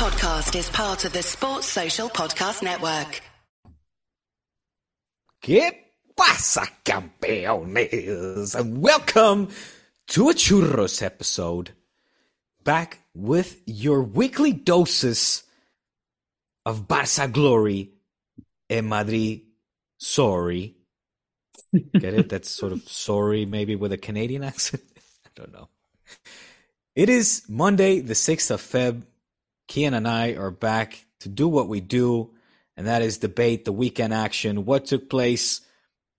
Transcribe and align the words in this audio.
podcast 0.00 0.58
is 0.58 0.70
part 0.70 1.04
of 1.04 1.12
the 1.12 1.22
Sports 1.22 1.66
Social 1.66 2.08
Podcast 2.08 2.62
Network. 2.62 3.20
¿Qué 5.42 5.72
pasa, 6.16 6.66
campeones? 6.82 8.54
And 8.54 8.80
welcome 8.80 9.48
to 10.06 10.30
a 10.30 10.32
Churros 10.32 11.02
episode. 11.02 11.72
Back 12.64 13.00
with 13.14 13.60
your 13.66 14.02
weekly 14.02 14.54
doses 14.54 15.42
of 16.64 16.88
Barça 16.88 17.30
glory 17.30 17.90
in 18.70 18.88
Madrid. 18.88 19.42
Sorry. 19.98 20.76
Get 21.74 22.14
it? 22.14 22.30
That's 22.30 22.48
sort 22.48 22.72
of 22.72 22.88
sorry, 22.88 23.44
maybe 23.44 23.76
with 23.76 23.92
a 23.92 23.98
Canadian 23.98 24.44
accent. 24.50 24.82
I 25.26 25.28
don't 25.34 25.52
know. 25.52 25.68
It 26.96 27.10
is 27.10 27.42
Monday, 27.50 28.00
the 28.00 28.14
6th 28.14 28.50
of 28.50 28.62
Feb. 28.62 29.02
Kiyan 29.70 29.94
and 29.94 30.08
I 30.08 30.32
are 30.32 30.50
back 30.50 31.06
to 31.20 31.28
do 31.28 31.46
what 31.46 31.68
we 31.68 31.80
do, 31.80 32.32
and 32.76 32.88
that 32.88 33.02
is 33.02 33.18
debate 33.18 33.64
the 33.64 33.72
weekend 33.72 34.12
action, 34.12 34.64
what 34.64 34.86
took 34.86 35.08
place 35.08 35.60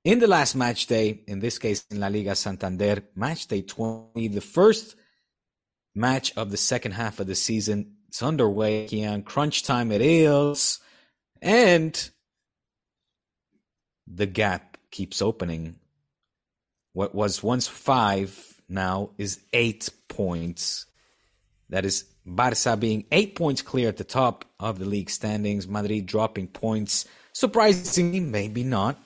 in 0.05 0.19
the 0.19 0.27
last 0.27 0.55
match 0.55 0.87
day, 0.87 1.19
in 1.27 1.39
this 1.39 1.59
case 1.59 1.85
in 1.91 1.99
La 1.99 2.07
Liga 2.07 2.33
Santander, 2.33 3.03
match 3.13 3.47
day 3.47 3.61
20, 3.61 4.29
the 4.29 4.39
first 4.41 4.95
match 5.93 6.31
of 6.37 6.49
the 6.49 6.57
second 6.57 6.93
half 6.93 7.19
of 7.19 7.27
the 7.27 7.35
season. 7.35 7.97
It's 8.07 8.23
underway, 8.23 8.87
Kiyan. 8.87 9.25
Crunch 9.25 9.63
time 9.63 9.91
it 9.91 10.01
is. 10.01 10.79
And 11.41 12.09
the 14.07 14.27
gap 14.27 14.77
keeps 14.91 15.21
opening. 15.21 15.75
What 16.93 17.13
was 17.13 17.43
once 17.43 17.67
five 17.67 18.61
now 18.69 19.11
is 19.17 19.39
eight 19.53 19.89
points. 20.07 20.85
That 21.71 21.85
is 21.85 22.05
Barça 22.27 22.79
being 22.79 23.05
eight 23.11 23.35
points 23.35 23.61
clear 23.61 23.87
at 23.87 23.97
the 23.97 24.03
top 24.03 24.45
of 24.59 24.77
the 24.77 24.85
league 24.85 25.09
standings. 25.09 25.67
Madrid 25.67 26.05
dropping 26.05 26.47
points. 26.47 27.05
Surprisingly, 27.33 28.19
maybe 28.19 28.63
not. 28.63 29.01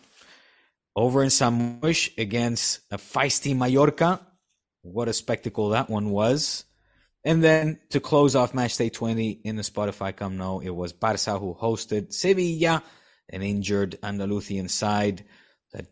Over 0.95 1.23
in 1.23 1.29
Son 1.29 1.79
Moix 1.81 2.09
against 2.17 2.79
a 2.91 2.97
feisty 2.97 3.55
Mallorca. 3.55 4.19
What 4.81 5.07
a 5.07 5.13
spectacle 5.13 5.69
that 5.69 5.89
one 5.89 6.09
was. 6.09 6.65
And 7.23 7.43
then 7.43 7.79
to 7.89 7.99
close 7.99 8.35
off 8.35 8.53
match 8.53 8.77
day 8.77 8.89
20 8.89 9.41
in 9.43 9.55
the 9.55 9.63
Spotify 9.63 10.15
Camp 10.15 10.35
Nou, 10.35 10.59
it 10.59 10.69
was 10.69 10.93
Barça 10.93 11.39
who 11.39 11.55
hosted 11.55 12.13
Sevilla, 12.13 12.83
an 13.29 13.41
injured 13.41 13.97
Andalusian 14.03 14.69
side 14.69 15.25
that 15.73 15.87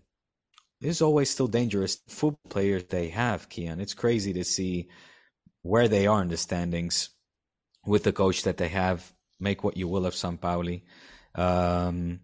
is 0.81 1.01
always 1.01 1.29
still 1.29 1.47
dangerous. 1.47 1.99
Football 2.07 2.49
players 2.49 2.83
they 2.85 3.09
have, 3.09 3.49
Kiyan. 3.49 3.79
It's 3.79 3.95
crazy 3.95 4.33
to 4.33 4.43
see 4.43 4.89
where 5.63 5.87
they 5.87 6.07
are 6.07 6.21
in 6.21 6.27
the 6.27 6.37
standings 6.37 7.09
with 7.85 8.03
the 8.03 8.13
coach 8.13 8.43
that 8.43 8.57
they 8.57 8.69
have. 8.69 9.11
Make 9.39 9.63
what 9.63 9.75
you 9.75 9.87
will 9.87 10.05
of 10.05 10.13
Sampaoli. 10.13 10.83
Um, 11.35 12.19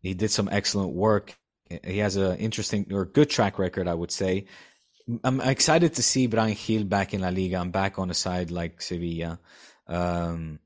he 0.00 0.14
did 0.14 0.30
some 0.30 0.48
excellent 0.50 0.94
work. 0.94 1.36
He 1.84 1.98
has 1.98 2.16
an 2.16 2.36
interesting 2.36 2.86
or 2.92 3.04
good 3.04 3.28
track 3.28 3.58
record, 3.58 3.88
I 3.88 3.94
would 3.94 4.10
say. 4.10 4.46
I'm 5.24 5.40
excited 5.40 5.94
to 5.94 6.02
see 6.02 6.26
Bryan 6.26 6.56
Gil 6.56 6.84
back 6.84 7.12
in 7.12 7.22
La 7.22 7.28
Liga. 7.28 7.56
I'm 7.56 7.70
back 7.70 7.98
on 7.98 8.10
a 8.10 8.14
side 8.14 8.50
like 8.50 8.80
Sevilla. 8.80 9.38
Um, 9.88 10.60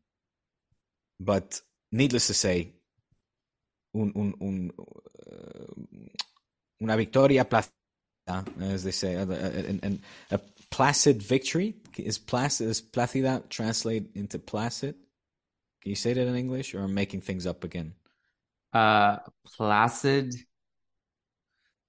but 1.19 1.61
needless 1.91 2.27
to 2.27 2.34
say, 2.34 2.75
un, 3.95 4.12
un, 4.14 4.34
un, 4.41 4.70
uh, 4.79 6.03
una 6.83 6.97
victoria 6.97 7.45
placida, 7.45 8.45
as 8.61 8.84
they 8.84 8.91
say, 8.91 9.14
and, 9.14 9.81
and 9.83 10.01
a 10.31 10.39
placid 10.70 11.22
victory 11.22 11.77
is 11.97 12.19
placid. 12.19 12.69
Is 12.69 12.83
placida 12.83 13.48
translate 13.48 14.11
into 14.14 14.39
placid? 14.39 14.95
Can 15.83 15.91
you 15.91 15.97
say 15.97 16.12
that 16.12 16.27
in 16.27 16.34
English, 16.36 16.75
or 16.75 16.83
I'm 16.83 16.95
making 16.95 17.20
things 17.20 17.47
up 17.47 17.64
again? 17.64 17.95
Uh, 18.73 19.19
placid. 19.56 20.34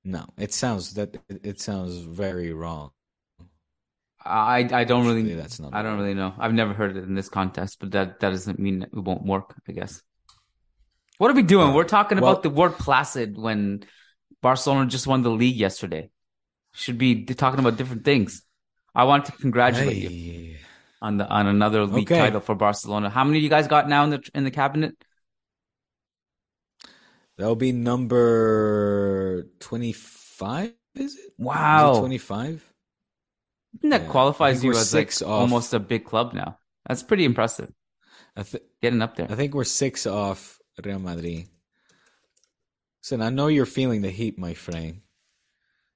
No, 0.03 0.25
it 0.37 0.53
sounds 0.53 0.93
that 0.93 1.17
it 1.29 1.59
sounds 1.59 1.97
very 1.97 2.53
wrong. 2.53 2.91
I 4.23 4.59
I 4.59 4.83
don't 4.83 5.01
Actually, 5.01 5.23
really 5.23 5.33
that's 5.35 5.59
not 5.59 5.73
I 5.73 5.81
don't 5.81 5.97
really 5.97 6.13
know. 6.13 6.33
I've 6.37 6.53
never 6.53 6.73
heard 6.73 6.95
it 6.95 7.03
in 7.03 7.15
this 7.15 7.29
context, 7.29 7.79
but 7.79 7.91
that 7.91 8.19
that 8.19 8.29
doesn't 8.29 8.59
mean 8.59 8.83
it 8.83 8.93
won't 8.93 9.25
work. 9.25 9.55
I 9.67 9.71
guess. 9.73 10.01
What 11.17 11.31
are 11.31 11.33
we 11.33 11.43
doing? 11.43 11.73
We're 11.73 11.83
talking 11.83 12.19
Well- 12.19 12.31
about 12.33 12.43
the 12.43 12.49
word 12.49 12.73
placid 12.77 13.37
when 13.37 13.83
Barcelona 14.41 14.85
just 14.85 15.07
won 15.07 15.23
the 15.23 15.31
league 15.31 15.55
yesterday. 15.55 16.09
Should 16.73 16.97
be 16.99 17.25
talking 17.25 17.59
about 17.59 17.75
different 17.77 18.05
things. 18.05 18.43
I 18.95 19.03
want 19.05 19.25
to 19.25 19.31
congratulate 19.33 19.97
you 19.97 20.55
on 21.01 21.17
the 21.17 21.27
on 21.27 21.47
another 21.47 21.85
league 21.85 22.11
Okay. 22.11 22.19
title 22.19 22.39
for 22.41 22.55
Barcelona. 22.55 23.09
How 23.09 23.23
many 23.23 23.37
of 23.37 23.43
you 23.43 23.49
guys 23.49 23.67
got 23.67 23.87
now 23.87 24.03
in 24.03 24.09
the 24.11 24.29
in 24.33 24.43
the 24.43 24.51
cabinet? 24.51 24.95
That'll 27.37 27.55
be 27.55 27.71
number 27.71 29.43
25, 29.59 30.73
is 30.95 31.15
it? 31.15 31.33
Wow. 31.37 31.99
25? 31.99 32.63
That 33.83 34.01
Yeah. 34.01 34.07
Qualifies 34.07 34.63
you 34.63 34.71
as 34.71 34.91
like 34.93 35.09
off. 35.21 35.21
almost 35.21 35.73
a 35.75 35.79
big 35.79 36.03
club 36.03 36.33
now. 36.33 36.57
That's 36.87 37.03
pretty 37.03 37.25
impressive. 37.25 37.71
I, 38.35 38.41
th- 38.41 38.63
Getting 38.81 39.03
up 39.03 39.15
there. 39.15 39.27
I 39.29 39.35
think 39.35 39.53
we're 39.53 39.65
six 39.65 40.07
off 40.07 40.57
Real 40.83 40.97
Madrid. 40.97 41.47
Listen, 43.03 43.21
I 43.21 43.29
know 43.29 43.47
you're 43.47 43.65
feeling 43.67 44.01
the 44.01 44.09
heat, 44.09 44.39
my 44.39 44.55
friend. 44.55 45.01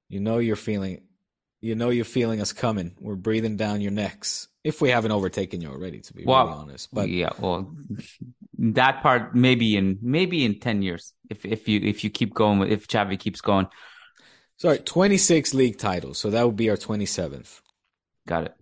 You 0.08 0.20
know 0.20 0.38
you're 0.38 0.54
feeling 0.56 1.02
you 1.62 1.74
know 1.74 1.88
you're 1.90 2.04
feeling 2.04 2.40
us 2.42 2.52
coming. 2.52 2.94
We're 3.00 3.16
breathing 3.16 3.56
down 3.56 3.80
your 3.80 3.92
necks. 3.92 4.48
If 4.64 4.80
we 4.82 4.90
haven't 4.90 5.12
overtaken 5.12 5.60
you 5.62 5.70
already, 5.70 6.00
to 6.00 6.14
be 6.14 6.24
Well, 6.24 6.46
really 6.46 6.58
honest. 6.58 6.88
But 6.92 7.08
yeah, 7.08 7.30
well, 7.38 7.74
that 8.58 9.02
part 9.02 9.34
maybe 9.34 9.76
in 9.76 9.98
maybe 10.02 10.44
in 10.44 10.60
ten 10.60 10.82
years 10.82 11.14
if 11.30 11.44
if 11.44 11.68
you 11.68 11.80
if 11.80 12.04
you 12.04 12.10
keep 12.10 12.34
going 12.34 12.58
with 12.58 12.70
if 12.70 12.86
Xavi 12.86 13.18
keeps 13.18 13.40
going. 13.40 13.68
sorry, 14.58 14.78
26 14.78 15.54
league 15.54 15.78
titles. 15.78 16.18
So 16.18 16.30
that 16.30 16.44
would 16.46 16.56
be 16.56 16.70
our 16.70 16.76
27th. 16.76 17.60
Got 18.26 18.44
it. 18.44 18.54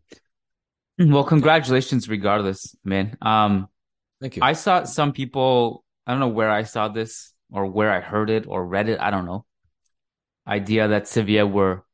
Well, 0.99 1.25
congratulations, 1.25 2.09
regardless, 2.09 2.77
man. 2.85 3.17
Um, 3.23 3.69
Thank 4.21 4.37
you. 4.37 4.43
I 4.43 4.53
saw 4.53 4.85
some 4.85 5.13
people. 5.13 5.85
I 6.07 6.13
don't 6.13 6.21
know 6.21 6.29
where 6.29 6.51
I 6.51 6.65
saw 6.65 6.89
this 6.89 7.33
or 7.51 7.67
where 7.67 7.91
I 7.91 8.01
heard 8.01 8.31
it 8.31 8.47
or 8.47 8.67
read 8.67 8.89
it. 8.89 9.01
I 9.01 9.11
don't 9.11 9.27
know. 9.27 9.45
Idea 10.47 10.89
that 10.89 11.09
Sevilla 11.09 11.47
were 11.47 11.85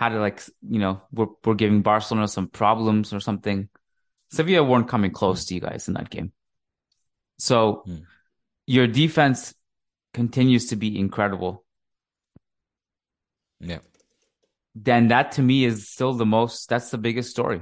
had 0.00 0.10
to 0.10 0.18
like 0.18 0.42
you 0.66 0.78
know 0.80 1.02
we're 1.12 1.26
we're 1.44 1.54
giving 1.54 1.82
Barcelona 1.82 2.26
some 2.26 2.48
problems 2.48 3.12
or 3.12 3.20
something. 3.20 3.68
Sevilla 4.32 4.64
weren't 4.64 4.88
coming 4.88 5.10
close 5.10 5.44
to 5.46 5.54
you 5.54 5.60
guys 5.60 5.88
in 5.88 5.94
that 5.94 6.08
game. 6.08 6.32
So 7.38 7.82
Hmm. 7.84 7.96
your 8.66 8.86
defense 8.86 9.54
continues 10.14 10.68
to 10.68 10.76
be 10.76 10.98
incredible. 10.98 11.64
yeah. 13.60 13.80
Then 14.74 15.08
that 15.08 15.32
to 15.32 15.42
me 15.42 15.64
is 15.64 15.88
still 15.90 16.14
the 16.14 16.24
most. 16.24 16.68
That's 16.70 16.90
the 16.90 16.98
biggest 16.98 17.30
story. 17.30 17.60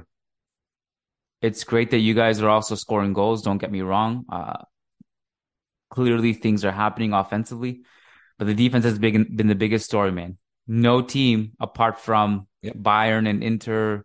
It's 1.41 1.63
great 1.65 1.91
that 1.91 1.99
you 1.99 2.13
guys 2.13 2.41
are 2.41 2.49
also 2.49 2.75
scoring 2.75 3.13
goals. 3.13 3.41
Don't 3.41 3.57
get 3.57 3.71
me 3.71 3.81
wrong. 3.81 4.25
Uh, 4.31 4.63
clearly, 5.89 6.33
things 6.33 6.63
are 6.63 6.71
happening 6.71 7.13
offensively, 7.13 7.81
but 8.37 8.47
the 8.47 8.53
defense 8.53 8.85
has 8.85 8.99
been 8.99 9.35
been 9.35 9.47
the 9.47 9.55
biggest 9.55 9.85
story, 9.85 10.11
man. 10.11 10.37
No 10.69 11.01
team 11.01 11.53
apart 11.59 11.99
from 11.99 12.45
Yep. 12.61 12.75
Bayern 12.75 13.27
and 13.27 13.41
Inter 13.43 14.03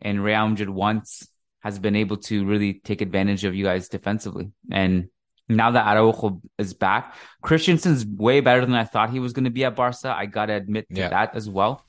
and 0.00 0.22
Real 0.22 0.46
Madrid 0.48 0.70
once 0.70 1.26
has 1.60 1.78
been 1.78 1.96
able 1.96 2.18
to 2.18 2.44
really 2.46 2.74
take 2.74 3.00
advantage 3.00 3.44
of 3.44 3.54
you 3.54 3.64
guys 3.64 3.88
defensively. 3.88 4.52
And 4.70 5.08
now 5.48 5.70
that 5.72 5.86
Araujo 5.86 6.40
is 6.58 6.72
back, 6.74 7.14
Christensen's 7.42 8.04
way 8.06 8.40
better 8.40 8.60
than 8.60 8.74
I 8.74 8.84
thought 8.84 9.10
he 9.10 9.18
was 9.20 9.32
going 9.32 9.44
to 9.46 9.50
be 9.50 9.64
at 9.64 9.74
Barca. 9.74 10.14
I 10.16 10.26
got 10.26 10.46
to 10.46 10.52
admit 10.54 10.88
to 10.90 10.96
Yeah. 11.00 11.08
that 11.08 11.34
as 11.34 11.48
well. 11.48 11.82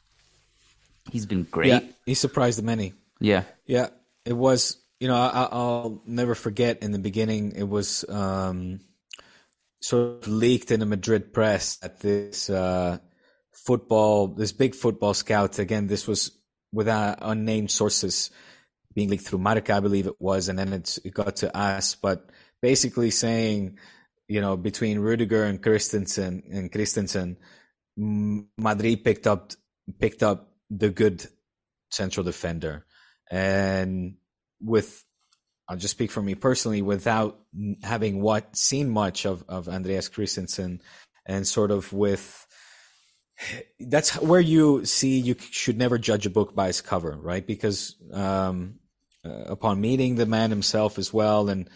He's 1.12 1.26
been 1.26 1.44
great. 1.44 1.68
Yeah. 1.68 1.80
He 2.06 2.14
surprised 2.14 2.64
many. 2.64 2.94
Yeah. 3.20 3.44
Yeah, 3.66 3.90
it 4.26 4.34
was. 4.34 4.78
You 5.00 5.08
know, 5.08 5.16
I, 5.16 5.48
I'll 5.52 6.02
never 6.06 6.34
forget. 6.36 6.82
In 6.82 6.92
the 6.92 7.00
beginning, 7.00 7.54
it 7.56 7.68
was 7.68 8.06
um, 8.10 8.80
sort 9.82 10.24
of 10.24 10.28
leaked 10.28 10.72
in 10.72 10.80
the 10.80 10.86
Madrid 10.86 11.34
press 11.34 11.78
that 11.78 12.00
this 12.00 12.50
uh, 12.50 12.98
football, 13.66 14.28
this 14.28 14.52
big 14.52 14.76
football 14.76 15.14
scout. 15.14 15.60
Again, 15.60 15.88
this 15.88 16.08
was 16.08 16.32
without 16.72 17.20
unnamed 17.22 17.72
sources 17.72 18.32
being 18.94 19.10
leaked 19.10 19.26
through 19.26 19.40
Marca, 19.40 19.76
I 19.76 19.80
believe 19.80 20.08
it 20.08 20.20
was, 20.20 20.50
and 20.50 20.58
then 20.58 20.74
it 20.74 21.00
got 21.14 21.38
to 21.38 21.56
us. 21.56 21.96
But 21.96 22.30
basically 22.62 23.12
saying, 23.12 23.78
you 24.28 24.42
know, 24.42 24.58
between 24.58 25.00
Rudiger 25.00 25.44
and 25.44 25.62
Christensen 25.62 26.44
and 26.52 26.72
Christensen, 26.72 27.38
Madrid 27.98 29.04
picked 29.04 29.28
up 29.28 29.54
picked 30.00 30.24
up 30.24 30.52
the 30.70 30.90
good 30.90 31.26
central 31.92 32.24
defender, 32.24 32.86
and 33.30 34.16
with 34.62 35.04
I'll 35.68 35.78
just 35.78 35.94
speak 35.94 36.12
for 36.12 36.22
me 36.22 36.36
personally, 36.36 36.82
without 36.82 37.40
having 37.84 38.22
what 38.22 38.56
seen 38.56 38.90
much 38.90 39.26
of 39.26 39.44
of 39.50 39.68
Andreas 39.68 40.10
Christensen, 40.10 40.82
and 41.26 41.48
sort 41.48 41.72
of 41.72 41.92
with 41.94 42.46
that's 43.80 44.20
where 44.22 44.42
you 44.42 44.86
see 44.86 45.20
you 45.20 45.36
should 45.52 45.78
never 45.78 45.98
judge 45.98 46.26
a 46.26 46.30
book 46.30 46.56
by 46.56 46.68
its 46.68 46.82
cover, 46.82 47.18
right? 47.22 47.46
Because 47.46 47.96
um, 48.12 48.80
uh, 49.26 49.46
upon 49.48 49.82
meeting 49.82 50.16
the 50.16 50.26
man 50.26 50.50
himself 50.50 50.98
as 50.98 51.14
well, 51.14 51.50
and 51.50 51.70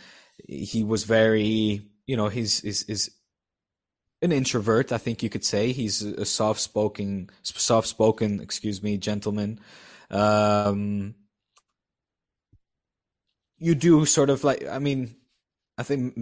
he 0.47 0.83
was 0.83 1.03
very, 1.03 1.81
you 2.05 2.17
know, 2.17 2.27
he's 2.27 2.61
is 2.61 2.83
is 2.83 3.11
an 4.21 4.31
introvert. 4.31 4.91
I 4.91 4.97
think 4.97 5.21
you 5.21 5.29
could 5.29 5.45
say 5.45 5.71
he's 5.71 6.01
a 6.01 6.25
soft 6.25 6.59
spoken, 6.59 7.29
soft 7.43 7.87
spoken, 7.87 8.39
excuse 8.39 8.81
me, 8.81 8.97
gentleman. 8.97 9.59
Um, 10.09 11.15
you 13.57 13.75
do 13.75 14.05
sort 14.05 14.29
of 14.29 14.43
like, 14.43 14.67
I 14.67 14.79
mean, 14.79 15.15
I 15.77 15.83
think, 15.83 16.15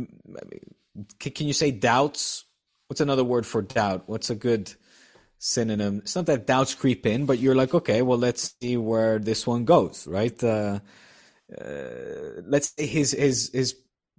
can 1.19 1.47
you 1.47 1.53
say 1.53 1.71
doubts? 1.71 2.45
What's 2.87 3.01
another 3.01 3.23
word 3.23 3.45
for 3.45 3.61
doubt? 3.61 4.03
What's 4.07 4.29
a 4.29 4.35
good 4.35 4.73
synonym? 5.41 5.99
It's 5.99 6.15
not 6.15 6.27
that 6.27 6.47
doubts 6.47 6.75
creep 6.75 7.05
in, 7.05 7.25
but 7.25 7.39
you're 7.39 7.55
like, 7.55 7.73
okay, 7.73 8.01
well, 8.01 8.17
let's 8.17 8.55
see 8.61 8.77
where 8.77 9.19
this 9.19 9.45
one 9.45 9.65
goes, 9.65 10.07
right? 10.07 10.41
Uh, 10.43 10.79
uh, 11.59 12.41
let's 12.45 12.73
say 12.77 12.85
his 12.85 13.11
his 13.11 13.51
his 13.53 13.75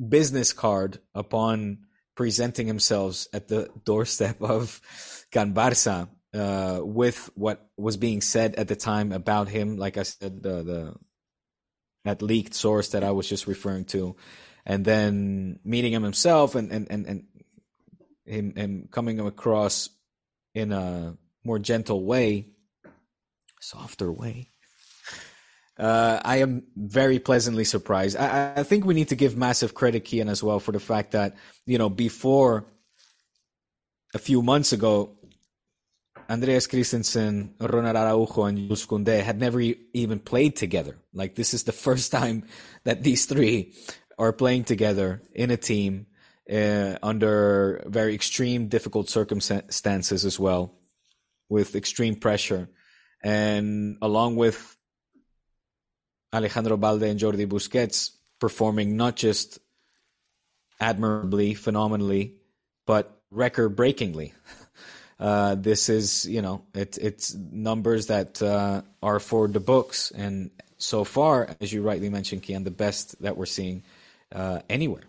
business 0.09 0.53
card 0.53 0.99
upon 1.15 1.79
presenting 2.15 2.67
himself 2.67 3.27
at 3.33 3.49
the 3.49 3.71
doorstep 3.85 4.43
of 4.43 4.81
Can 5.31 5.55
Barça 5.55 6.09
uh, 6.35 6.81
with 6.83 7.31
what 7.35 7.69
was 7.77 7.97
being 7.97 8.21
said 8.21 8.57
at 8.57 8.69
the 8.69 8.77
time 8.77 9.13
about 9.13 9.49
him. 9.49 9.77
Like 9.77 9.97
I 9.97 10.03
said, 10.03 10.43
the, 10.43 10.63
the 10.63 10.95
that 12.05 12.21
leaked 12.21 12.55
source 12.55 12.89
that 12.89 13.05
I 13.05 13.13
was 13.13 13.29
just 13.29 13.47
referring 13.47 13.85
to, 13.87 14.17
and 14.67 14.85
then 14.85 15.61
meeting 15.65 15.93
him 15.93 16.03
himself 16.03 16.55
and 16.55 16.73
and 16.73 16.87
and, 16.91 17.07
and 17.07 17.25
him 18.25 18.55
him 18.57 18.89
coming 18.91 19.21
across 19.21 19.89
in 20.55 20.73
a 20.73 21.17
more 21.45 21.59
gentle 21.59 22.05
way, 22.05 22.49
softer 23.61 24.11
way. 24.13 24.49
Uh, 25.79 26.21
I 26.25 26.37
am 26.37 26.65
very 26.77 27.19
pleasantly 27.19 27.65
surprised. 27.65 28.17
I, 28.17 28.53
I, 28.57 28.63
think 28.63 28.85
we 28.85 28.95
need 28.95 29.09
to 29.09 29.17
give 29.17 29.37
massive 29.37 29.75
credit, 29.75 30.05
Kiyan, 30.05 30.29
as 30.29 30.43
well, 30.43 30.61
for 30.61 30.71
the 30.71 30.79
fact 30.79 31.13
that, 31.13 31.35
you 31.65 31.79
know, 31.79 31.89
before 31.89 32.67
a 34.15 34.19
few 34.19 34.43
months 34.43 34.73
ago, 34.73 35.17
Andreas 36.29 36.67
Christensen, 36.67 37.55
Ronald 37.59 37.97
Araujo, 37.97 38.45
and 38.45 38.69
Jules 38.69 38.87
had 39.07 39.41
never 39.41 39.61
even 39.61 40.21
played 40.21 40.57
together. 40.57 40.99
Like, 41.13 41.35
this 41.35 41.55
is 41.55 41.65
the 41.65 41.73
first 41.87 42.13
time 42.13 42.45
that 42.85 43.03
these 43.03 43.25
three 43.25 43.75
are 44.19 44.33
playing 44.33 44.65
together 44.65 45.23
in 45.35 45.51
a 45.51 45.57
team 45.57 46.07
uh, 46.53 46.99
under 47.03 47.83
very 47.87 48.15
extreme, 48.15 48.69
difficult 48.69 49.09
circumstances 49.09 50.25
as 50.25 50.39
well, 50.39 50.75
with 51.49 51.75
extreme 51.75 52.17
pressure. 52.17 52.69
And 53.23 53.97
along 54.03 54.37
with 54.37 54.77
Alejandro 56.35 56.77
Balde 56.77 57.05
and 57.05 57.21
Jordi 57.21 57.47
Busquets 57.47 58.11
performing 58.39 58.97
not 58.97 59.17
just 59.17 59.59
admirably, 60.81 61.55
phenomenally, 61.55 62.37
but 62.87 63.23
record 63.31 63.77
breakingly. 63.77 64.35
Uh, 65.21 65.55
this 65.55 65.89
is, 65.89 66.27
you 66.27 66.43
know, 66.43 66.65
it, 66.75 66.99
it's 67.01 67.33
numbers 67.33 68.09
that 68.09 68.43
uh, 68.43 68.83
are 69.05 69.21
for 69.21 69.47
the 69.47 69.61
books. 69.61 70.11
And 70.11 70.51
so 70.79 71.05
far, 71.05 71.55
as 71.61 71.73
you 71.73 71.81
rightly 71.81 72.09
mentioned, 72.09 72.43
Kiyan, 72.43 72.65
the 72.65 72.73
best 72.73 73.23
that 73.23 73.37
we're 73.37 73.47
seeing 73.47 73.85
uh, 74.35 74.63
anywhere. 74.69 75.05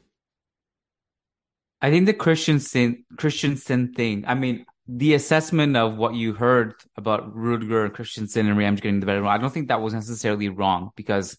I 1.84 1.92
think 1.92 2.06
the 2.06 2.14
Christensen 2.14 3.04
Christensen 3.18 3.94
thing. 3.94 4.24
I 4.26 4.36
mean, 4.36 4.66
the 4.88 5.16
assessment 5.16 5.76
of 5.76 5.98
what 5.98 6.16
you 6.16 6.34
heard 6.34 6.76
about 6.96 7.36
Rudiger 7.36 7.84
and 7.84 7.94
Christensen 7.94 8.48
and 8.48 8.58
Rams 8.58 8.80
getting 8.80 9.02
the 9.02 9.06
better, 9.06 9.26
I 9.28 9.38
don't 9.38 9.54
think 9.54 9.68
that 9.68 9.82
was 9.82 9.94
necessarily 9.94 10.48
wrong 10.48 10.92
because 10.96 11.38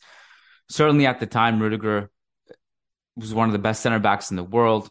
certainly 0.68 1.06
at 1.06 1.18
the 1.18 1.26
time 1.26 1.60
Rudiger 1.60 2.10
was 3.16 3.32
one 3.32 3.48
of 3.48 3.54
the 3.54 3.58
best 3.58 3.82
center 3.82 3.98
backs 3.98 4.30
in 4.30 4.36
the 4.36 4.44
world. 4.44 4.90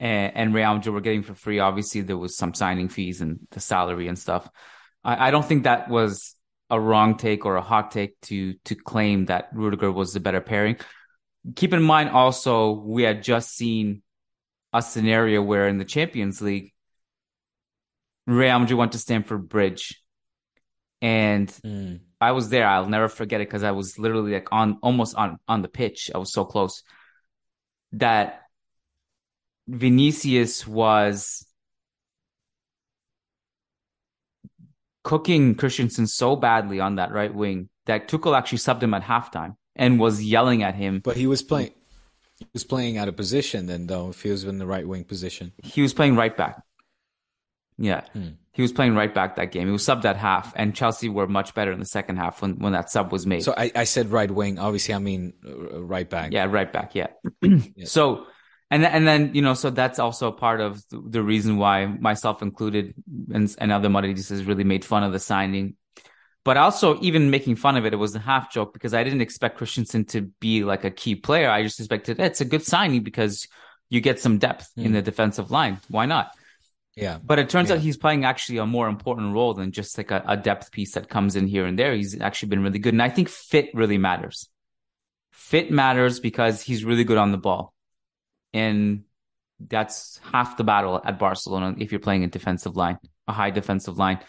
And, 0.00 0.32
and 0.34 0.54
Real 0.54 0.74
Madrid 0.74 0.94
were 0.94 1.00
getting 1.00 1.22
for 1.22 1.36
free. 1.36 1.60
Obviously, 1.60 2.00
there 2.00 2.18
was 2.18 2.36
some 2.36 2.54
signing 2.54 2.88
fees 2.88 3.20
and 3.20 3.38
the 3.52 3.60
salary 3.60 4.08
and 4.08 4.18
stuff. 4.18 4.48
I, 5.04 5.28
I 5.28 5.30
don't 5.30 5.44
think 5.44 5.62
that 5.62 5.88
was 5.88 6.34
a 6.70 6.80
wrong 6.80 7.16
take 7.16 7.46
or 7.46 7.54
a 7.54 7.62
hot 7.62 7.92
take 7.92 8.20
to 8.22 8.54
to 8.64 8.74
claim 8.74 9.26
that 9.26 9.50
Rudiger 9.52 9.92
was 9.92 10.12
the 10.12 10.18
better 10.18 10.40
pairing. 10.40 10.76
Keep 11.54 11.72
in 11.72 11.82
mind 11.82 12.10
also 12.10 12.72
we 12.72 13.04
had 13.04 13.22
just 13.22 13.54
seen 13.54 14.02
a 14.74 14.82
scenario 14.82 15.40
where 15.40 15.68
in 15.68 15.78
the 15.78 15.84
Champions 15.84 16.42
League, 16.42 16.72
Real 18.26 18.58
Madrid 18.58 18.76
went 18.76 18.92
to 18.92 18.98
Stamford 18.98 19.48
Bridge, 19.48 20.02
and 21.00 21.48
mm. 21.64 22.00
I 22.20 22.32
was 22.32 22.48
there. 22.48 22.66
I'll 22.66 22.88
never 22.88 23.08
forget 23.08 23.40
it 23.40 23.48
because 23.48 23.62
I 23.62 23.70
was 23.70 23.98
literally 23.98 24.32
like 24.32 24.48
on 24.50 24.78
almost 24.82 25.14
on 25.14 25.38
on 25.46 25.62
the 25.62 25.68
pitch. 25.68 26.10
I 26.14 26.18
was 26.18 26.32
so 26.32 26.44
close 26.44 26.82
that 27.92 28.42
Vinicius 29.68 30.66
was 30.66 31.46
cooking 35.04 35.54
Christensen 35.54 36.06
so 36.06 36.34
badly 36.34 36.80
on 36.80 36.96
that 36.96 37.12
right 37.12 37.32
wing 37.32 37.68
that 37.86 38.08
Tuchel 38.08 38.36
actually 38.36 38.58
subbed 38.58 38.82
him 38.82 38.94
at 38.94 39.02
halftime 39.02 39.56
and 39.76 40.00
was 40.00 40.24
yelling 40.24 40.62
at 40.62 40.74
him. 40.74 41.00
But 41.04 41.16
he 41.16 41.26
was 41.26 41.42
playing. 41.42 41.74
He 42.44 42.50
was 42.54 42.64
playing 42.64 42.98
out 42.98 43.08
of 43.08 43.16
position 43.16 43.66
then, 43.66 43.86
though. 43.86 44.10
If 44.10 44.22
he 44.22 44.30
was 44.30 44.44
in 44.44 44.58
the 44.58 44.66
right 44.66 44.86
wing 44.86 45.04
position, 45.04 45.52
he 45.62 45.82
was 45.82 45.94
playing 45.94 46.16
right 46.16 46.36
back. 46.36 46.62
Yeah. 47.78 48.02
Hmm. 48.12 48.28
He 48.52 48.62
was 48.62 48.72
playing 48.72 48.94
right 48.94 49.12
back 49.12 49.34
that 49.36 49.50
game. 49.50 49.66
He 49.66 49.72
was 49.72 49.82
subbed 49.82 50.04
at 50.04 50.16
half, 50.16 50.52
and 50.54 50.76
Chelsea 50.76 51.08
were 51.08 51.26
much 51.26 51.54
better 51.54 51.72
in 51.72 51.80
the 51.80 51.86
second 51.86 52.18
half 52.18 52.40
when, 52.40 52.60
when 52.60 52.72
that 52.72 52.88
sub 52.88 53.10
was 53.10 53.26
made. 53.26 53.42
So 53.42 53.52
I, 53.56 53.72
I 53.74 53.84
said 53.84 54.12
right 54.12 54.30
wing. 54.30 54.60
Obviously, 54.60 54.94
I 54.94 54.98
mean 54.98 55.32
uh, 55.44 55.82
right 55.82 56.08
back. 56.08 56.32
Yeah, 56.32 56.44
right 56.44 56.72
back. 56.72 56.94
Yeah. 56.94 57.08
yeah. 57.42 57.86
So, 57.86 58.26
and 58.70 58.84
and 58.84 59.08
then 59.08 59.34
you 59.34 59.42
know, 59.42 59.54
so 59.54 59.70
that's 59.70 59.98
also 59.98 60.30
part 60.30 60.60
of 60.60 60.84
the 60.90 61.20
reason 61.20 61.56
why 61.56 61.86
myself 61.86 62.42
included 62.42 62.94
and, 63.32 63.52
and 63.58 63.72
other 63.72 63.88
Madridistas 63.88 64.46
really 64.46 64.64
made 64.64 64.84
fun 64.84 65.02
of 65.02 65.12
the 65.12 65.18
signing. 65.18 65.74
But 66.44 66.58
also, 66.58 67.00
even 67.00 67.30
making 67.30 67.56
fun 67.56 67.76
of 67.76 67.86
it, 67.86 67.94
it 67.94 67.96
was 67.96 68.14
a 68.14 68.18
half 68.18 68.52
joke 68.52 68.74
because 68.74 68.92
I 68.92 69.02
didn't 69.02 69.22
expect 69.22 69.56
Christensen 69.56 70.04
to 70.06 70.22
be 70.40 70.62
like 70.62 70.84
a 70.84 70.90
key 70.90 71.14
player. 71.14 71.50
I 71.50 71.62
just 71.62 71.80
expected 71.80 72.20
it's 72.20 72.42
a 72.42 72.44
good 72.44 72.62
signing 72.62 73.02
because 73.02 73.48
you 73.88 74.00
get 74.00 74.20
some 74.20 74.38
depth 74.38 74.70
in 74.76 74.88
hmm. 74.88 74.92
the 74.92 75.02
defensive 75.02 75.50
line. 75.50 75.80
Why 75.88 76.06
not? 76.06 76.32
Yeah. 76.96 77.18
But 77.22 77.38
it 77.38 77.48
turns 77.48 77.70
yeah. 77.70 77.76
out 77.76 77.82
he's 77.82 77.96
playing 77.96 78.24
actually 78.24 78.58
a 78.58 78.66
more 78.66 78.88
important 78.88 79.34
role 79.34 79.54
than 79.54 79.72
just 79.72 79.96
like 79.98 80.10
a, 80.10 80.22
a, 80.26 80.36
depth 80.36 80.70
piece 80.70 80.92
that 80.92 81.08
comes 81.08 81.34
in 81.34 81.46
here 81.46 81.66
and 81.66 81.78
there. 81.78 81.94
He's 81.94 82.20
actually 82.20 82.50
been 82.50 82.62
really 82.62 82.78
good. 82.78 82.94
And 82.94 83.02
I 83.02 83.08
think 83.08 83.28
fit 83.28 83.70
really 83.74 83.98
matters. 83.98 84.48
Fit 85.32 85.70
matters 85.70 86.20
because 86.20 86.62
he's 86.62 86.84
really 86.84 87.04
good 87.04 87.18
on 87.18 87.32
the 87.32 87.38
ball. 87.38 87.74
And 88.52 89.04
that's 89.58 90.20
half 90.32 90.56
the 90.56 90.64
battle 90.64 91.00
at 91.04 91.18
Barcelona 91.18 91.74
if 91.78 91.90
you're 91.90 92.00
playing 92.00 92.24
a 92.24 92.28
defensive 92.28 92.76
line, 92.76 92.98
a 93.26 93.32
high 93.32 93.50
defensive 93.50 93.98
line, 93.98 94.20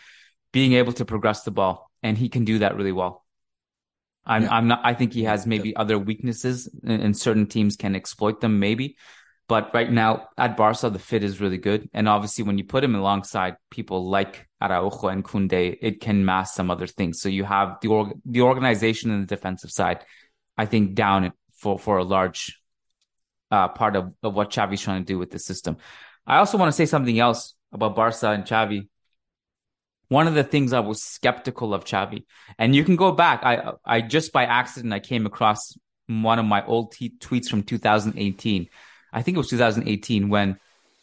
being 0.52 0.74
able 0.74 0.94
to 0.94 1.06
progress 1.06 1.44
the 1.44 1.52
ball. 1.52 1.92
And 2.06 2.16
he 2.16 2.30
can 2.30 2.46
do 2.46 2.60
that 2.60 2.76
really 2.78 2.92
well. 3.02 3.14
I'm, 4.34 4.44
yeah. 4.44 4.56
I'm 4.56 4.68
not, 4.68 4.82
I 4.84 4.94
think 4.94 5.14
he 5.14 5.24
has 5.24 5.48
maybe 5.48 5.76
other 5.76 5.98
weaknesses 5.98 6.70
and 6.84 7.18
certain 7.18 7.48
teams 7.48 7.76
can 7.76 7.96
exploit 7.96 8.42
them, 8.42 8.60
maybe. 8.60 8.98
But 9.48 9.74
right 9.74 9.92
now 9.92 10.30
at 10.38 10.56
Barca, 10.56 10.90
the 10.90 11.00
fit 11.00 11.24
is 11.24 11.42
really 11.42 11.58
good. 11.58 11.90
And 11.94 12.08
obviously, 12.08 12.44
when 12.44 12.58
you 12.60 12.64
put 12.64 12.84
him 12.84 12.96
alongside 12.96 13.58
people 13.72 14.00
like 14.18 14.48
Araujo 14.62 15.08
and 15.08 15.24
Koundé, 15.24 15.78
it 15.82 16.00
can 16.00 16.26
mask 16.26 16.56
some 16.56 16.70
other 16.70 16.88
things. 16.88 17.22
So 17.22 17.30
you 17.30 17.44
have 17.44 17.78
the 17.82 17.90
org- 17.90 18.20
the 18.26 18.42
organization 18.42 19.12
and 19.12 19.24
the 19.24 19.36
defensive 19.36 19.72
side, 19.72 20.06
I 20.58 20.66
think, 20.68 20.94
down 20.94 21.32
for, 21.58 21.80
for 21.80 21.98
a 21.98 22.04
large 22.04 22.60
uh, 23.50 23.70
part 23.70 23.96
of, 23.96 24.14
of 24.22 24.34
what 24.36 24.52
Xavi's 24.52 24.82
trying 24.82 25.06
to 25.06 25.14
do 25.14 25.20
with 25.20 25.32
the 25.32 25.40
system. 25.40 25.78
I 26.26 26.38
also 26.38 26.58
want 26.58 26.70
to 26.70 26.78
say 26.78 26.86
something 26.86 27.20
else 27.20 27.56
about 27.72 27.96
Barca 27.96 28.30
and 28.30 28.46
Xavi. 28.46 28.90
One 30.18 30.28
of 30.28 30.36
the 30.40 30.44
things 30.44 30.74
I 30.74 30.82
was 30.92 31.04
skeptical 31.16 31.74
of 31.74 31.86
Xavi, 31.92 32.26
and 32.58 32.76
you 32.76 32.84
can 32.88 32.96
go 32.96 33.12
back. 33.12 33.38
I 33.44 33.54
I 33.96 33.98
just 34.16 34.32
by 34.38 34.44
accident 34.62 34.94
I 34.94 35.02
came 35.12 35.26
across 35.32 35.62
one 36.08 36.40
of 36.40 36.46
my 36.46 36.62
old 36.66 36.92
t- 36.96 37.18
tweets 37.26 37.48
from 37.50 37.64
2018 37.64 38.70
I 39.16 39.22
think 39.22 39.36
it 39.36 39.40
was 39.40 39.50
2018 39.50 40.30
when 40.30 40.60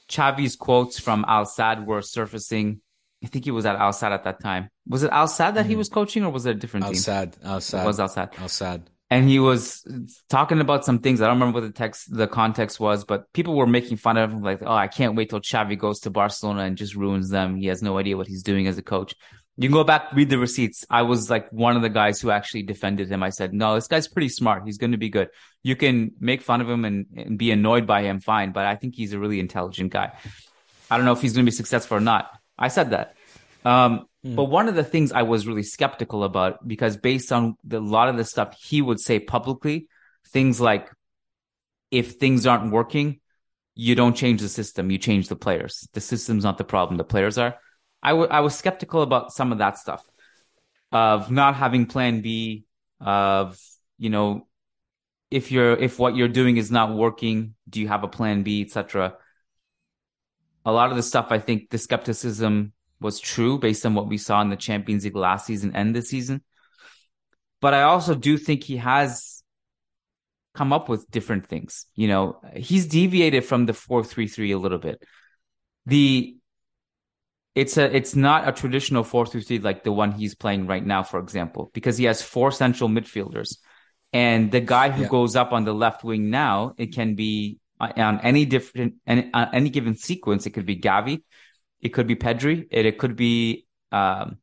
Xavi's 0.09 0.55
quotes 0.55 1.01
from 1.01 1.25
Al 1.27 1.47
Sadd 1.47 1.87
were 1.87 2.03
surfacing. 2.03 2.83
I 3.25 3.29
think 3.29 3.47
he 3.47 3.51
was 3.51 3.65
at 3.65 3.77
Al 3.77 3.93
Sadd 3.93 4.13
at 4.13 4.25
that 4.25 4.41
time. 4.41 4.69
Was 4.87 5.03
it 5.03 5.11
Al 5.11 5.27
Sadd 5.27 5.55
that 5.55 5.55
mm-hmm. 5.55 5.71
he 5.71 5.77
was 5.77 5.89
coaching, 5.89 6.25
or 6.25 6.31
was 6.31 6.45
it 6.45 6.51
a 6.51 6.59
different 6.59 6.85
Al 6.85 6.93
team? 6.93 6.99
Al 6.99 7.59
Sadd. 7.61 7.83
It 7.83 7.87
was 7.87 7.99
Al 7.99 8.09
Sadd. 8.09 8.39
Al 8.39 8.49
Sadd. 8.49 8.83
And 9.13 9.29
he 9.29 9.39
was 9.39 9.85
talking 10.31 10.61
about 10.61 10.87
some 10.87 11.01
things. 11.01 11.21
I 11.21 11.27
don't 11.27 11.39
remember 11.39 11.61
what 11.61 11.67
the 11.67 11.79
text, 11.79 12.17
the 12.17 12.27
context 12.27 12.81
was, 12.81 13.05
but 13.05 13.31
people 13.35 13.55
were 13.55 13.67
making 13.67 13.99
fun 13.99 14.17
of 14.17 14.33
him, 14.33 14.41
like, 14.41 14.63
"Oh, 14.63 14.73
I 14.73 14.89
can't 14.89 15.15
wait 15.15 15.29
till 15.29 15.41
Xavi 15.41 15.77
goes 15.77 16.01
to 16.01 16.11
Barcelona 16.11 16.63
and 16.63 16.79
just 16.79 16.95
ruins 16.95 17.29
them. 17.29 17.57
He 17.57 17.67
has 17.67 17.83
no 17.83 17.99
idea 17.99 18.17
what 18.17 18.27
he's 18.27 18.43
doing 18.43 18.67
as 18.69 18.79
a 18.79 18.83
coach." 18.83 19.15
You 19.59 19.69
can 19.69 19.75
go 19.75 19.85
back, 19.85 20.15
read 20.15 20.31
the 20.31 20.39
receipts. 20.39 20.87
I 20.89 21.03
was 21.03 21.29
like 21.29 21.51
one 21.53 21.77
of 21.77 21.83
the 21.83 21.91
guys 21.91 22.23
who 22.23 22.31
actually 22.31 22.63
defended 22.63 23.11
him. 23.13 23.23
I 23.23 23.29
said, 23.29 23.53
no, 23.53 23.75
this 23.75 23.87
guy's 23.87 24.09
pretty 24.09 24.31
smart. 24.31 24.63
He's 24.65 24.79
going 24.79 24.93
to 24.93 24.99
be 24.99 25.11
good. 25.11 25.29
You 25.63 25.77
can 25.77 26.13
make 26.19 26.41
fun 26.41 26.63
of 26.63 26.71
him 26.71 26.87
and, 26.87 27.05
and 27.15 27.39
be 27.39 27.51
annoyed 27.51 27.87
by 27.87 28.01
him, 28.03 28.21
fine, 28.21 28.53
but 28.53 28.65
I 28.65 28.77
think 28.77 28.95
he's 28.95 29.13
a 29.13 29.19
really 29.19 29.41
intelligent 29.41 29.93
guy. 29.93 30.13
I 30.91 30.97
don't 30.97 31.05
know 31.05 31.13
if 31.13 31.21
he's 31.21 31.35
going 31.35 31.45
to 31.45 31.51
be 31.51 31.55
successful 31.55 31.99
or 31.99 32.01
not. 32.01 32.31
I 32.59 32.69
said 32.69 32.91
that. 32.91 33.15
Um, 33.63 34.07
Mm. 34.25 34.37
But 34.37 34.45
one 34.45 34.69
of 34.69 34.75
the 34.75 34.85
things 34.85 35.13
I 35.13 35.23
was 35.23 35.47
really 35.47 35.63
skeptical 35.63 36.25
about, 36.25 36.67
because 36.67 36.97
based 36.97 37.33
on 37.33 37.57
the, 37.65 37.79
a 37.79 37.81
lot 37.81 38.09
of 38.09 38.17
the 38.17 38.25
stuff 38.25 38.57
he 38.61 38.81
would 38.81 39.01
say 39.01 39.19
publicly, 39.19 39.89
things 40.29 40.61
like 40.61 40.91
if 41.91 42.13
things 42.13 42.47
aren't 42.47 42.73
working, 42.73 43.21
you 43.75 43.95
don't 43.95 44.15
change 44.15 44.41
the 44.41 44.49
system, 44.49 44.91
you 44.91 44.99
change 44.99 45.29
the 45.29 45.37
players. 45.37 45.89
The 45.93 46.01
system's 46.01 46.45
not 46.45 46.59
the 46.59 46.65
problem, 46.65 46.99
the 46.99 47.05
players 47.05 47.39
are. 47.39 47.57
I, 48.03 48.11
w- 48.11 48.29
I 48.29 48.41
was 48.41 48.55
skeptical 48.55 49.03
about 49.03 49.33
some 49.33 49.53
of 49.53 49.59
that 49.59 49.79
stuff 49.79 50.05
of 50.91 51.31
not 51.31 51.55
having 51.55 51.87
plan 51.87 52.21
B, 52.21 52.65
of, 53.01 53.59
you 53.99 54.11
know, 54.11 54.47
if 55.31 55.51
you're 55.51 55.73
if 55.73 55.99
what 55.99 56.15
you're 56.15 56.29
doing 56.29 56.59
is 56.59 56.71
not 56.71 56.95
working, 56.95 57.55
do 57.69 57.81
you 57.81 57.89
have 57.89 58.05
a 58.05 58.09
plan 58.09 58.43
B, 58.43 58.61
etc. 58.61 59.17
A 60.67 60.71
lot 60.73 60.91
of 60.91 60.97
the 60.97 61.03
stuff 61.03 61.29
I 61.31 61.39
think 61.39 61.71
the 61.71 61.79
skepticism 61.79 62.75
was 63.03 63.21
true 63.21 63.59
based 63.59 63.85
on 63.85 63.95
what 63.95 64.09
we 64.09 64.19
saw 64.19 64.41
in 64.41 64.51
the 64.51 64.57
Champions 64.57 65.05
League 65.05 65.17
last 65.17 65.47
season 65.47 65.73
and 65.75 65.95
this 65.95 66.09
season. 66.09 66.43
But 67.61 67.75
I 67.75 67.83
also 67.83 68.15
do 68.15 68.39
think 68.39 68.65
he 68.65 68.79
has 68.79 69.43
come 70.55 70.73
up 70.73 70.89
with 70.89 71.11
different 71.11 71.47
things. 71.47 71.87
You 71.95 72.09
know, 72.09 72.41
he's 72.55 72.87
deviated 72.87 73.45
from 73.45 73.67
the 73.67 73.73
4-3-3 73.73 74.55
a 74.55 74.59
little 74.59 74.79
bit. 74.79 75.03
The 75.87 76.37
it's 77.55 77.77
a 77.77 77.95
it's 77.95 78.17
not 78.17 78.49
a 78.49 78.53
traditional 78.53 79.05
4-3-3 79.05 79.63
like 79.63 79.85
the 79.85 79.93
one 79.93 80.13
he's 80.13 80.35
playing 80.35 80.67
right 80.67 80.85
now 80.85 81.03
for 81.03 81.21
example 81.21 81.71
because 81.75 81.99
he 81.99 82.07
has 82.07 82.23
four 82.23 82.51
central 82.51 82.89
midfielders 82.89 83.59
and 84.13 84.51
the 84.51 84.61
guy 84.61 84.91
who 84.91 85.03
yeah. 85.03 85.09
goes 85.09 85.37
up 85.37 85.53
on 85.53 85.65
the 85.65 85.75
left 85.75 86.03
wing 86.03 86.31
now 86.31 86.73
it 86.79 86.95
can 86.95 87.15
be 87.15 87.59
uh, 87.79 87.93
on 87.97 88.21
any 88.21 88.47
different 88.47 88.95
any, 89.07 89.31
on 89.35 89.49
any 89.53 89.69
given 89.69 89.97
sequence 89.97 90.47
it 90.47 90.51
could 90.51 90.67
be 90.67 90.77
Gavi 90.77 91.23
it 91.83 91.91
could 91.91 92.07
be 92.07 92.17
Pedri 92.17 92.67
it, 92.71 92.87
it 92.87 92.99
could 92.99 93.17
be 93.17 93.67
um, 93.91 94.39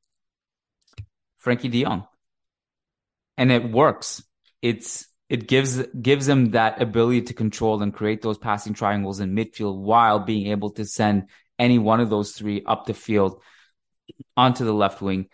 Frenkie 1.44 1.72
de 1.72 1.84
Jong 1.84 2.06
and 3.38 3.52
it 3.52 3.72
works 3.72 4.22
it's 4.62 5.08
it 5.30 5.48
gives 5.48 5.82
gives 6.02 6.28
him 6.28 6.52
that 6.52 6.82
ability 6.82 7.22
to 7.24 7.34
control 7.34 7.82
and 7.82 7.94
create 7.94 8.22
those 8.22 8.38
passing 8.38 8.74
triangles 8.74 9.20
in 9.20 9.36
midfield 9.36 9.78
while 9.78 10.20
being 10.20 10.48
able 10.48 10.72
to 10.72 10.86
send 10.86 11.30
any 11.60 11.78
one 11.78 12.00
of 12.00 12.10
those 12.10 12.32
three 12.32 12.64
up 12.66 12.86
the 12.86 12.94
field 12.94 13.42
onto 14.36 14.66
the 14.66 14.74
left 14.74 15.02
wing. 15.02 15.28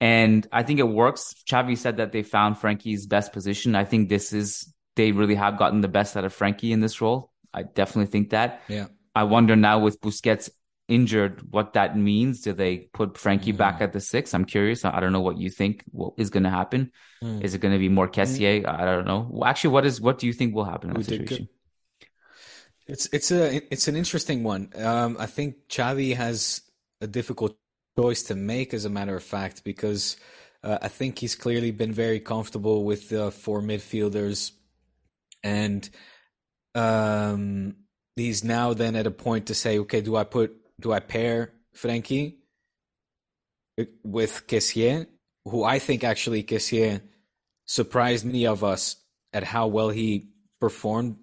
And 0.00 0.46
I 0.50 0.62
think 0.62 0.80
it 0.80 0.88
works. 0.88 1.34
Xavi 1.48 1.76
said 1.76 1.98
that 1.98 2.12
they 2.12 2.22
found 2.22 2.56
Frenkie's 2.56 3.06
best 3.06 3.32
position. 3.32 3.74
I 3.74 3.84
think 3.84 4.08
this 4.08 4.32
is 4.32 4.72
they 4.96 5.12
really 5.12 5.34
have 5.34 5.58
gotten 5.58 5.80
the 5.80 5.88
best 5.88 6.16
out 6.16 6.24
of 6.24 6.36
Frenkie 6.36 6.70
in 6.70 6.80
this 6.80 7.00
role. 7.00 7.30
I 7.52 7.62
definitely 7.62 8.10
think 8.10 8.30
that. 8.30 8.62
Yeah. 8.68 8.86
I 9.14 9.24
wonder 9.24 9.56
now 9.56 9.78
with 9.80 10.00
Busquets 10.00 10.50
injured 10.92 11.42
what 11.50 11.72
that 11.72 11.96
means. 11.96 12.42
Do 12.42 12.52
they 12.52 12.76
put 12.92 13.14
Frenkie 13.14 13.54
mm. 13.54 13.56
back 13.56 13.80
at 13.80 13.92
the 13.92 14.00
six? 14.00 14.34
I'm 14.34 14.44
curious. 14.44 14.84
I 14.84 15.00
don't 15.00 15.12
know 15.12 15.20
what 15.22 15.38
you 15.38 15.48
think 15.48 15.84
what 15.90 16.12
is 16.18 16.30
going 16.30 16.42
to 16.42 16.50
happen. 16.50 16.92
Mm. 17.22 17.42
Is 17.42 17.54
it 17.54 17.60
going 17.60 17.72
to 17.72 17.78
be 17.78 17.88
more 17.88 18.08
Kessié? 18.08 18.62
Mm. 18.62 18.80
I 18.80 18.84
don't 18.84 19.06
know. 19.06 19.42
Actually, 19.44 19.70
what 19.70 19.86
is 19.86 20.00
what 20.00 20.18
do 20.18 20.26
you 20.26 20.32
think 20.32 20.54
will 20.54 20.64
happen 20.64 20.90
in 20.90 20.96
that 20.96 21.04
situation? 21.04 21.48
It's 22.86 23.08
it's 23.12 23.30
a 23.30 23.72
it's 23.72 23.88
an 23.88 23.96
interesting 23.96 24.44
one. 24.44 24.70
Um, 24.76 25.16
I 25.18 25.26
think 25.26 25.68
Xavi 25.68 26.14
has 26.16 26.62
a 27.00 27.06
difficult 27.06 27.56
choice 27.98 28.24
to 28.24 28.34
make, 28.34 28.74
as 28.74 28.84
a 28.84 28.90
matter 28.90 29.16
of 29.16 29.22
fact, 29.22 29.64
because 29.64 30.16
uh, 30.62 30.78
I 30.82 30.88
think 30.88 31.18
he's 31.18 31.34
clearly 31.34 31.70
been 31.70 31.92
very 31.92 32.20
comfortable 32.20 32.84
with 32.84 33.08
the 33.08 33.30
four 33.30 33.62
midfielders, 33.62 34.52
and 35.42 35.88
um, 36.74 37.76
he's 38.16 38.44
now 38.44 38.74
then 38.74 38.96
at 38.96 39.06
a 39.06 39.10
point 39.10 39.46
to 39.46 39.54
say, 39.54 39.78
okay, 39.80 40.00
do 40.00 40.16
I 40.16 40.24
put 40.24 40.61
do 40.82 40.92
I 40.92 41.00
pair 41.00 41.52
Frenkie 41.74 42.36
with 44.04 44.46
Kessié, 44.46 45.06
who 45.44 45.64
I 45.64 45.78
think 45.78 46.04
actually 46.04 46.42
Kessié 46.44 47.00
surprised 47.64 48.24
many 48.24 48.46
of 48.46 48.62
us 48.62 48.96
at 49.32 49.44
how 49.44 49.68
well 49.68 49.88
he 49.88 50.28
performed 50.60 51.16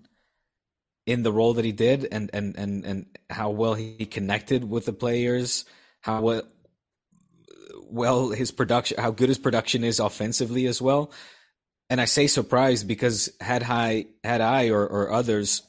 in 1.05 1.23
the 1.23 1.31
role 1.31 1.53
that 1.55 1.65
he 1.65 1.71
did 1.71 2.07
and 2.11 2.29
and 2.33 2.55
and 2.57 2.85
and 2.85 3.05
how 3.29 3.49
well 3.49 3.73
he 3.73 4.05
connected 4.05 4.63
with 4.63 4.85
the 4.85 4.93
players, 4.93 5.65
how 6.01 6.21
well 6.21 6.41
well 7.91 8.29
his 8.29 8.51
production 8.51 8.97
how 8.99 9.11
good 9.11 9.29
his 9.29 9.39
production 9.39 9.83
is 9.83 9.99
offensively 9.99 10.65
as 10.67 10.81
well. 10.81 11.11
And 11.89 11.99
I 11.99 12.05
say 12.05 12.27
surprised 12.27 12.87
because 12.87 13.31
had 13.41 13.63
I 13.63 14.05
had 14.23 14.41
I 14.41 14.69
or, 14.69 14.85
or 14.85 15.11
others 15.11 15.63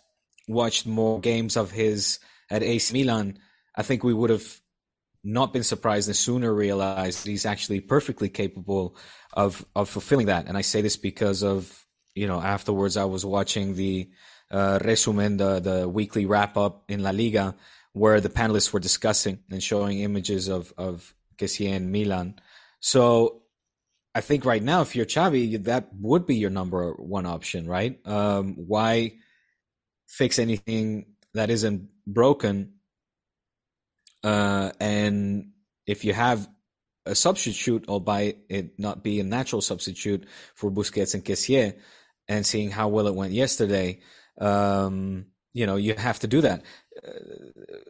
watched 0.46 0.86
more 0.86 1.20
games 1.20 1.56
of 1.56 1.70
his 1.70 2.18
at 2.50 2.62
AC 2.62 2.92
Milan, 2.92 3.38
I 3.80 3.82
think 3.82 4.04
we 4.04 4.14
would 4.14 4.30
have 4.30 4.60
not 5.22 5.52
been 5.52 5.64
surprised 5.64 6.08
and 6.08 6.16
sooner 6.16 6.52
realized 6.52 7.26
he's 7.26 7.46
actually 7.46 7.80
perfectly 7.80 8.28
capable 8.28 8.96
of 9.32 9.64
of 9.74 9.88
fulfilling 9.88 10.26
that. 10.26 10.46
And 10.48 10.56
I 10.56 10.60
say 10.62 10.80
this 10.82 10.96
because 10.96 11.42
of 11.42 11.86
you 12.14 12.26
know 12.26 12.40
afterwards 12.40 12.96
I 12.96 13.06
was 13.06 13.24
watching 13.24 13.74
the 13.74 14.10
uh, 14.50 14.78
resumen, 14.84 15.36
the, 15.36 15.60
the 15.60 15.88
weekly 15.88 16.26
wrap 16.26 16.56
up 16.56 16.84
in 16.88 17.02
La 17.02 17.10
Liga, 17.10 17.54
where 17.92 18.20
the 18.20 18.28
panelists 18.28 18.72
were 18.72 18.80
discussing 18.80 19.38
and 19.50 19.62
showing 19.62 20.00
images 20.00 20.48
of, 20.48 20.72
of 20.76 21.14
Kessié 21.38 21.74
and 21.76 21.92
Milan. 21.92 22.34
So 22.80 23.42
I 24.14 24.20
think 24.20 24.44
right 24.44 24.62
now, 24.62 24.82
if 24.82 24.96
you're 24.96 25.06
Xavi, 25.06 25.64
that 25.64 25.88
would 26.00 26.26
be 26.26 26.36
your 26.36 26.50
number 26.50 26.92
one 26.94 27.26
option, 27.26 27.68
right? 27.68 27.98
Um, 28.06 28.54
why 28.56 29.14
fix 30.08 30.38
anything 30.38 31.14
that 31.34 31.50
isn't 31.50 31.88
broken? 32.06 32.79
Uh, 34.22 34.72
and 34.80 35.50
if 35.86 36.04
you 36.04 36.12
have 36.12 36.48
a 37.06 37.14
substitute, 37.14 37.88
albeit 37.88 38.38
it 38.48 38.78
not 38.78 39.02
be 39.02 39.20
a 39.20 39.24
natural 39.24 39.62
substitute 39.62 40.26
for 40.54 40.70
Busquets 40.70 41.14
and 41.14 41.24
Kessié, 41.24 41.78
and 42.28 42.46
seeing 42.46 42.70
how 42.70 42.88
well 42.88 43.06
it 43.06 43.14
went 43.14 43.32
yesterday, 43.32 44.00
um, 44.40 45.26
you 45.52 45.66
know, 45.66 45.76
you 45.76 45.94
have 45.94 46.20
to 46.20 46.26
do 46.26 46.42
that. 46.42 46.62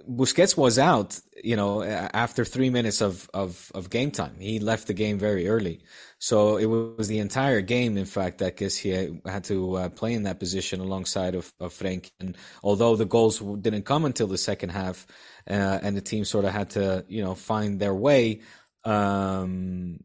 Busquets 0.08 0.56
was 0.56 0.78
out, 0.78 1.18
you 1.42 1.56
know, 1.56 1.82
after 1.82 2.44
three 2.44 2.70
minutes 2.70 3.00
of, 3.00 3.28
of, 3.34 3.70
of 3.74 3.90
game 3.90 4.10
time. 4.10 4.36
He 4.38 4.60
left 4.60 4.86
the 4.86 4.94
game 4.94 5.18
very 5.18 5.48
early. 5.48 5.80
So 6.18 6.58
it 6.58 6.66
was 6.66 7.08
the 7.08 7.18
entire 7.18 7.60
game, 7.60 7.96
in 7.96 8.04
fact, 8.04 8.38
that 8.38 8.56
Kessié 8.56 9.26
had 9.26 9.44
to 9.44 9.76
uh, 9.76 9.88
play 9.88 10.14
in 10.14 10.24
that 10.24 10.38
position 10.38 10.80
alongside 10.80 11.34
of, 11.34 11.52
of 11.58 11.72
Frank. 11.72 12.12
And 12.20 12.36
although 12.62 12.94
the 12.94 13.04
goals 13.04 13.38
didn't 13.38 13.84
come 13.84 14.04
until 14.04 14.26
the 14.26 14.38
second 14.38 14.70
half, 14.70 15.06
uh, 15.48 15.80
and 15.82 15.96
the 15.96 16.02
team 16.02 16.24
sort 16.24 16.44
of 16.44 16.52
had 16.52 16.70
to, 16.70 17.04
you 17.08 17.22
know, 17.22 17.34
find 17.34 17.80
their 17.80 17.94
way, 17.94 18.42
um, 18.84 20.00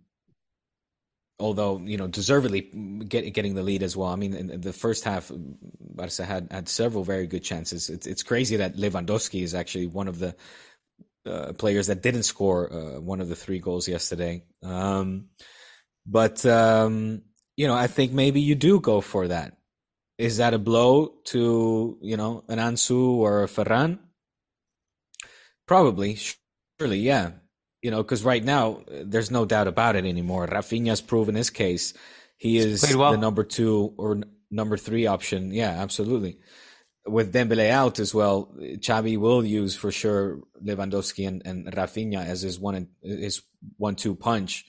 although 1.39 1.79
you 1.79 1.97
know 1.97 2.07
deservedly 2.07 2.61
get, 3.07 3.33
getting 3.33 3.55
the 3.55 3.63
lead 3.63 3.83
as 3.83 3.95
well. 3.97 4.09
I 4.09 4.15
mean, 4.15 4.33
in 4.33 4.61
the 4.61 4.73
first 4.73 5.03
half, 5.03 5.31
Barca 5.33 6.25
had 6.25 6.47
had 6.51 6.69
several 6.69 7.03
very 7.03 7.27
good 7.27 7.43
chances. 7.43 7.89
It's 7.89 8.07
it's 8.07 8.23
crazy 8.23 8.57
that 8.57 8.75
Lewandowski 8.75 9.41
is 9.41 9.55
actually 9.55 9.87
one 9.87 10.07
of 10.07 10.19
the 10.19 10.35
uh, 11.25 11.53
players 11.53 11.87
that 11.87 12.01
didn't 12.01 12.23
score 12.23 12.71
uh, 12.71 13.01
one 13.01 13.21
of 13.21 13.29
the 13.29 13.35
three 13.35 13.59
goals 13.59 13.87
yesterday. 13.87 14.43
Um, 14.63 15.29
but 16.05 16.45
um, 16.45 17.23
you 17.57 17.67
know, 17.67 17.75
I 17.75 17.87
think 17.87 18.11
maybe 18.11 18.41
you 18.41 18.55
do 18.55 18.79
go 18.79 19.01
for 19.01 19.27
that. 19.27 19.57
Is 20.17 20.37
that 20.37 20.53
a 20.53 20.59
blow 20.59 21.15
to 21.25 21.97
you 22.01 22.17
know 22.17 22.43
an 22.47 22.59
Ansu 22.59 23.15
or 23.15 23.43
a 23.43 23.47
Ferran? 23.47 23.99
Probably, 25.67 26.15
surely, 26.79 26.99
yeah 26.99 27.31
you 27.85 27.91
know, 27.91 28.01
because 28.01 28.23
right 28.23 28.43
now 28.43 28.81
there's 28.89 29.29
no 29.29 29.45
doubt 29.45 29.67
about 29.67 29.95
it 29.95 30.05
anymore. 30.05 30.47
Rafinha's 30.47 31.01
proven 31.01 31.35
his 31.35 31.51
case. 31.51 31.93
He 32.35 32.57
is 32.57 32.95
well. 32.95 33.11
the 33.11 33.19
number 33.19 33.43
two 33.43 33.93
or 33.95 34.21
number 34.49 34.75
three 34.75 35.05
option. 35.05 35.51
Yeah, 35.53 35.69
absolutely. 35.69 36.39
With 37.05 37.31
Dembele 37.31 37.69
out 37.69 37.99
as 37.99 38.11
well, 38.11 38.51
Xavi 38.59 39.19
will 39.19 39.45
use 39.45 39.75
for 39.75 39.91
sure 39.91 40.39
Lewandowski 40.63 41.27
and, 41.27 41.43
and 41.45 41.71
Rafinha 41.71 42.25
as 42.25 42.41
his 42.41 42.59
one 42.59 42.87
his 43.03 43.43
one 43.77 43.93
two 43.93 44.15
punch. 44.15 44.65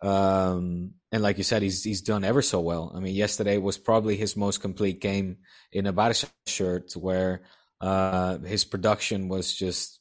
Um, 0.00 0.92
and 1.12 1.22
like 1.22 1.36
you 1.36 1.44
said, 1.44 1.60
he's 1.60 1.84
he's 1.84 2.00
done 2.00 2.24
ever 2.24 2.40
so 2.40 2.60
well. 2.60 2.92
I 2.96 3.00
mean, 3.00 3.14
yesterday 3.14 3.58
was 3.58 3.76
probably 3.76 4.16
his 4.16 4.38
most 4.38 4.62
complete 4.62 5.02
game 5.02 5.36
in 5.70 5.86
a 5.86 5.92
Barca 5.92 6.28
shirt, 6.46 6.94
where 6.96 7.42
uh, 7.82 8.38
his 8.38 8.64
production 8.64 9.28
was 9.28 9.54
just 9.54 10.00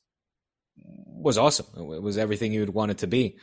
was 1.23 1.37
awesome. 1.37 1.67
It 1.75 2.01
was 2.01 2.17
everything 2.17 2.53
you 2.53 2.61
would 2.61 2.73
want 2.73 2.91
it 2.91 2.99
to 2.99 3.07
be. 3.07 3.37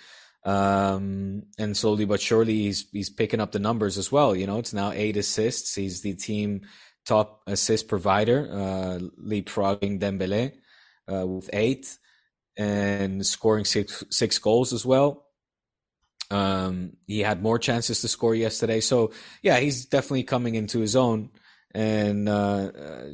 Um, 0.45 1.43
and 1.59 1.77
slowly 1.77 2.07
but 2.07 2.21
surely, 2.21 2.55
he's 2.55 2.87
he's 2.93 3.11
picking 3.11 3.41
up 3.41 3.53
the 3.53 3.59
numbers 3.59 3.99
as 3.99 4.11
well. 4.11 4.35
You 4.35 4.47
know, 4.47 4.59
it's 4.59 4.73
now 4.73 4.93
eight 4.93 5.17
assists. 5.17 5.75
He's 5.75 6.01
the 6.01 6.15
team 6.15 6.63
top 7.05 7.43
assist 7.47 7.89
provider, 7.89 8.49
uh, 8.51 8.99
leapfrogging 9.23 10.01
Dembele 10.01 10.53
uh, 11.13 11.27
with 11.27 11.51
eight 11.53 11.97
and 12.57 13.25
scoring 13.25 13.65
six 13.65 14.05
six 14.11 14.39
goals 14.39 14.73
as 14.73 14.85
well. 14.85 15.27
Um, 16.31 16.93
he 17.07 17.21
had 17.21 17.43
more 17.43 17.59
chances 17.59 18.01
to 18.01 18.09
score 18.09 18.35
yesterday, 18.35 18.81
so 18.81 19.13
yeah, 19.43 19.59
he's 19.59 19.87
definitely 19.87 20.23
coming 20.23 20.55
into 20.55 20.79
his 20.79 20.97
own 20.97 21.31
and 21.75 22.29
uh, 22.29 22.71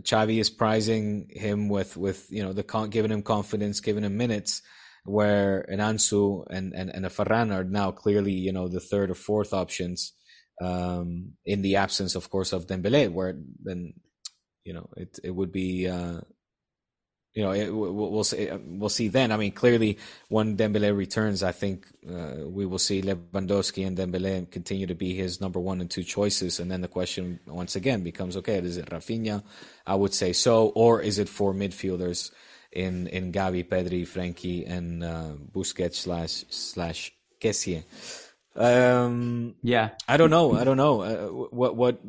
uh, 0.08 0.26
is 0.28 0.50
prizing 0.50 1.28
him 1.30 1.68
with 1.68 1.96
with 1.96 2.26
you 2.30 2.42
know 2.42 2.52
the 2.52 2.62
con- 2.62 2.90
giving 2.90 3.10
him 3.10 3.22
confidence, 3.22 3.80
giving 3.80 4.04
him 4.04 4.16
minutes, 4.16 4.62
where 5.06 5.60
an 5.70 5.78
Ansu 5.78 6.44
and, 6.50 6.74
and, 6.74 6.90
and 6.90 7.06
a 7.06 7.08
Ferran 7.08 7.54
are 7.54 7.64
now 7.64 7.92
clearly, 7.92 8.32
you 8.32 8.52
know, 8.52 8.68
the 8.68 8.80
third 8.80 9.10
or 9.10 9.14
fourth 9.14 9.54
options 9.54 10.12
um, 10.60 11.32
in 11.44 11.62
the 11.62 11.76
absence, 11.76 12.14
of 12.16 12.28
course, 12.28 12.52
of 12.52 12.66
Dembele, 12.66 13.10
where 13.10 13.38
then, 13.62 13.94
you 14.64 14.74
know, 14.74 14.88
it, 14.96 15.18
it 15.22 15.30
would 15.30 15.52
be, 15.52 15.88
uh, 15.88 16.20
you 17.36 17.42
know, 17.42 17.52
it, 17.52 17.68
we'll, 17.68 17.92
we'll 17.92 18.24
see. 18.24 18.50
We'll 18.50 18.88
see 18.88 19.08
then. 19.08 19.30
I 19.30 19.36
mean, 19.36 19.52
clearly, 19.52 19.98
when 20.28 20.56
Dembele 20.56 20.96
returns, 20.96 21.42
I 21.42 21.52
think 21.52 21.86
uh, 22.08 22.46
we 22.46 22.64
will 22.64 22.78
see 22.78 23.02
Lewandowski 23.02 23.86
and 23.86 23.96
Dembele 23.96 24.50
continue 24.50 24.86
to 24.86 24.94
be 24.94 25.14
his 25.14 25.38
number 25.38 25.60
one 25.60 25.82
and 25.82 25.90
two 25.90 26.02
choices. 26.02 26.58
And 26.58 26.70
then 26.70 26.80
the 26.80 26.88
question 26.88 27.38
once 27.46 27.76
again 27.76 28.02
becomes: 28.02 28.38
Okay, 28.38 28.56
is 28.56 28.78
it 28.78 28.86
Rafinha? 28.86 29.42
I 29.86 29.94
would 29.96 30.14
say 30.14 30.32
so, 30.32 30.68
or 30.68 31.02
is 31.02 31.18
it 31.18 31.28
for 31.28 31.52
midfielders 31.52 32.30
in 32.72 33.06
in 33.08 33.32
Gavi, 33.32 33.68
Pedri, 33.68 34.08
Frenkie, 34.08 34.66
and 34.66 35.04
uh, 35.04 35.32
Busquets 35.52 35.96
slash 35.96 36.46
slash 36.48 37.12
Kessié? 37.38 37.84
Um, 38.56 39.56
yeah, 39.62 39.90
I 40.08 40.16
don't 40.16 40.30
know. 40.30 40.54
I 40.54 40.64
don't 40.64 40.78
know. 40.78 41.02
Uh, 41.02 41.26
what 41.54 41.76
what 41.76 42.00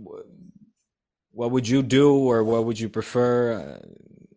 what 1.34 1.51
would 1.51 1.67
you 1.67 1.84
do, 1.84 2.15
or 2.15 2.46
what 2.46 2.63
would 2.63 2.79
you 2.79 2.88
prefer? 2.88 3.81
Uh, 3.84 3.88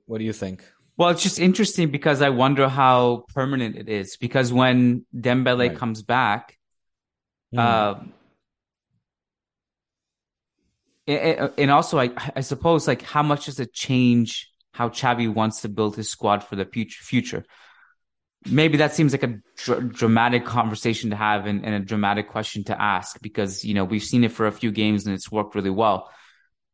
what 0.06 0.18
do 0.18 0.24
you 0.24 0.32
think? 0.32 0.64
Well, 1.00 1.08
it's 1.08 1.22
just 1.22 1.38
interesting 1.38 1.90
because 1.90 2.20
I 2.20 2.28
wonder 2.28 2.68
how 2.68 3.24
permanent 3.32 3.74
it 3.74 3.88
is. 3.88 4.18
Because 4.18 4.52
when 4.52 5.06
Dembele 5.16 5.70
right. 5.70 5.74
comes 5.74 6.02
back, 6.02 6.58
uh, 7.56 7.94
and 11.08 11.70
also 11.70 11.98
I, 11.98 12.10
I 12.36 12.42
suppose 12.42 12.86
like 12.86 13.00
how 13.00 13.22
much 13.22 13.46
does 13.46 13.58
it 13.60 13.72
change 13.72 14.52
how 14.72 14.90
Xavi 14.90 15.32
wants 15.32 15.62
to 15.62 15.70
build 15.70 15.96
his 15.96 16.10
squad 16.10 16.44
for 16.44 16.54
the 16.54 16.66
future? 16.66 17.46
Maybe 18.44 18.76
that 18.76 18.92
seems 18.92 19.12
like 19.12 19.22
a 19.22 19.38
dr- 19.56 19.94
dramatic 19.94 20.44
conversation 20.44 21.08
to 21.08 21.16
have 21.16 21.46
and, 21.46 21.64
and, 21.64 21.74
a 21.74 21.80
dramatic 21.80 22.28
question 22.28 22.62
to 22.64 22.78
ask 22.78 23.18
because 23.22 23.64
you 23.64 23.72
know 23.72 23.84
we've 23.86 24.04
seen 24.04 24.22
it 24.22 24.32
for 24.32 24.46
a 24.46 24.52
few 24.52 24.70
games 24.70 25.06
and 25.06 25.14
it's 25.14 25.32
worked 25.32 25.54
really 25.54 25.70
well. 25.70 26.10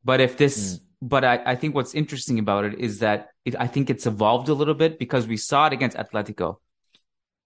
But 0.05 0.21
if 0.21 0.37
this 0.37 0.79
mm 0.79 0.86
but 1.07 1.25
I, 1.25 1.41
I 1.47 1.55
think 1.55 1.75
what's 1.75 1.95
interesting 1.95 2.41
about 2.41 2.65
it 2.65 2.81
is 2.81 2.99
that 2.99 3.29
it, 3.45 3.55
I 3.59 3.69
think 3.69 3.91
it's 3.91 4.07
evolved 4.07 4.49
a 4.49 4.55
little 4.55 4.75
bit 4.75 4.99
because 4.99 5.27
we 5.27 5.37
saw 5.37 5.69
it 5.69 5.73
against 5.73 5.97
Atletico 5.97 6.57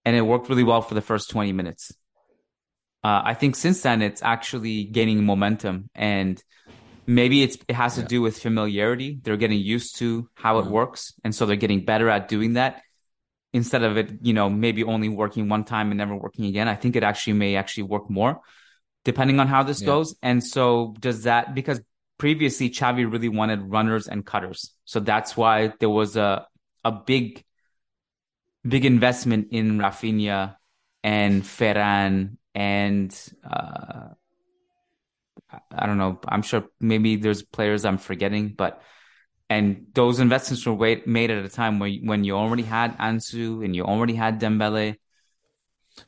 and 0.06 0.16
it 0.16 0.22
worked 0.22 0.48
really 0.48 0.64
well 0.64 0.80
for 0.80 0.94
the 0.94 1.02
first 1.02 1.28
20 1.28 1.52
minutes. 1.52 1.92
Uh, 3.04 3.20
I 3.22 3.34
think 3.34 3.56
since 3.56 3.82
then 3.82 4.00
it's 4.00 4.22
actually 4.22 4.84
gaining 4.84 5.26
momentum 5.26 5.90
and 5.94 6.42
maybe 7.06 7.42
it's, 7.42 7.58
it 7.68 7.74
has 7.74 7.96
to 7.96 8.00
yeah. 8.00 8.06
do 8.06 8.22
with 8.22 8.38
familiarity. 8.38 9.18
They're 9.22 9.36
getting 9.36 9.60
used 9.60 9.96
to 9.98 10.30
how 10.34 10.58
it 10.58 10.62
mm-hmm. 10.62 10.72
works. 10.72 11.12
And 11.22 11.34
so 11.34 11.44
they're 11.44 11.56
getting 11.56 11.84
better 11.84 12.08
at 12.08 12.28
doing 12.28 12.54
that 12.54 12.80
instead 13.52 13.82
of 13.82 13.98
it, 13.98 14.10
you 14.22 14.32
know, 14.32 14.48
maybe 14.48 14.84
only 14.84 15.10
working 15.10 15.50
one 15.50 15.64
time 15.64 15.90
and 15.90 15.98
never 15.98 16.16
working 16.16 16.46
again. 16.46 16.66
I 16.66 16.76
think 16.76 16.96
it 16.96 17.02
actually 17.02 17.34
may 17.34 17.56
actually 17.56 17.82
work 17.84 18.08
more 18.08 18.40
depending 19.04 19.40
on 19.40 19.48
how 19.48 19.62
this 19.62 19.80
yeah. 19.80 19.86
goes. 19.86 20.14
And 20.22 20.44
so 20.44 20.94
does 20.98 21.24
that, 21.24 21.54
because 21.54 21.80
previously 22.20 22.68
Xavi 22.68 23.10
really 23.10 23.30
wanted 23.30 23.62
runners 23.62 24.06
and 24.06 24.24
cutters. 24.26 24.74
So 24.84 25.00
that's 25.00 25.38
why 25.38 25.72
there 25.80 25.88
was 25.88 26.16
a 26.16 26.46
a 26.84 26.92
big 26.92 27.42
big 28.62 28.84
investment 28.84 29.48
in 29.52 29.78
Rafinha 29.78 30.56
and 31.02 31.42
Ferran 31.42 32.36
and 32.54 33.10
uh, 33.42 34.08
I 35.72 35.86
don't 35.86 35.96
know. 35.96 36.20
I'm 36.28 36.42
sure 36.42 36.64
maybe 36.78 37.16
there's 37.16 37.42
players 37.42 37.86
I'm 37.86 37.96
forgetting, 37.96 38.50
but 38.50 38.82
and 39.48 39.86
those 39.94 40.20
investments 40.20 40.66
were 40.66 40.76
made 41.06 41.30
at 41.30 41.42
a 41.42 41.48
time 41.48 41.78
when 41.78 42.04
when 42.04 42.24
you 42.24 42.36
already 42.36 42.64
had 42.64 42.98
Ansu 42.98 43.64
and 43.64 43.74
you 43.74 43.84
already 43.84 44.14
had 44.14 44.38
Dembele 44.38 44.96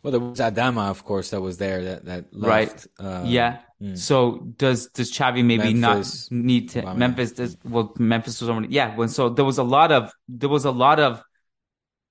well, 0.03 0.13
there 0.13 0.21
was 0.21 0.39
Adama, 0.39 0.91
of 0.91 1.05
course, 1.05 1.31
that 1.31 1.41
was 1.41 1.59
there. 1.59 1.83
That 1.83 2.05
that 2.07 2.25
left. 2.33 2.87
right. 2.99 3.07
Uh, 3.07 3.25
yeah. 3.27 3.59
Mm. 3.83 3.99
So 3.99 4.39
does 4.59 4.89
does 4.89 5.11
Xavi 5.11 5.45
maybe 5.45 5.75
Memphis, 5.75 6.31
not 6.31 6.45
need 6.45 6.69
to 6.71 6.95
Memphis? 6.95 7.33
Does, 7.33 7.57
well, 7.65 7.93
Memphis 7.99 8.41
was 8.41 8.49
already 8.49 8.69
yeah. 8.69 8.95
When 8.95 9.09
so 9.09 9.29
there 9.29 9.45
was 9.45 9.59
a 9.59 9.65
lot 9.65 9.91
of 9.91 10.13
there 10.29 10.49
was 10.49 10.65
a 10.65 10.71
lot 10.71 11.01
of 11.01 11.23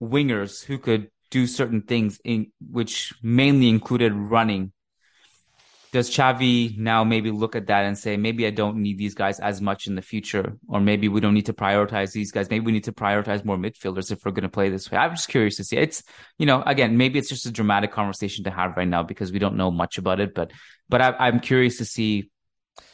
wingers 0.03 0.63
who 0.65 0.77
could 0.77 1.09
do 1.29 1.47
certain 1.47 1.83
things 1.83 2.19
in 2.25 2.51
which 2.59 3.13
mainly 3.23 3.69
included 3.69 4.11
running 4.13 4.73
does 5.91 6.09
Xavi 6.09 6.77
now 6.77 7.03
maybe 7.03 7.31
look 7.31 7.55
at 7.55 7.67
that 7.67 7.83
and 7.83 7.97
say, 7.97 8.15
maybe 8.15 8.47
I 8.47 8.49
don't 8.49 8.77
need 8.77 8.97
these 8.97 9.13
guys 9.13 9.39
as 9.41 9.61
much 9.61 9.87
in 9.87 9.95
the 9.95 10.01
future, 10.01 10.57
or 10.69 10.79
maybe 10.79 11.09
we 11.09 11.19
don't 11.19 11.33
need 11.33 11.47
to 11.47 11.53
prioritize 11.53 12.13
these 12.13 12.31
guys. 12.31 12.49
Maybe 12.49 12.65
we 12.65 12.71
need 12.71 12.85
to 12.85 12.93
prioritize 12.93 13.43
more 13.43 13.57
midfielders 13.57 14.09
if 14.09 14.23
we're 14.23 14.31
going 14.31 14.43
to 14.43 14.49
play 14.49 14.69
this 14.69 14.89
way. 14.89 14.97
I'm 14.97 15.11
just 15.11 15.27
curious 15.27 15.57
to 15.57 15.65
see. 15.65 15.77
It's 15.77 16.03
you 16.37 16.45
know, 16.45 16.63
again, 16.65 16.95
maybe 16.95 17.19
it's 17.19 17.27
just 17.27 17.45
a 17.45 17.51
dramatic 17.51 17.91
conversation 17.91 18.45
to 18.45 18.51
have 18.51 18.77
right 18.77 18.87
now 18.87 19.03
because 19.03 19.33
we 19.33 19.39
don't 19.39 19.57
know 19.57 19.69
much 19.69 19.97
about 19.97 20.21
it, 20.21 20.33
but 20.33 20.51
but 20.91 21.01
I, 21.01 21.15
I'm 21.17 21.39
curious 21.39 21.77
to 21.77 21.85
see 21.85 22.29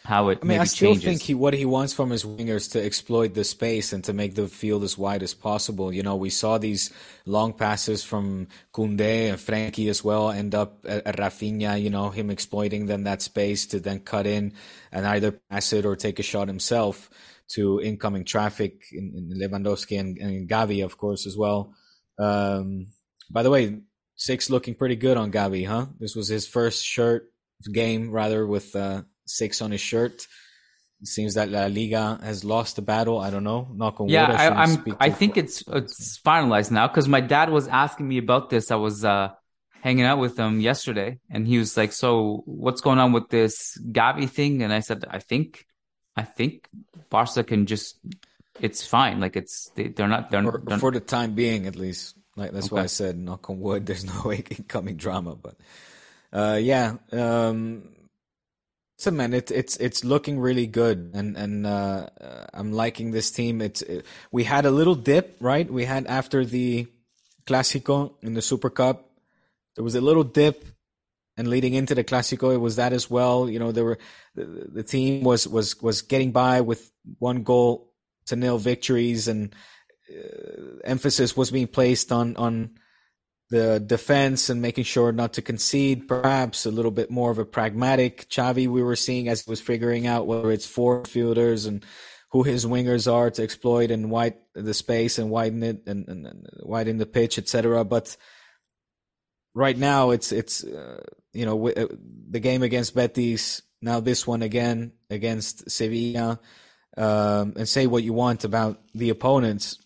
how 0.06 0.30
it. 0.30 0.40
I 0.42 0.46
mean, 0.46 0.60
I 0.62 0.64
still 0.64 0.94
changes. 0.94 1.04
think 1.04 1.22
he 1.22 1.34
what 1.34 1.54
he 1.54 1.66
wants 1.66 1.92
from 1.94 2.12
his 2.12 2.24
wingers 2.24 2.72
to 2.72 2.84
exploit 2.84 3.34
the 3.34 3.44
space 3.44 3.92
and 3.92 4.04
to 4.06 4.14
make 4.14 4.36
the 4.36 4.48
field 4.48 4.84
as 4.84 4.98
wide 4.98 5.24
as 5.24 5.34
possible. 5.34 5.92
You 5.92 6.04
know, 6.04 6.16
we 6.16 6.30
saw 6.30 6.58
these 6.58 6.94
long 7.26 7.52
passes 7.52 8.04
from 8.04 8.48
Koundé 8.74 9.30
and 9.30 9.38
Frenkie 9.38 9.90
as 9.90 10.04
well 10.04 10.30
end 10.30 10.56
up 10.56 10.86
at, 10.86 11.06
at 11.06 11.18
Rafinha. 11.18 11.82
You 11.82 11.90
know, 11.90 12.10
him 12.10 12.30
exploiting 12.30 12.86
then 12.86 13.04
that 13.04 13.22
space 13.22 13.66
to 13.68 13.82
then 13.82 14.00
cut 14.00 14.28
in 14.28 14.54
and 14.94 15.06
either 15.06 15.32
pass 15.50 15.74
it 15.74 15.86
or 15.86 15.98
take 15.98 16.20
a 16.20 16.24
shot 16.24 16.48
himself 16.48 17.10
to 17.50 17.82
incoming 17.82 18.24
traffic 18.24 18.84
in, 18.92 19.14
in 19.32 19.40
Lewandowski 19.40 20.00
and, 20.00 20.18
and 20.18 20.48
Gavi, 20.48 20.86
of 20.86 20.98
course, 20.98 21.26
as 21.26 21.36
well. 21.36 21.74
Um, 22.20 22.88
by 23.30 23.44
the 23.44 23.50
way, 23.50 23.80
six 24.16 24.50
looking 24.50 24.76
pretty 24.76 24.96
good 24.96 25.18
on 25.18 25.32
Gavi, 25.32 25.68
huh? 25.68 25.88
This 26.00 26.16
was 26.16 26.28
his 26.28 26.48
first 26.48 26.86
shirt 26.86 27.32
game 27.72 28.12
rather 28.12 28.46
with 28.46 28.76
uh, 28.76 29.04
six 29.26 29.62
on 29.62 29.72
his 29.72 29.82
shirt. 29.82 30.28
It 31.02 31.08
seems 31.08 31.36
that 31.36 31.50
La 31.50 31.68
Liga 31.68 32.20
has 32.24 32.44
lost 32.44 32.76
the 32.76 32.82
battle. 32.82 33.20
I 33.20 33.30
don't 33.30 33.44
know. 33.44 33.68
Knock 33.72 34.02
on 34.02 34.10
yeah, 34.10 34.30
wood. 34.30 34.36
I, 34.36 34.64
I'm. 34.64 34.98
I 35.00 35.10
think 35.12 35.38
it's 35.38 35.64
it's 35.68 36.20
finalized 36.20 36.72
now 36.72 36.88
because 36.88 37.08
my 37.08 37.22
dad 37.22 37.52
was 37.52 37.68
asking 37.68 38.08
me 38.08 38.18
about 38.18 38.50
this. 38.50 38.72
I 38.72 38.78
was 38.78 39.06
uh, 39.06 39.30
hanging 39.82 40.06
out 40.06 40.18
with 40.18 40.38
him 40.40 40.60
yesterday, 40.60 41.20
and 41.30 41.46
he 41.48 41.60
was 41.60 41.78
like, 41.78 41.94
"So, 41.94 42.42
what's 42.46 42.82
going 42.82 42.98
on 42.98 43.12
with 43.12 43.30
this 43.30 43.78
Gavi 43.92 44.28
thing?" 44.28 44.64
And 44.64 44.74
I 44.74 44.80
said, 44.80 45.06
"I 45.08 45.20
think, 45.20 45.66
I 46.16 46.24
think 46.24 46.68
Barca 47.10 47.44
can 47.44 47.68
just. 47.68 48.00
It's 48.60 48.84
fine. 48.84 49.20
Like 49.20 49.36
it's 49.36 49.70
they, 49.76 49.94
are 50.00 50.08
not. 50.08 50.32
They're, 50.32 50.44
for, 50.44 50.64
they're, 50.66 50.80
for 50.80 50.92
the 50.92 51.00
time 51.00 51.36
being, 51.36 51.68
at 51.68 51.76
least. 51.76 52.18
Like 52.36 52.54
that's 52.54 52.68
okay. 52.68 52.76
why 52.76 52.84
I 52.84 52.88
said, 52.88 53.18
knock 53.18 53.50
on 53.52 53.60
wood. 53.60 53.86
There's 53.88 54.04
no 54.04 54.32
incoming 54.32 54.98
drama, 54.98 55.36
but 55.36 55.58
uh, 56.38 56.56
yeah. 56.56 56.96
Um, 57.12 57.90
so 58.98 59.12
man, 59.12 59.34
it's 59.34 59.52
it's 59.52 59.78
it's 59.78 60.04
looking 60.04 60.40
really 60.40 60.68
good, 60.68 61.12
and 61.14 61.36
and 61.36 61.66
uh, 61.66 62.10
I'm 62.54 62.72
liking 62.72 63.12
this 63.12 63.32
team. 63.32 63.62
It's 63.62 63.82
it, 63.82 64.06
we 64.32 64.44
had 64.44 64.66
a 64.66 64.72
little 64.72 64.96
dip, 64.96 65.38
right? 65.40 65.70
We 65.70 65.86
had 65.86 66.06
after 66.08 66.46
the 66.46 66.88
Clásico 67.48 68.14
in 68.22 68.34
the 68.34 68.42
Super 68.42 68.70
Cup, 68.70 69.10
there 69.76 69.84
was 69.84 69.96
a 69.96 70.02
little 70.02 70.24
dip, 70.24 70.66
and 71.38 71.48
leading 71.48 71.74
into 71.74 71.96
the 71.96 72.04
Clásico, 72.04 72.54
it 72.54 72.58
was 72.58 72.76
that 72.76 72.94
as 72.94 73.10
well. 73.10 73.50
You 73.50 73.60
know, 73.60 73.72
there 73.72 73.86
were 73.86 74.00
the, 74.36 74.46
the 74.74 74.84
team 74.84 75.24
was 75.24 75.48
was 75.48 75.82
was 75.82 76.04
getting 76.04 76.32
by 76.32 76.62
with 76.62 76.92
one 77.20 77.44
goal 77.44 77.94
to 78.28 78.36
nil 78.36 78.60
victories, 78.60 79.28
and 79.28 79.56
uh, 80.10 80.82
emphasis 80.84 81.36
was 81.36 81.50
being 81.50 81.68
placed 81.68 82.12
on 82.12 82.36
on 82.38 82.78
the 83.50 83.80
defense 83.80 84.50
and 84.50 84.62
making 84.62 84.84
sure 84.84 85.12
not 85.12 85.34
to 85.34 85.42
concede, 85.42 86.08
perhaps 86.08 86.66
a 86.66 86.72
little 86.72 86.92
bit 86.92 87.10
more 87.10 87.32
of 87.32 87.40
a 87.40 87.46
pragmatic 87.46 88.28
Xavi 88.30 88.68
we 88.68 88.84
were 88.84 88.96
seeing 88.96 89.30
as 89.30 89.44
he 89.44 89.50
was 89.50 89.62
figuring 89.62 90.06
out 90.06 90.28
whether 90.28 90.52
it's 90.52 90.66
four 90.66 91.06
fielders 91.06 91.66
and 91.66 91.86
who 92.32 92.44
his 92.44 92.66
wingers 92.66 93.12
are 93.12 93.32
to 93.32 93.44
exploit 93.44 93.90
and 93.90 94.12
widen 94.12 94.38
the 94.54 94.74
space 94.74 95.18
and 95.18 95.30
widen 95.30 95.64
it 95.64 95.84
and, 95.88 96.08
and, 96.10 96.26
and 96.26 96.48
widen 96.62 96.98
the 96.98 97.06
pitch, 97.06 97.38
etc. 97.38 97.86
But 97.86 98.18
right 99.54 99.78
now, 99.78 100.12
it's 100.12 100.34
it's 100.34 100.66
uh, 100.66 101.02
you 101.32 101.46
know 101.46 101.70
uh, 101.70 101.88
the 102.30 102.42
game 102.42 102.64
against 102.64 102.96
Betis, 102.96 103.62
now 103.82 104.02
this 104.02 104.28
one 104.28 104.42
again 104.42 104.92
against 105.10 105.72
Sevilla, 105.72 106.40
um, 106.98 107.54
and 107.56 107.68
say 107.68 107.88
what 107.88 108.04
you 108.04 108.12
want 108.12 108.44
about 108.44 108.82
the 108.94 109.10
opponents 109.10 109.80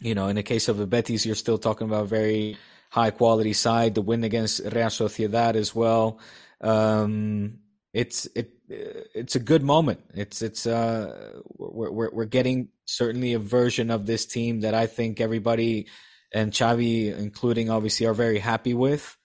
you 0.00 0.14
know, 0.14 0.28
in 0.28 0.36
the 0.36 0.42
case 0.42 0.68
of 0.68 0.76
the 0.76 0.86
Betis, 0.86 1.26
you're 1.26 1.34
still 1.34 1.58
talking 1.58 1.86
about 1.86 2.08
very 2.08 2.56
high 2.90 3.10
quality 3.10 3.52
side. 3.52 3.94
The 3.94 4.02
win 4.02 4.24
against 4.24 4.60
Real 4.60 4.88
Sociedad 4.88 5.54
as 5.54 5.74
well. 5.74 6.18
Um, 6.60 7.58
it's 7.92 8.26
it 8.34 8.50
it's 8.68 9.36
a 9.36 9.40
good 9.40 9.62
moment. 9.62 10.00
It's 10.14 10.40
it's 10.42 10.66
uh 10.66 11.40
we're, 11.58 11.90
we're 11.90 12.10
we're 12.10 12.24
getting 12.24 12.68
certainly 12.86 13.34
a 13.34 13.38
version 13.38 13.90
of 13.90 14.06
this 14.06 14.26
team 14.26 14.60
that 14.60 14.74
I 14.74 14.86
think 14.86 15.20
everybody 15.20 15.88
and 16.32 16.52
Xavi, 16.52 17.16
including 17.16 17.70
obviously, 17.70 18.06
are 18.06 18.14
very 18.14 18.38
happy 18.38 18.74
with. 18.74 19.16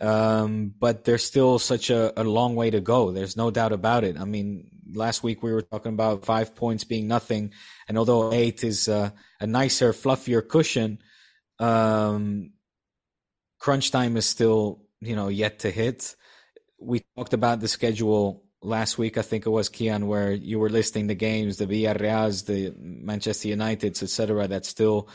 Um, 0.00 0.72
but 0.78 1.04
there's 1.04 1.24
still 1.24 1.58
such 1.58 1.90
a, 1.90 2.18
a 2.20 2.24
long 2.24 2.56
way 2.56 2.70
to 2.70 2.80
go. 2.80 3.12
There's 3.12 3.36
no 3.36 3.50
doubt 3.50 3.72
about 3.72 4.02
it. 4.04 4.18
I 4.18 4.24
mean, 4.24 4.70
last 4.94 5.22
week 5.22 5.42
we 5.42 5.52
were 5.52 5.62
talking 5.62 5.92
about 5.92 6.24
five 6.24 6.54
points 6.54 6.84
being 6.84 7.06
nothing, 7.06 7.52
and 7.86 7.98
although 7.98 8.32
eight 8.32 8.64
is 8.64 8.88
uh, 8.88 9.10
a 9.40 9.46
nicer, 9.46 9.92
fluffier 9.92 10.42
cushion, 10.46 10.98
Um, 11.60 12.52
crunch 13.58 13.90
time 13.90 14.16
is 14.16 14.24
still, 14.24 14.80
you 15.00 15.14
know, 15.14 15.28
yet 15.28 15.58
to 15.60 15.70
hit. 15.70 16.16
We 16.78 17.04
talked 17.16 17.34
about 17.34 17.60
the 17.60 17.68
schedule 17.68 18.44
last 18.62 18.96
week. 18.96 19.18
I 19.18 19.22
think 19.22 19.44
it 19.44 19.50
was 19.50 19.68
Kiyan, 19.68 20.04
where 20.06 20.32
you 20.32 20.58
were 20.58 20.70
listing 20.70 21.06
the 21.06 21.14
games, 21.14 21.56
the 21.58 21.66
Villarreal's, 21.66 22.44
the 22.44 22.72
Manchester 22.78 23.48
United's, 23.48 24.02
etc. 24.02 24.48
That 24.48 24.64
still 24.64 25.08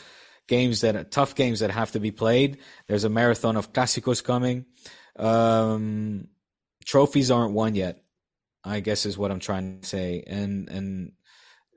games 0.46 0.80
that 0.82 0.96
are 0.96 1.04
tough 1.04 1.34
games 1.34 1.60
that 1.60 1.70
have 1.70 1.92
to 1.92 2.00
be 2.00 2.10
played. 2.10 2.58
There's 2.86 3.04
a 3.04 3.08
marathon 3.08 3.56
of 3.56 3.72
clásicos 3.72 4.22
coming. 4.22 4.66
Um, 5.18 6.28
trophies 6.84 7.30
aren't 7.30 7.52
won 7.52 7.74
yet. 7.74 8.02
I 8.64 8.80
guess 8.80 9.06
is 9.06 9.16
what 9.16 9.30
I'm 9.30 9.38
trying 9.38 9.80
to 9.80 9.86
say, 9.86 10.24
and 10.26 10.68
and 10.68 11.12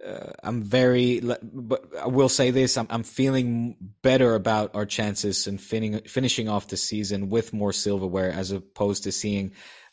uh, 0.06 0.32
I'm 0.44 0.64
very, 0.64 1.20
but 1.20 1.86
I 2.02 2.08
will 2.08 2.30
say 2.30 2.50
this: 2.50 2.78
I'm 2.78 2.88
I'm 2.90 3.04
feeling 3.04 3.76
better 4.02 4.34
about 4.34 4.74
our 4.76 4.88
chances 4.88 5.46
and 5.46 5.62
finishing 5.62 6.02
finishing 6.08 6.50
off 6.50 6.68
the 6.68 6.78
season 6.78 7.30
with 7.30 7.54
more 7.54 7.74
silverware, 7.74 8.32
as 8.32 8.52
opposed 8.52 9.04
to 9.04 9.12
seeing 9.12 9.52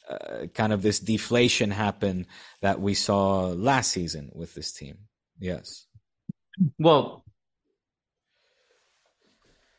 uh, 0.08 0.46
kind 0.54 0.72
of 0.72 0.80
this 0.80 1.00
deflation 1.00 1.70
happen 1.70 2.26
that 2.62 2.80
we 2.80 2.94
saw 2.94 3.48
last 3.48 3.90
season 3.90 4.30
with 4.34 4.54
this 4.54 4.72
team. 4.72 4.98
Yes. 5.38 5.84
Well, 6.78 7.25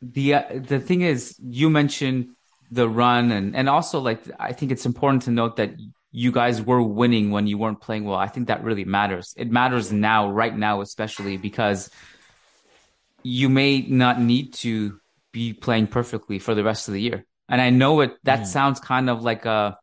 the 0.02 0.36
uh, 0.36 0.44
the 0.52 0.80
thing 0.80 1.02
is, 1.02 1.36
you 1.40 1.70
mentioned 1.70 2.36
the 2.72 2.88
run, 2.88 3.32
and 3.32 3.56
and 3.56 3.70
also 3.70 4.00
like 4.00 4.24
I 4.40 4.54
think 4.54 4.72
it's 4.72 4.86
important 4.86 5.24
to 5.24 5.32
note 5.32 5.58
that 5.58 5.76
you 6.12 6.32
guys 6.32 6.62
were 6.62 6.82
winning 6.82 7.32
when 7.32 7.48
you 7.48 7.58
weren't 7.58 7.82
playing 7.82 8.06
well. 8.06 8.18
I 8.18 8.28
think 8.28 8.48
that 8.48 8.64
really 8.64 8.86
matters. 8.86 9.34
It 9.38 9.52
matters 9.52 9.92
now, 9.92 10.32
right 10.32 10.56
now, 10.56 10.82
especially 10.82 11.38
because 11.38 11.90
you 13.24 13.50
may 13.50 13.82
not 13.82 14.22
need 14.22 14.54
to 14.56 15.00
be 15.32 15.54
playing 15.54 15.88
perfectly 15.88 16.40
for 16.40 16.56
the 16.56 16.64
rest 16.64 16.88
of 16.88 16.94
the 16.94 17.02
year. 17.02 17.26
And 17.50 17.62
I 17.62 17.70
know 17.70 18.02
it 18.02 18.18
that 18.24 18.42
mm. 18.42 18.46
sounds 18.46 18.80
kind 18.80 19.10
of 19.10 19.22
like 19.22 19.46
a 19.46 19.78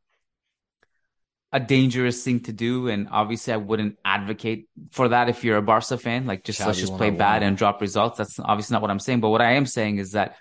a 1.55 1.61
dangerous 1.61 2.23
thing 2.23 2.41
to 2.41 2.53
do. 2.53 2.89
And 2.89 3.09
obviously 3.11 3.55
I 3.55 3.57
wouldn't 3.57 3.97
advocate 4.05 4.69
for 4.91 5.09
that 5.09 5.31
if 5.31 5.43
you're 5.43 5.57
a 5.57 5.63
Barca 5.63 5.97
fan. 5.97 6.27
Like 6.27 6.45
just 6.45 6.61
let's 6.61 6.79
just 6.79 6.97
play 6.97 7.11
bad 7.11 7.43
and 7.43 7.57
drop 7.57 7.81
results. 7.81 8.19
That's 8.19 8.39
obviously 8.39 8.75
not 8.75 8.83
what 8.83 8.91
I'm 8.91 8.99
saying. 8.99 9.21
But 9.21 9.31
what 9.31 9.41
I 9.41 9.53
am 9.53 9.65
saying 9.65 9.99
is 9.99 10.13
that 10.13 10.37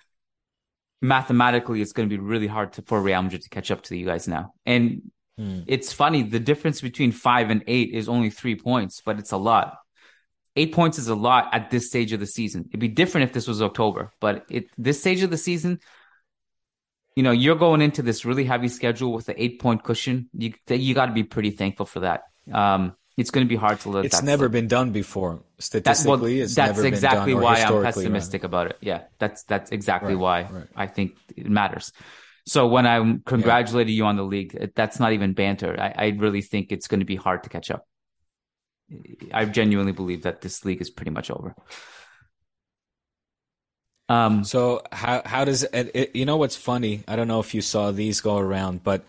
mathematically 1.02 1.82
it's 1.82 1.94
going 1.94 2.10
to 2.10 2.14
be 2.14 2.22
really 2.22 2.48
hard 2.48 2.74
to, 2.74 2.82
for 2.82 3.02
Real 3.02 3.22
Madrid 3.22 3.44
to 3.44 3.50
catch 3.50 3.72
up 3.72 3.84
to 3.84 3.96
you 3.98 4.06
guys 4.06 4.28
now. 4.28 4.54
And 4.66 5.04
Hmm. 5.38 5.62
It's 5.68 5.92
funny. 5.92 6.24
The 6.24 6.40
difference 6.40 6.82
between 6.82 7.12
five 7.12 7.50
and 7.50 7.64
eight 7.68 7.94
is 7.94 8.08
only 8.08 8.30
three 8.30 8.56
points, 8.56 9.02
but 9.04 9.20
it's 9.20 9.32
a 9.32 9.38
lot. 9.38 9.78
Eight 10.56 10.74
points 10.74 11.00
is 11.00 11.08
a 11.08 11.16
lot 11.16 11.50
at 11.54 11.72
this 11.72 11.88
stage 11.88 12.14
of 12.14 12.20
the 12.20 12.28
season. 12.28 12.66
It'd 12.70 12.80
be 12.80 12.88
different 12.88 13.28
if 13.28 13.34
this 13.34 13.48
was 13.48 13.62
October, 13.62 14.12
but 14.20 14.46
it 14.50 14.66
this 14.78 15.00
stage 15.00 15.24
of 15.24 15.32
the 15.32 15.38
season, 15.38 15.80
you 17.16 17.24
know, 17.24 17.32
you're 17.32 17.56
going 17.56 17.82
into 17.82 18.02
this 18.02 18.26
really 18.26 18.46
heavy 18.46 18.68
schedule 18.68 19.14
with 19.14 19.26
the 19.26 19.42
eight 19.42 19.60
point 19.60 19.84
cushion. 19.84 20.30
You 20.34 20.54
you 20.68 20.94
got 20.94 21.08
to 21.08 21.14
be 21.14 21.24
pretty 21.24 21.52
thankful 21.52 21.86
for 21.86 22.02
that. 22.02 22.24
Um, 22.52 22.96
it's 23.16 23.30
going 23.30 23.46
to 23.46 23.50
be 23.50 23.56
hard 23.56 23.80
to 23.82 23.90
let. 23.90 24.06
It's 24.06 24.24
never 24.24 24.46
slip. 24.46 24.52
been 24.54 24.68
done 24.68 24.92
before. 24.92 25.44
Statistically, 25.60 26.42
that, 26.42 26.58
well, 26.58 26.68
that's 26.68 26.80
exactly 26.80 27.34
why 27.34 27.62
I'm 27.62 27.84
pessimistic 27.84 28.42
right? 28.42 28.46
about 28.46 28.68
it. 28.68 28.78
Yeah, 28.82 29.04
that's 29.20 29.44
that's 29.44 29.72
exactly 29.72 30.16
right, 30.16 30.22
why 30.22 30.42
right. 30.52 30.68
I 30.76 30.88
think 30.88 31.18
it 31.36 31.50
matters. 31.50 31.94
So 32.46 32.68
when 32.68 32.86
I'm 32.86 33.22
congratulating 33.22 33.94
yeah. 33.94 33.98
you 33.98 34.06
on 34.06 34.18
the 34.18 34.24
league, 34.24 34.74
that's 34.76 35.00
not 35.00 35.14
even 35.14 35.34
banter. 35.34 35.80
I, 35.80 35.94
I 35.98 36.08
really 36.10 36.42
think 36.42 36.72
it's 36.72 36.88
going 36.88 37.00
to 37.00 37.06
be 37.06 37.16
hard 37.16 37.44
to 37.44 37.50
catch 37.50 37.72
up. 37.72 37.88
I 39.32 39.46
genuinely 39.46 39.94
believe 39.94 40.24
that 40.24 40.42
this 40.42 40.66
league 40.66 40.82
is 40.82 40.90
pretty 40.90 41.12
much 41.12 41.32
over. 41.32 41.56
Um, 44.10 44.44
so 44.44 44.82
how 44.92 45.22
how 45.26 45.46
does 45.46 45.64
it, 45.64 45.92
it, 45.94 46.16
you 46.16 46.26
know 46.26 46.38
what's 46.38 46.56
funny? 46.56 47.04
I 47.08 47.16
don't 47.16 47.28
know 47.28 47.40
if 47.40 47.54
you 47.54 47.62
saw 47.62 47.92
these 47.92 48.22
go 48.22 48.38
around, 48.38 48.84
but 48.84 49.06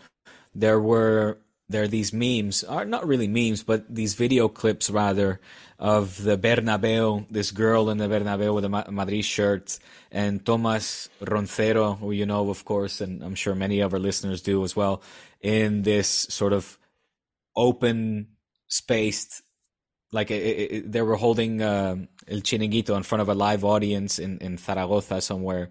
there 0.53 0.79
were 0.79 1.37
there 1.67 1.83
are 1.83 1.87
these 1.87 2.13
memes, 2.13 2.63
are 2.63 2.85
not 2.85 3.07
really 3.07 3.27
memes, 3.27 3.63
but 3.63 3.83
these 3.93 4.13
video 4.13 4.47
clips 4.47 4.89
rather 4.89 5.39
of 5.79 6.21
the 6.23 6.37
Bernabeu, 6.37 7.25
this 7.29 7.51
girl 7.51 7.89
in 7.89 7.97
the 7.97 8.07
Bernabeu 8.07 8.53
with 8.53 8.65
a 8.65 8.91
Madrid 8.91 9.25
shirt, 9.25 9.79
and 10.11 10.45
Tomas 10.45 11.09
Roncero, 11.21 11.97
who 11.97 12.11
you 12.11 12.25
know, 12.25 12.49
of 12.49 12.63
course, 12.65 13.01
and 13.01 13.23
I'm 13.23 13.35
sure 13.35 13.55
many 13.55 13.79
of 13.79 13.93
our 13.93 13.99
listeners 13.99 14.41
do 14.41 14.63
as 14.63 14.75
well, 14.75 15.01
in 15.41 15.81
this 15.81 16.07
sort 16.07 16.53
of 16.53 16.77
open 17.55 18.27
spaced, 18.67 19.41
like 20.15 20.31
it, 20.31 20.41
it, 20.75 20.91
they 20.91 21.01
were 21.01 21.17
holding 21.17 21.61
uh, 21.61 21.95
El 22.27 22.39
Chiringuito 22.39 22.95
in 22.95 23.03
front 23.03 23.21
of 23.21 23.29
a 23.29 23.35
live 23.35 23.63
audience 23.63 24.17
in, 24.17 24.39
in 24.39 24.57
Zaragoza 24.57 25.21
somewhere. 25.21 25.69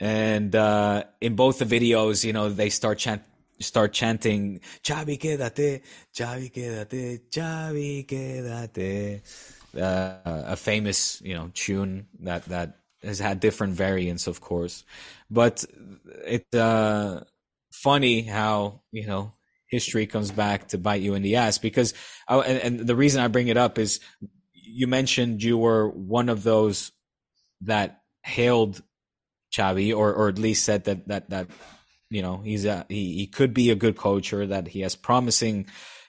And 0.00 0.54
uh, 0.54 1.04
in 1.20 1.36
both 1.36 1.58
the 1.60 1.64
videos, 1.64 2.24
you 2.24 2.32
know, 2.32 2.50
they 2.50 2.68
start 2.68 2.98
chant, 2.98 3.22
start 3.60 3.92
chanting 3.94 4.60
Xavi 4.82 5.16
quédate, 5.18 5.80
Xavi 6.12 6.52
quédate, 6.52 7.20
Xavi 7.30 8.04
quédate. 8.04 9.22
Uh, 9.74 10.54
a 10.54 10.56
famous, 10.56 11.20
you 11.22 11.34
know, 11.34 11.50
tune 11.54 12.06
that 12.20 12.44
that 12.46 12.78
has 13.02 13.18
had 13.18 13.40
different 13.40 13.74
variants, 13.74 14.26
of 14.26 14.40
course, 14.40 14.84
but 15.30 15.64
it's 16.24 16.56
uh, 16.56 17.22
funny 17.70 18.22
how 18.22 18.80
you 18.90 19.06
know 19.06 19.32
history 19.68 20.06
comes 20.06 20.30
back 20.30 20.68
to 20.68 20.78
bite 20.78 21.02
you 21.02 21.14
in 21.14 21.22
the 21.22 21.36
ass 21.36 21.58
because, 21.58 21.94
I, 22.28 22.38
and, 22.38 22.78
and 22.78 22.86
the 22.86 22.96
reason 22.96 23.22
I 23.22 23.28
bring 23.28 23.48
it 23.48 23.56
up 23.56 23.78
is 23.78 24.00
you 24.52 24.86
mentioned 24.86 25.42
you 25.42 25.58
were 25.58 25.88
one 25.88 26.28
of 26.28 26.42
those 26.42 26.92
that 27.62 28.00
hailed 28.22 28.82
Xavi, 29.56 29.96
or 29.96 30.12
or 30.12 30.28
at 30.28 30.38
least 30.38 30.64
said 30.64 30.84
that 30.84 31.08
that 31.08 31.30
that 31.30 31.48
you 32.10 32.22
know 32.22 32.38
he's 32.38 32.64
a 32.64 32.84
he, 32.88 33.14
he 33.14 33.26
could 33.26 33.54
be 33.54 33.70
a 33.70 33.76
good 33.76 33.96
coach 33.96 34.32
or 34.32 34.46
that 34.46 34.68
he 34.68 34.80
has 34.80 34.96
promising 34.96 35.66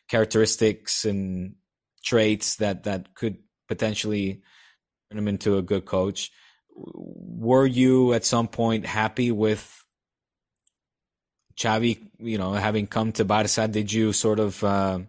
characteristics 0.10 1.06
and 1.06 1.56
traits 2.04 2.58
that 2.58 2.84
that 2.84 3.14
could 3.16 3.38
potentially 3.68 4.42
turn 5.10 5.20
him 5.20 5.28
into 5.28 5.58
a 5.58 5.62
good 5.62 5.86
coach. 5.86 6.32
Were 6.76 7.66
you 7.66 8.14
at 8.14 8.26
some 8.26 8.48
point 8.48 8.86
happy 8.86 9.32
with 9.32 9.74
Xavi, 11.58 12.00
you 12.20 12.38
know, 12.38 12.54
having 12.54 12.88
come 12.88 13.12
to 13.14 13.26
Barca? 13.26 13.68
Did 13.68 13.92
you 13.92 14.14
sort 14.14 14.40
of 14.40 14.64
uh, 14.64 15.00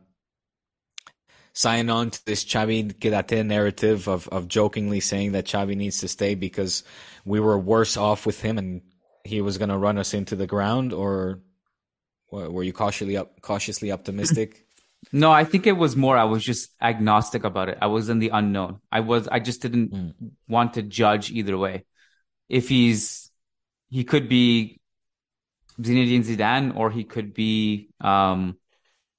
sign 1.52 1.90
on 1.90 2.11
to 2.11 2.24
this 2.24 2.44
Xavi 2.44 2.94
Quédate 2.94 3.44
narrative 3.44 4.08
of, 4.08 4.28
of 4.28 4.48
jokingly 4.48 5.00
saying 5.00 5.32
that 5.32 5.44
Xavi 5.44 5.76
needs 5.76 6.00
to 6.00 6.08
stay 6.08 6.34
because 6.34 6.84
we 7.24 7.38
were 7.38 7.58
worse 7.58 7.96
off 7.96 8.24
with 8.24 8.40
him 8.40 8.58
and 8.58 8.80
he 9.24 9.40
was 9.42 9.58
going 9.58 9.68
to 9.68 9.76
run 9.76 9.98
us 9.98 10.14
into 10.14 10.34
the 10.37 10.46
ground, 10.46 10.92
or 10.92 11.40
were 12.30 12.62
you 12.62 12.72
cautiously 12.72 13.16
up, 13.16 13.40
cautiously 13.40 13.92
optimistic? 13.92 14.64
No, 15.12 15.30
I 15.30 15.44
think 15.44 15.68
it 15.68 15.76
was 15.76 15.94
more. 15.94 16.18
I 16.18 16.24
was 16.24 16.44
just 16.44 16.70
agnostic 16.82 17.44
about 17.44 17.68
it. 17.68 17.78
I 17.80 17.87
was 17.87 18.08
in 18.08 18.18
the 18.18 18.30
unknown. 18.30 18.80
I 18.90 18.98
was. 18.98 19.28
I 19.28 19.38
just 19.38 19.62
didn't 19.62 19.92
mm. 19.92 20.12
want 20.48 20.74
to 20.74 20.82
judge 20.82 21.30
either 21.30 21.56
way. 21.56 21.84
If 22.48 22.68
he's, 22.68 23.30
he 23.90 24.02
could 24.02 24.28
be 24.28 24.77
Zinedine 25.80 26.24
Zidane, 26.24 26.76
or 26.76 26.90
he 26.90 27.04
could 27.04 27.34
be 27.34 27.90
um, 28.00 28.56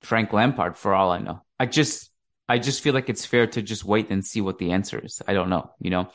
Frank 0.02 0.34
Lampard. 0.34 0.78
For 0.78 0.93
all 0.93 1.12
I 1.12 1.19
know, 1.19 1.41
I 1.60 1.65
just, 1.65 2.10
I 2.48 2.60
just 2.60 2.82
feel 2.82 2.93
like 2.93 3.10
it's 3.10 3.26
fair 3.26 3.48
to 3.48 3.62
just 3.62 3.86
wait 3.86 4.10
and 4.10 4.26
see 4.26 4.41
what 4.41 4.58
the 4.58 4.72
answer 4.72 5.00
is. 5.04 5.22
I 5.28 5.34
don't 5.34 5.50
know. 5.50 5.72
You 5.80 5.91
know, 5.91 6.12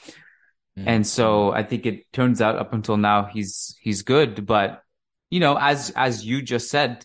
Mm-hmm. 0.79 0.89
And 0.89 1.07
so 1.07 1.53
I 1.53 1.63
think 1.63 1.87
it 1.87 2.13
turns 2.13 2.41
out 2.41 2.57
up 2.57 2.73
until 2.73 2.97
now 2.97 3.25
he's 3.25 3.77
he's 3.81 4.03
good, 4.03 4.45
but 4.45 4.83
you 5.31 5.41
know, 5.41 5.57
as 5.59 5.91
as 5.95 6.25
you 6.25 6.43
just 6.43 6.69
said, 6.69 7.05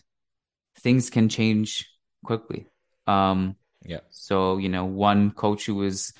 things 0.80 1.10
can 1.10 1.28
change 1.28 1.88
quickly. 2.24 2.66
Um 3.06 3.56
yeah. 3.84 4.00
So, 4.10 4.58
you 4.58 4.68
know, 4.68 4.84
one 4.84 5.30
coach 5.30 5.66
who 5.66 5.82
is 5.84 6.12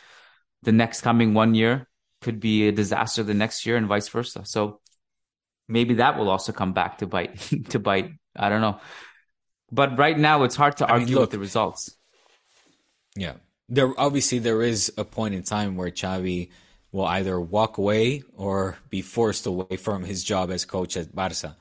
the 0.63 0.73
next 0.73 1.03
coming 1.03 1.35
one 1.35 1.55
year 1.55 1.89
could 2.21 2.41
be 2.41 2.69
a 2.69 2.73
disaster 2.73 3.23
the 3.23 3.35
next 3.35 3.67
year 3.67 3.77
and 3.77 3.87
vice 3.87 4.09
versa. 4.09 4.45
So 4.45 4.81
maybe 5.71 5.95
that 5.95 6.19
will 6.19 6.29
also 6.29 6.53
come 6.53 6.73
back 6.73 6.99
to 6.99 7.07
bite 7.07 7.39
to 7.71 7.79
bite. 7.79 8.13
I 8.37 8.49
don't 8.49 8.61
know. 8.61 8.81
But 9.73 9.97
right 9.99 10.19
now 10.19 10.43
it's 10.43 10.57
hard 10.57 10.77
to 10.79 10.87
I 10.87 10.91
argue 10.91 11.07
mean, 11.07 11.15
look, 11.15 11.23
with 11.23 11.31
the 11.31 11.39
results. 11.39 11.97
Yeah. 13.17 13.35
There 13.69 13.93
obviously 13.99 14.41
there 14.41 14.63
is 14.63 14.93
a 14.99 15.05
point 15.05 15.35
in 15.35 15.43
time 15.43 15.77
where 15.77 15.91
Xavi 15.91 16.51
will 16.93 17.07
either 17.07 17.41
walk 17.41 17.79
away 17.79 18.23
or 18.37 18.77
be 18.89 19.01
forced 19.01 19.47
away 19.47 19.77
from 19.77 20.03
his 20.03 20.25
job 20.25 20.51
as 20.51 20.65
coach 20.65 20.97
at 20.97 21.15
Barca. 21.15 21.57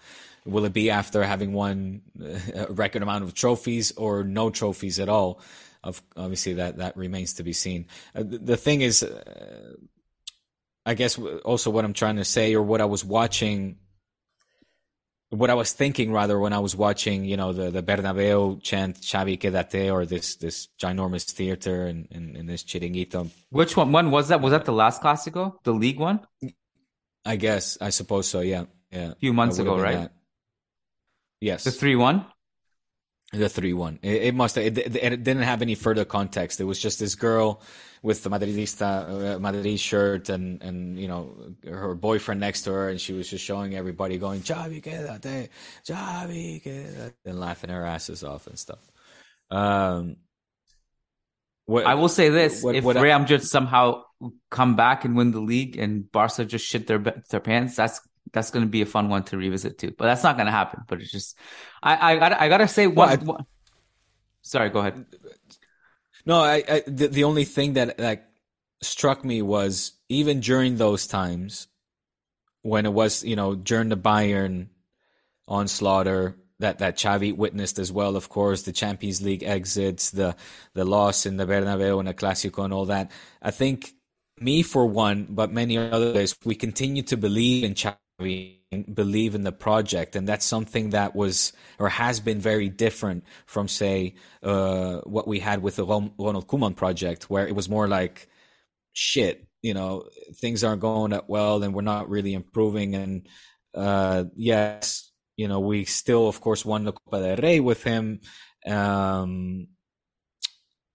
Will 0.46 0.66
it 0.66 0.74
be 0.74 0.90
after 0.90 1.24
having 1.24 1.54
won 1.54 2.02
a 2.56 2.68
record 2.74 3.04
amount 3.04 3.24
of 3.24 3.36
trophies 3.36 3.92
or 3.92 4.24
no 4.24 4.50
trophies 4.50 5.00
at 5.00 5.10
all? 5.10 5.42
Of 5.84 6.02
obviously 6.18 6.54
that 6.54 6.78
that 6.78 6.98
remains 6.98 7.36
to 7.36 7.44
be 7.44 7.54
seen. 7.54 7.86
Uh, 8.14 8.24
the, 8.24 8.38
the, 8.38 8.58
thing 8.58 8.82
is, 8.82 9.02
uh, 9.02 9.76
I 10.86 10.94
guess 10.94 11.18
also 11.18 11.70
what 11.70 11.86
I'm 11.86 11.94
trying 11.94 12.18
to 12.18 12.26
say 12.26 12.54
or 12.54 12.62
what 12.62 12.82
I 12.82 12.86
was 12.86 13.06
watching 13.06 13.78
what 15.30 15.50
I 15.50 15.54
was 15.54 15.74
thinking 15.74 16.12
rather 16.12 16.40
when 16.40 16.54
I 16.54 16.60
was 16.60 16.76
watching, 16.76 17.24
you 17.24 17.38
know, 17.38 17.54
the, 17.54 17.70
the 17.70 17.84
Bernabeu 17.84 18.62
chant 18.64 19.00
Xavi 19.02 19.40
Quédate 19.40 19.94
or 19.94 20.06
this 20.06 20.36
this 20.36 20.68
ginormous 20.82 21.32
theater 21.32 21.86
and 21.86 22.08
in, 22.12 22.30
in, 22.30 22.36
in, 22.36 22.46
this 22.48 22.64
chiringuito. 22.64 23.30
Which 23.50 23.78
one? 23.78 23.92
When 23.92 24.12
was 24.12 24.30
that? 24.30 24.42
Was 24.42 24.52
that 24.52 24.66
the 24.66 24.72
last 24.72 25.02
Clásico, 25.02 25.56
the 25.64 25.74
league 25.74 26.00
one? 26.00 26.22
I 27.26 27.36
guess. 27.36 27.78
I 27.80 27.90
suppose 27.90 28.28
so. 28.28 28.40
Yeah. 28.40 28.66
Yeah. 28.92 29.12
A 29.12 29.16
few 29.16 29.34
months 29.34 29.60
ago, 29.60 29.80
right? 29.80 29.98
That. 29.98 30.12
Yes. 31.42 31.64
The 31.64 31.72
three 31.72 31.96
one. 31.96 32.26
The 33.32 33.48
three 33.48 33.74
one. 33.74 34.00
It, 34.02 34.24
it 34.24 34.36
must. 34.36 34.58
It, 34.58 34.76
it, 34.78 35.24
didn't 35.24 35.44
have 35.44 35.62
any 35.62 35.76
further 35.76 36.04
context. 36.04 36.60
It 36.60 36.64
was 36.64 36.80
just 36.80 37.00
this 37.00 37.14
girl 37.14 37.62
with 38.02 38.24
the 38.24 38.30
Madridista 38.30 39.36
uh, 39.36 39.40
Madrid 39.40 39.80
shirt 39.80 40.30
and 40.30 40.64
and 40.64 41.00
you 41.00 41.08
know 41.08 41.36
her 41.64 41.94
boyfriend 41.94 42.40
next 42.40 42.64
to 42.64 42.72
her, 42.72 42.90
and 42.90 43.00
she 43.00 43.14
was 43.14 43.30
just 43.30 43.46
showing 43.46 43.76
everybody 43.76 44.18
going 44.18 44.42
Xavi 44.42 44.82
quédate, 44.82 45.50
Xavi 45.86 46.64
quédate, 46.64 47.14
and 47.24 47.40
laughing 47.40 47.70
her 47.70 47.86
asses 47.86 48.24
off 48.24 48.48
and 48.48 48.58
stuff. 48.58 48.80
Um, 49.52 50.16
what, 51.66 51.86
I 51.86 51.94
will 51.94 52.10
say 52.10 52.30
this: 52.30 52.64
what, 52.64 52.74
if 52.74 52.84
what 52.84 52.96
Real 52.96 53.20
Madrid 53.20 53.44
somehow 53.44 54.06
come 54.50 54.76
back 54.76 55.06
and 55.06 55.16
win 55.16 55.30
the 55.30 55.40
league, 55.40 55.78
and 55.78 56.12
Barca 56.12 56.46
just 56.46 56.66
shit 56.66 56.88
their 56.88 56.98
their 57.30 57.40
pants, 57.40 57.76
that's 57.76 58.02
that's 58.32 58.52
going 58.52 58.66
to 58.66 58.70
be 58.70 58.82
a 58.82 58.86
fun 58.86 59.10
one 59.10 59.24
to 59.24 59.38
revisit 59.38 59.78
too. 59.78 59.94
But 59.98 60.06
that's 60.06 60.24
not 60.24 60.36
going 60.36 60.46
to 60.46 60.52
happen. 60.52 60.84
But 60.88 61.02
it's 61.02 61.12
just, 61.12 61.38
I 61.82 62.14
I 62.14 62.16
gotta, 62.18 62.42
I 62.44 62.50
gotta 62.50 62.68
say 62.68 62.88
one, 62.88 62.96
well, 62.96 63.10
I, 63.10 63.16
one. 63.16 63.46
Sorry, 64.42 64.70
go 64.70 64.80
ahead. 64.80 65.06
No, 66.26 66.42
I, 66.42 66.64
I 66.68 66.84
the, 66.88 67.08
the 67.08 67.24
only 67.24 67.46
thing 67.46 67.74
that 67.74 67.98
that 67.98 68.32
struck 68.82 69.26
me 69.26 69.42
was 69.42 69.94
even 70.08 70.40
during 70.40 70.78
those 70.78 71.08
times 71.08 71.68
when 72.62 72.86
it 72.86 72.94
was 72.94 73.24
you 73.24 73.36
know 73.36 73.56
during 73.56 73.90
the 73.90 73.98
Bayern 73.98 74.68
onslaught 75.48 76.06
that 76.60 76.80
that 76.80 76.98
Xavi 76.98 77.36
witnessed 77.36 77.80
as 77.80 77.92
well. 77.92 78.16
Of 78.16 78.30
course, 78.30 78.64
the 78.64 78.72
Champions 78.72 79.22
League 79.22 79.44
exits, 79.44 80.12
the 80.12 80.36
the 80.74 80.86
loss 80.86 81.26
in 81.26 81.38
the 81.38 81.46
Bernabeu 81.46 82.00
and 82.00 82.08
the 82.08 82.14
Clásico 82.14 82.64
and 82.64 82.74
all 82.74 82.86
that. 82.86 83.12
I 83.42 83.52
think 83.52 83.94
me 84.40 84.62
for 84.62 84.86
one, 84.86 85.28
but 85.30 85.52
many 85.52 85.78
others, 85.78 86.36
we 86.46 86.56
continue 86.56 87.04
to 87.04 87.18
believe 87.18 87.64
in 87.64 87.74
Xavi 87.74 87.98
believe 88.20 89.34
in 89.34 89.44
the 89.44 89.52
project 89.52 90.16
and 90.16 90.28
that's 90.28 90.46
something 90.46 90.92
that 90.92 91.16
was 91.16 91.54
or 91.80 91.90
has 91.90 92.20
been 92.20 92.40
very 92.40 92.70
different 92.70 93.24
from 93.48 93.68
say 93.68 94.14
uh, 94.44 94.98
what 95.00 95.28
we 95.28 95.40
had 95.40 95.64
with 95.64 95.78
the 95.78 95.86
Ronald 95.86 96.48
Koeman 96.48 96.76
project 96.76 97.30
where 97.30 97.48
it 97.48 97.56
was 97.56 97.68
more 97.68 97.88
like 97.88 98.30
shit 98.94 99.48
you 99.64 99.74
know 99.74 100.08
things 100.36 100.64
aren't 100.64 100.82
going 100.82 101.12
that 101.12 101.30
well 101.30 101.64
and 101.64 101.74
we're 101.74 101.82
not 101.82 102.10
really 102.10 102.34
improving. 102.34 102.96
And 102.96 103.28
uh, 103.74 104.26
yes 104.36 105.12
you 105.36 105.48
know 105.48 105.60
we 105.62 105.86
still 105.86 106.28
of 106.28 106.40
course 106.42 106.64
won 106.64 106.84
the 106.84 106.92
Copa 106.92 107.22
del 107.22 107.38
Rey 107.38 107.60
with 107.60 107.84
him 107.84 108.20
um, 108.68 109.68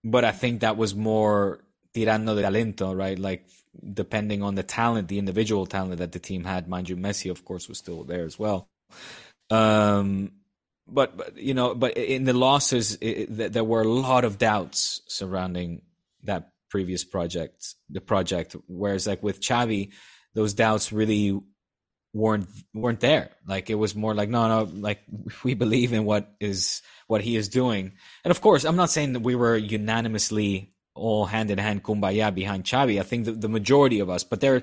but 0.04 0.24
I 0.24 0.32
think 0.32 0.60
that 0.60 0.76
was 0.76 0.94
more 0.94 1.64
tirando 1.92 2.36
de 2.36 2.42
talento 2.42 2.96
right? 2.96 3.18
Like 3.18 3.46
depending 3.92 4.42
on 4.42 4.54
the 4.54 4.62
talent, 4.62 5.08
the 5.08 5.18
individual 5.18 5.66
talent 5.66 5.98
that 5.98 6.12
the 6.12 6.18
team 6.18 6.44
had. 6.44 6.68
Mind 6.68 6.88
you, 6.88 6.96
Messi, 6.96 7.30
of 7.30 7.44
course, 7.44 7.68
was 7.68 7.78
still 7.78 8.04
there 8.04 8.24
as 8.24 8.38
well. 8.38 8.68
Um, 9.50 10.32
but, 10.86 11.16
but 11.16 11.36
you 11.38 11.54
know, 11.54 11.74
but 11.74 11.96
in 11.96 12.24
the 12.24 12.32
losses, 12.32 12.96
it, 12.96 13.40
it, 13.40 13.52
there 13.52 13.64
were 13.64 13.82
a 13.82 13.88
lot 13.88 14.24
of 14.24 14.38
doubts 14.38 15.00
surrounding 15.08 15.82
that 16.24 16.52
previous 16.70 17.04
project, 17.04 17.74
the 17.88 18.00
project. 18.00 18.56
Whereas, 18.66 19.06
like 19.06 19.22
with 19.22 19.40
Xavi, 19.40 19.92
those 20.34 20.54
doubts 20.54 20.92
really 20.92 21.40
weren't 22.12 22.48
weren't 22.72 23.00
there. 23.00 23.30
Like 23.46 23.70
it 23.70 23.74
was 23.74 23.94
more 23.94 24.14
like, 24.14 24.28
no, 24.28 24.48
no, 24.48 24.70
like 24.72 25.00
we 25.44 25.54
believe 25.54 25.92
in 25.92 26.04
what 26.04 26.32
is 26.40 26.82
what 27.06 27.20
he 27.20 27.36
is 27.36 27.48
doing. 27.48 27.92
And 28.24 28.30
of 28.30 28.40
course, 28.40 28.64
I'm 28.64 28.76
not 28.76 28.90
saying 28.90 29.14
that 29.14 29.20
we 29.20 29.34
were 29.34 29.56
unanimously 29.56 30.73
all 30.94 31.26
hand 31.26 31.50
in 31.50 31.58
hand 31.58 31.82
kumbaya 31.82 32.34
behind 32.34 32.64
Xavi. 32.64 33.00
I 33.00 33.02
think 33.02 33.24
the, 33.24 33.32
the 33.32 33.48
majority 33.48 34.00
of 34.00 34.08
us, 34.08 34.24
but 34.24 34.40
there, 34.40 34.62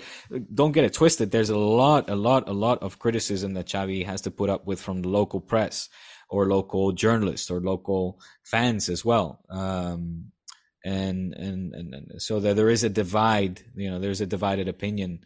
don't 0.53 0.71
get 0.71 0.85
it 0.85 0.93
twisted. 0.93 1.31
There's 1.31 1.49
a 1.49 1.57
lot, 1.57 2.09
a 2.09 2.15
lot, 2.15 2.47
a 2.47 2.53
lot 2.53 2.81
of 2.81 2.99
criticism 2.99 3.53
that 3.53 3.67
Xavi 3.67 4.05
has 4.05 4.21
to 4.21 4.31
put 4.31 4.49
up 4.49 4.65
with 4.65 4.81
from 4.81 5.01
the 5.01 5.09
local 5.09 5.41
press 5.41 5.89
or 6.29 6.47
local 6.47 6.93
journalists 6.93 7.51
or 7.51 7.59
local 7.59 8.19
fans 8.43 8.87
as 8.87 9.03
well. 9.03 9.41
Um, 9.49 10.31
and, 10.83 11.33
and, 11.33 11.75
and, 11.75 11.93
and, 11.93 12.21
so 12.21 12.39
that 12.39 12.55
there 12.55 12.69
is 12.69 12.83
a 12.83 12.89
divide, 12.89 13.61
you 13.75 13.91
know, 13.91 13.99
there's 13.99 14.21
a 14.21 14.25
divided 14.25 14.67
opinion. 14.67 15.19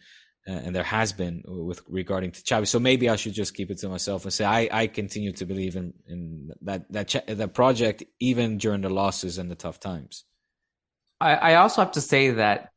Uh, 0.47 0.51
and 0.51 0.75
there 0.75 0.83
has 0.83 1.11
been 1.11 1.41
with 1.47 1.81
regarding 1.87 2.29
to 2.29 2.39
Xavi. 2.41 2.67
So 2.67 2.77
maybe 2.77 3.09
I 3.09 3.15
should 3.15 3.33
just 3.33 3.55
keep 3.55 3.71
it 3.71 3.79
to 3.79 3.89
myself 3.89 4.25
and 4.25 4.33
say 4.33 4.45
I, 4.45 4.69
I 4.71 4.87
continue 4.87 5.31
to 5.33 5.45
believe 5.45 5.75
in, 5.75 5.93
in 6.07 6.51
that 6.61 6.91
that 6.91 7.25
that 7.27 7.55
project 7.55 8.03
even 8.19 8.59
during 8.59 8.81
the 8.81 8.89
losses 8.89 9.39
and 9.39 9.49
the 9.49 9.55
tough 9.55 9.79
times. 9.79 10.23
I, 11.25 11.33
I 11.33 11.55
also 11.55 11.81
have 11.81 11.93
to 11.93 12.01
say 12.01 12.31
that 12.31 12.69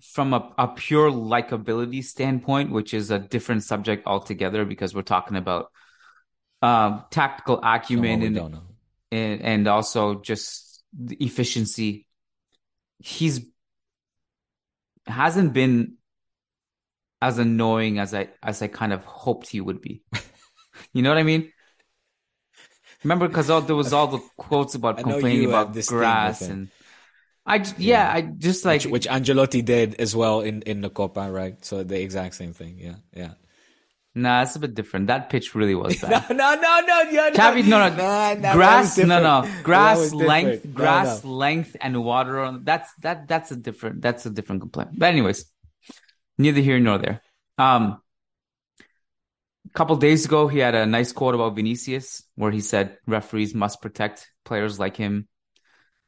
from 0.00 0.32
a, 0.32 0.54
a 0.56 0.68
pure 0.68 1.10
likability 1.10 2.02
standpoint, 2.02 2.70
which 2.70 2.94
is 2.94 3.10
a 3.10 3.18
different 3.18 3.62
subject 3.62 4.06
altogether, 4.06 4.64
because 4.64 4.94
we're 4.94 5.02
talking 5.02 5.36
about 5.36 5.70
um, 6.62 7.04
tactical 7.10 7.60
acumen 7.62 8.22
and, 8.22 8.58
and, 9.12 9.42
and 9.42 9.68
also 9.68 10.14
just 10.20 10.82
the 10.98 11.16
efficiency. 11.16 12.06
He's 12.98 13.42
hasn't 15.06 15.52
been 15.52 15.96
as 17.20 17.38
annoying 17.38 17.98
as 17.98 18.14
I 18.14 18.28
as 18.42 18.62
I 18.62 18.68
kind 18.68 18.94
of 18.94 19.04
hoped 19.04 19.48
he 19.48 19.60
would 19.60 19.82
be. 19.82 20.02
you 20.94 21.02
know 21.02 21.10
what 21.10 21.18
I 21.18 21.22
mean? 21.22 21.52
Remember, 23.04 23.28
because 23.28 23.48
there 23.48 23.76
was 23.76 23.92
all 23.94 24.06
the 24.06 24.20
quotes 24.38 24.74
about 24.74 24.98
complaining 24.98 25.48
about 25.48 25.74
grass 25.86 26.40
and 26.42 26.68
I 27.50 27.56
yeah, 27.56 27.72
yeah, 27.78 28.12
I 28.12 28.20
just 28.22 28.64
like 28.64 28.82
which, 28.84 28.92
which 28.92 29.08
Ancelotti 29.08 29.64
did 29.64 30.00
as 30.00 30.14
well 30.14 30.40
in 30.40 30.62
in 30.62 30.82
the 30.82 30.88
Copa, 30.88 31.28
right? 31.32 31.62
So 31.64 31.82
the 31.82 32.00
exact 32.00 32.36
same 32.36 32.52
thing. 32.52 32.78
Yeah, 32.78 32.94
yeah. 33.12 33.32
Nah, 34.14 34.42
it's 34.42 34.54
a 34.54 34.60
bit 34.60 34.74
different. 34.74 35.08
That 35.08 35.30
pitch 35.30 35.52
really 35.56 35.74
was 35.74 35.96
bad. 36.00 36.30
no, 36.30 36.36
no, 36.36 36.54
no, 36.54 36.80
no, 36.86 37.00
yeah, 37.10 37.30
Xavi, 37.30 37.66
no, 37.66 37.88
no, 37.88 37.96
nah, 37.96 38.34
nah, 38.34 38.52
grass, 38.52 38.98
no, 38.98 39.20
no, 39.20 39.50
grass 39.64 40.12
length, 40.12 40.72
grass 40.72 41.24
no, 41.24 41.30
no. 41.30 41.36
length, 41.36 41.76
and 41.80 42.04
water 42.04 42.38
on. 42.38 42.62
That's 42.62 42.94
that. 43.02 43.26
That's 43.26 43.50
a 43.50 43.56
different. 43.56 44.00
That's 44.00 44.26
a 44.26 44.30
different 44.30 44.62
complaint. 44.62 44.90
But 44.96 45.06
anyways, 45.06 45.44
neither 46.38 46.60
here 46.60 46.78
nor 46.78 46.98
there. 46.98 47.20
Um, 47.58 48.00
a 48.78 49.72
couple 49.74 49.96
days 49.96 50.24
ago, 50.24 50.46
he 50.46 50.60
had 50.60 50.76
a 50.76 50.86
nice 50.86 51.10
quote 51.10 51.34
about 51.34 51.56
Vinicius, 51.56 52.22
where 52.36 52.52
he 52.52 52.60
said 52.60 52.96
referees 53.08 53.56
must 53.56 53.82
protect 53.82 54.30
players 54.44 54.78
like 54.78 54.96
him 54.96 55.26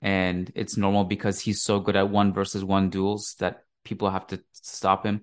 and 0.03 0.51
it's 0.57 0.77
normal 0.77 1.05
because 1.05 1.41
he's 1.41 1.62
so 1.62 1.79
good 1.79 1.95
at 1.95 2.11
one 2.11 2.35
versus 2.35 2.65
one 2.65 2.91
duels 2.91 3.37
that 3.38 3.62
people 3.85 4.11
have 4.11 4.27
to 4.27 4.43
stop 4.53 5.07
him 5.07 5.23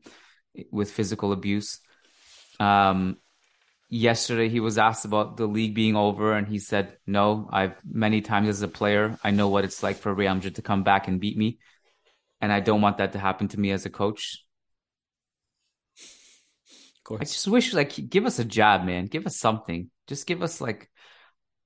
with 0.72 0.90
physical 0.90 1.34
abuse. 1.34 1.80
Um, 2.60 3.18
yesterday 3.90 4.48
he 4.48 4.62
was 4.62 4.78
asked 4.78 5.04
about 5.04 5.36
the 5.36 5.48
league 5.48 5.76
being 5.76 5.98
over, 5.98 6.34
and 6.34 6.48
he 6.48 6.60
said, 6.60 6.98
"No, 7.06 7.50
I've 7.52 7.76
many 7.86 8.22
times 8.22 8.48
as 8.48 8.62
a 8.62 8.68
player, 8.70 9.20
I 9.22 9.32
know 9.32 9.50
what 9.50 9.66
it's 9.66 9.84
like 9.84 9.98
for 9.98 10.14
Real 10.14 10.34
Madrid 10.34 10.56
to 10.56 10.62
come 10.62 10.84
back 10.84 11.08
and 11.10 11.20
beat 11.20 11.38
me, 11.38 11.60
and 12.40 12.52
I 12.52 12.62
don't 12.62 12.82
want 12.82 12.98
that 12.98 13.12
to 13.14 13.20
happen 13.20 13.50
to 13.50 13.60
me 13.60 13.72
as 13.72 13.86
a 13.86 13.90
coach." 13.90 14.44
Of 15.98 17.04
course. 17.04 17.22
I 17.22 17.24
just 17.26 17.48
wish, 17.48 17.74
like, 17.74 18.10
give 18.10 18.26
us 18.26 18.40
a 18.40 18.46
job, 18.46 18.86
man. 18.86 19.08
Give 19.08 19.26
us 19.26 19.38
something. 19.38 19.90
Just 20.08 20.26
give 20.26 20.42
us 20.42 20.62
like 20.62 20.90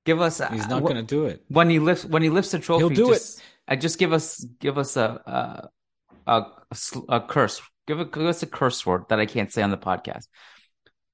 Give 0.06 0.20
us. 0.22 0.42
He's 0.52 0.68
not 0.68 0.84
going 0.84 0.96
to 0.96 1.04
do 1.04 1.26
it 1.26 1.44
when 1.48 1.70
he 1.70 1.80
lifts 1.80 2.06
when 2.06 2.24
he 2.24 2.30
lifts 2.30 2.52
the 2.52 2.60
trophy. 2.60 2.80
He'll 2.80 2.90
do 2.90 3.14
just, 3.14 3.40
it. 3.40 3.44
I 3.68 3.76
just 3.76 3.98
give 3.98 4.12
us 4.12 4.44
give 4.60 4.78
us 4.78 4.98
a 4.98 5.70
a, 6.28 6.32
a, 6.32 6.46
a 7.10 7.22
curse. 7.22 7.62
Give, 7.86 8.00
a, 8.00 8.06
give 8.06 8.24
us 8.24 8.44
a 8.44 8.48
curse 8.48 8.86
word 8.86 9.06
that 9.10 9.20
I 9.20 9.26
can't 9.26 9.52
say 9.52 9.62
on 9.62 9.72
the 9.72 9.78
podcast. 9.78 10.28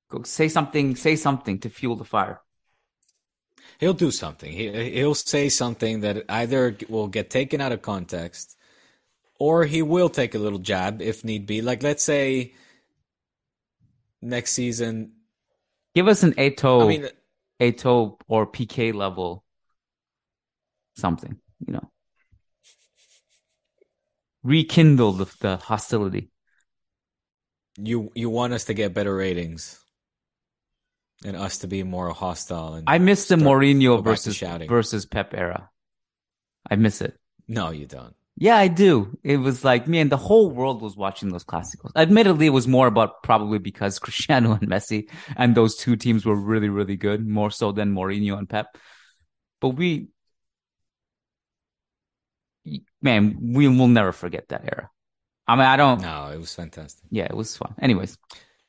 Go 0.10 0.24
say 0.24 0.50
something. 0.50 0.96
Say 0.96 1.16
something 1.16 1.60
to 1.60 1.70
fuel 1.70 1.96
the 1.96 2.04
fire. 2.04 2.42
He'll 3.80 3.94
do 3.94 4.12
something. 4.12 4.52
He 4.52 4.92
he'll 4.92 5.16
say 5.16 5.50
something 5.50 6.02
that 6.02 6.26
either 6.28 6.76
will 6.90 7.08
get 7.08 7.30
taken 7.30 7.62
out 7.62 7.72
of 7.72 7.82
context, 7.82 8.58
or 9.40 9.66
he 9.66 9.82
will 9.82 10.10
take 10.10 10.34
a 10.34 10.40
little 10.40 10.60
jab 10.60 11.02
if 11.02 11.24
need 11.24 11.46
be. 11.46 11.62
Like 11.62 11.84
let's 11.84 12.04
say 12.04 12.54
next 14.22 14.54
season. 14.54 15.14
Give 15.96 16.08
us 16.08 16.24
an 16.24 16.34
Eto'o. 16.34 16.84
I 16.84 16.88
mean, 16.88 17.08
Eto'o 17.60 18.18
or 18.28 18.48
Piqué 18.48 18.94
level 18.94 19.44
something, 20.96 21.38
you 21.66 21.74
know. 21.74 21.92
Rekindle 24.44 25.14
the, 25.14 25.34
the 25.42 25.58
hostility. 25.58 26.32
You 27.78 28.12
you 28.16 28.30
want 28.30 28.54
us 28.54 28.66
to 28.66 28.74
get 28.74 28.94
better 28.94 29.16
ratings 29.16 29.80
and 31.26 31.36
us 31.36 31.60
to 31.60 31.68
be 31.68 31.84
more 31.84 32.10
hostile 32.12 32.76
and 32.76 32.90
I 32.90 32.98
miss 32.98 33.28
the 33.28 33.36
Mourinho 33.36 34.04
versus 34.04 34.40
versus 34.68 35.06
Pep 35.06 35.34
era. 35.34 35.70
I 36.70 36.76
miss 36.76 37.02
it. 37.02 37.18
No, 37.48 37.72
you 37.72 37.86
don't. 37.86 38.16
Yeah, 38.42 38.56
I 38.56 38.70
do. 38.70 39.18
It 39.22 39.36
was 39.38 39.66
like, 39.66 39.86
man, 39.86 40.08
the 40.08 40.16
whole 40.18 40.50
world 40.50 40.82
was 40.82 40.96
watching 40.96 41.28
those 41.30 41.44
classicals. 41.44 41.92
Admittedly, 41.98 42.46
it 42.46 42.52
was 42.52 42.70
more 42.70 42.88
about 42.88 43.22
probably 43.22 43.60
because 43.60 44.00
Cristiano 44.06 44.54
and 44.54 44.70
Messi 44.70 45.10
and 45.36 45.56
those 45.56 45.76
two 45.76 45.98
teams 45.98 46.26
were 46.26 46.36
really, 46.36 46.70
really 46.70 46.96
good, 46.96 47.28
more 47.28 47.52
so 47.52 47.74
than 47.74 47.94
Mourinho 47.94 48.38
and 48.38 48.48
Pep. 48.48 48.78
But 49.60 49.70
we, 49.70 50.08
man, 53.02 53.38
we 53.54 53.68
will 53.68 53.88
never 53.88 54.12
forget 54.12 54.50
that 54.50 54.64
era. 54.64 54.90
I 55.48 55.56
mean, 55.56 55.66
I 55.66 55.78
don't. 55.78 56.02
No, 56.02 56.30
it 56.32 56.40
was 56.40 56.54
fantastic. 56.54 57.04
Yeah, 57.10 57.26
it 57.26 57.36
was 57.36 57.58
fun. 57.58 57.74
Anyways, 57.82 58.18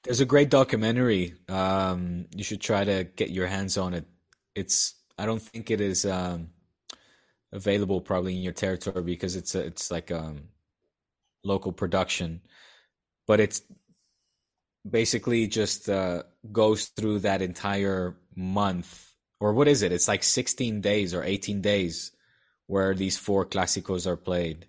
There's 0.05 0.21
a 0.21 0.27
great 0.27 0.51
documentary. 0.51 1.35
Um, 1.49 2.27
you 2.35 2.45
should 2.45 2.61
try 2.61 2.85
to 2.85 3.05
get 3.05 3.31
your 3.31 3.47
hands 3.47 3.77
on 3.79 3.95
it. 3.95 4.07
It's 4.55 4.95
I 5.19 5.27
don't 5.27 5.43
think 5.43 5.71
it 5.71 5.81
is 5.81 6.07
um, 6.07 6.49
available 7.53 8.01
probably 8.01 8.37
in 8.37 8.43
your 8.43 8.53
territory 8.53 9.03
because 9.03 9.37
it's 9.37 9.55
a, 9.55 9.61
it's 9.61 9.91
like 9.91 10.11
um, 10.11 10.49
local 11.45 11.73
production, 11.73 12.41
but 13.27 13.41
it's 13.41 13.63
basically 14.89 15.47
just 15.47 15.89
uh, 15.89 16.23
goes 16.51 16.87
through 16.87 17.21
that 17.21 17.43
entire 17.43 18.17
month. 18.35 19.07
Or 19.41 19.55
what 19.55 19.69
is 19.69 19.83
it? 19.83 19.93
It's 19.93 20.09
like 20.09 20.23
16 20.23 20.81
days 20.81 21.15
or 21.15 21.25
18 21.25 21.61
days 21.61 22.13
where 22.67 22.95
these 22.95 23.19
four 23.19 23.47
clásicos 23.47 24.07
are 24.07 24.17
played, 24.17 24.67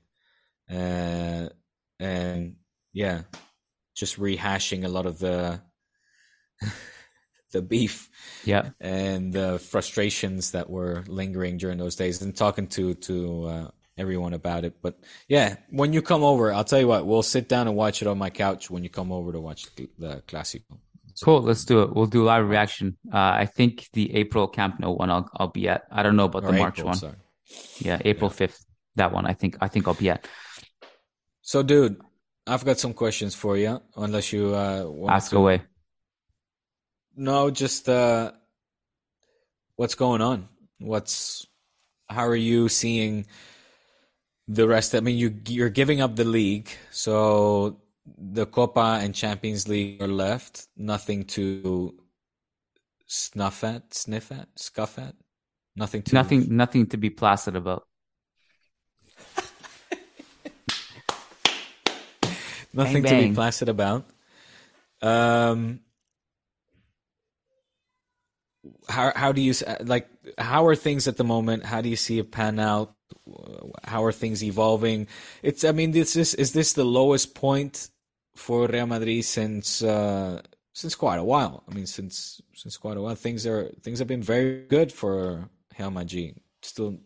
uh, 0.72 1.50
and 2.00 2.56
yeah, 2.94 3.22
just 3.96 4.20
rehashing 4.20 4.86
a 4.86 4.88
lot 4.88 5.06
of 5.06 5.20
the 5.20 5.62
the 7.52 7.62
beef 7.62 8.10
yeah 8.44 8.70
and 8.80 9.34
the 9.34 9.60
frustrations 9.60 10.52
that 10.52 10.70
were 10.70 11.04
lingering 11.08 11.58
during 11.58 11.78
those 11.78 11.96
days. 11.96 12.22
And 12.22 12.36
talking 12.36 12.68
to 12.68 12.94
to 12.96 13.46
uh, 13.46 13.68
everyone 13.98 14.34
about 14.34 14.66
it. 14.66 14.82
But 14.82 15.00
yeah 15.28 15.56
when 15.70 15.94
you 15.94 16.02
come 16.02 16.24
over 16.24 16.52
i'll 16.54 16.64
tell 16.64 16.80
you 16.80 16.88
what 16.88 17.06
we'll 17.06 17.24
sit 17.24 17.48
down 17.48 17.68
and 17.68 17.76
watch 17.76 18.02
it 18.02 18.08
on 18.08 18.18
my 18.18 18.30
couch 18.30 18.70
when 18.70 18.84
you 18.84 18.90
come 18.90 19.12
over 19.12 19.32
to 19.32 19.40
watch 19.40 19.68
the 19.76 20.24
clásico. 20.28 20.78
Cool 21.24 21.42
let's 21.42 21.66
do 21.66 21.84
it. 21.84 21.94
We'll 21.94 22.08
do 22.08 22.24
live 22.24 22.48
reaction. 22.48 22.98
Uh, 23.14 23.44
i 23.44 23.46
think 23.46 23.90
the 23.94 24.16
april 24.16 24.48
camp 24.48 24.80
nou 24.80 24.98
one 24.98 25.10
i'll, 25.10 25.30
I'll 25.36 25.48
be 25.48 25.68
at. 25.68 25.84
I 25.92 26.04
don't 26.04 26.16
know 26.16 26.26
about 26.26 26.44
or 26.44 26.52
the 26.52 26.58
march 26.58 26.80
april, 26.80 26.88
one. 26.88 26.98
sorry. 26.98 27.16
yeah 27.80 28.00
april 28.06 28.32
yeah. 28.32 28.48
5th 28.48 28.66
that 28.96 29.12
one 29.14 29.26
i 29.26 29.34
think 29.34 29.58
i 29.62 29.68
think 29.68 29.88
i'll 29.88 29.94
be 29.94 30.10
at. 30.10 30.28
So 31.42 31.64
dude 31.64 32.02
I've 32.48 32.66
got 32.66 32.80
some 32.80 32.94
questions 32.94 33.36
for 33.36 33.56
you, 33.58 33.82
unless 33.96 34.34
you 34.34 34.56
uh, 34.56 34.84
want 34.86 35.14
ask 35.14 35.32
to... 35.32 35.38
away. 35.38 35.62
No, 37.16 37.50
just 37.50 37.90
uh, 37.90 38.32
what's 39.76 39.96
going 39.96 40.22
on? 40.22 40.48
What's 40.80 41.46
how 42.10 42.28
are 42.28 42.36
you 42.36 42.70
seeing 42.70 43.26
the 44.48 44.68
rest? 44.68 44.96
I 44.96 45.02
mean, 45.02 45.18
you 45.18 45.36
you're 45.48 45.70
giving 45.70 46.02
up 46.02 46.16
the 46.16 46.26
league, 46.26 46.70
so 46.92 47.82
the 48.18 48.46
Copa 48.46 49.00
and 49.02 49.14
Champions 49.14 49.68
League 49.68 50.02
are 50.02 50.08
left. 50.08 50.68
Nothing 50.78 51.26
to 51.26 51.96
snuff 53.08 53.64
at, 53.64 53.94
sniff 53.94 54.32
at, 54.32 54.48
scuff 54.56 54.98
at. 54.98 55.16
Nothing 55.76 56.02
to 56.04 56.16
nothing 56.16 56.56
nothing 56.56 56.88
to 56.88 56.98
be 56.98 57.10
placid 57.10 57.56
about. 57.56 57.88
Nothing 62.74 63.04
bang, 63.04 63.12
bang. 63.12 63.22
to 63.24 63.30
be 63.30 63.36
placid 63.36 63.68
about. 63.70 64.06
Um, 65.02 65.82
how 68.90 69.12
how 69.16 69.32
do 69.32 69.42
you 69.42 69.54
like? 69.82 70.08
How 70.38 70.66
are 70.68 70.76
things 70.76 71.08
at 71.08 71.18
the 71.18 71.24
moment? 71.24 71.66
How 71.66 71.82
do 71.82 71.90
you 71.90 71.96
see 71.96 72.20
it 72.20 72.32
pan 72.32 72.60
out? 72.60 72.94
How 73.84 74.04
are 74.04 74.12
things 74.12 74.44
evolving? 74.44 75.08
It's. 75.42 75.64
I 75.64 75.72
mean, 75.72 75.92
this 75.92 76.16
is 76.16 76.34
is 76.36 76.54
this 76.54 76.74
the 76.74 76.86
lowest 76.86 77.36
point 77.36 77.90
for 78.36 78.68
Real 78.68 78.88
Madrid 78.88 79.26
since 79.26 79.84
uh, 79.84 80.42
since 80.74 80.96
quite 80.96 81.18
a 81.18 81.24
while? 81.24 81.64
I 81.70 81.74
mean, 81.74 81.88
since 81.88 82.42
since 82.54 82.78
quite 82.78 82.98
a 82.98 83.02
while, 83.02 83.16
things 83.16 83.48
are 83.48 83.70
things 83.82 84.00
have 84.00 84.08
been 84.08 84.24
very 84.24 84.66
good 84.68 84.92
for 84.92 85.50
Real 85.78 85.92
Madrid. 85.92 86.40
Still, 86.62 86.98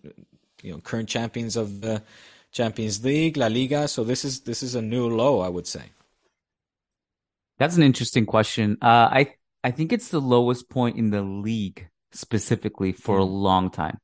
you 0.62 0.74
know, 0.74 0.80
current 0.80 1.08
champions 1.08 1.56
of 1.56 1.82
the 1.82 2.04
Champions 2.52 3.04
League, 3.04 3.38
La 3.38 3.48
Liga. 3.48 3.88
So 3.88 4.04
this 4.04 4.26
is 4.26 4.42
this 4.42 4.62
is 4.62 4.76
a 4.76 4.82
new 4.82 5.08
low, 5.08 5.40
I 5.40 5.50
would 5.50 5.68
say. 5.68 5.84
That's 7.58 7.78
an 7.78 7.84
interesting 7.84 8.26
question. 8.26 8.78
Uh, 8.82 9.08
I 9.12 9.36
I 9.66 9.72
think 9.72 9.92
it's 9.92 10.10
the 10.10 10.22
lowest 10.22 10.70
point 10.70 10.96
in 10.96 11.10
the 11.10 11.24
league 11.24 11.90
specifically 12.12 12.92
for 12.92 13.18
a 13.18 13.26
hmm. 13.26 13.32
long 13.32 13.72
time. 13.72 13.98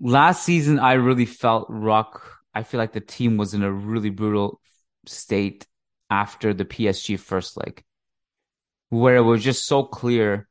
Last 0.00 0.44
season, 0.44 0.78
I 0.78 0.94
really 0.94 1.26
felt 1.26 1.66
rock. 1.68 2.22
I 2.54 2.62
feel 2.62 2.78
like 2.78 2.94
the 2.94 3.00
team 3.00 3.36
was 3.36 3.52
in 3.52 3.62
a 3.62 3.70
really 3.70 4.08
brutal 4.08 4.60
state 5.04 5.66
after 6.08 6.54
the 6.54 6.64
PSG 6.64 7.18
first 7.18 7.58
leg, 7.58 7.84
where 8.88 9.16
it 9.16 9.20
was 9.20 9.44
just 9.44 9.66
so 9.66 9.82
clear 9.82 10.48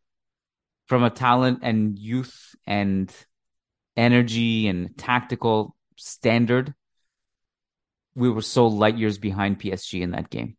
from 0.86 1.04
a 1.04 1.10
talent 1.10 1.60
and 1.64 1.98
youth 1.98 2.56
and 2.68 3.12
energy 3.98 4.68
and 4.68 4.96
tactical 5.00 5.76
standard, 5.98 6.76
we 8.14 8.30
were 8.30 8.44
so 8.44 8.68
light 8.68 9.00
years 9.00 9.18
behind 9.18 9.60
PSG 9.60 10.04
in 10.04 10.12
that 10.12 10.30
game. 10.30 10.58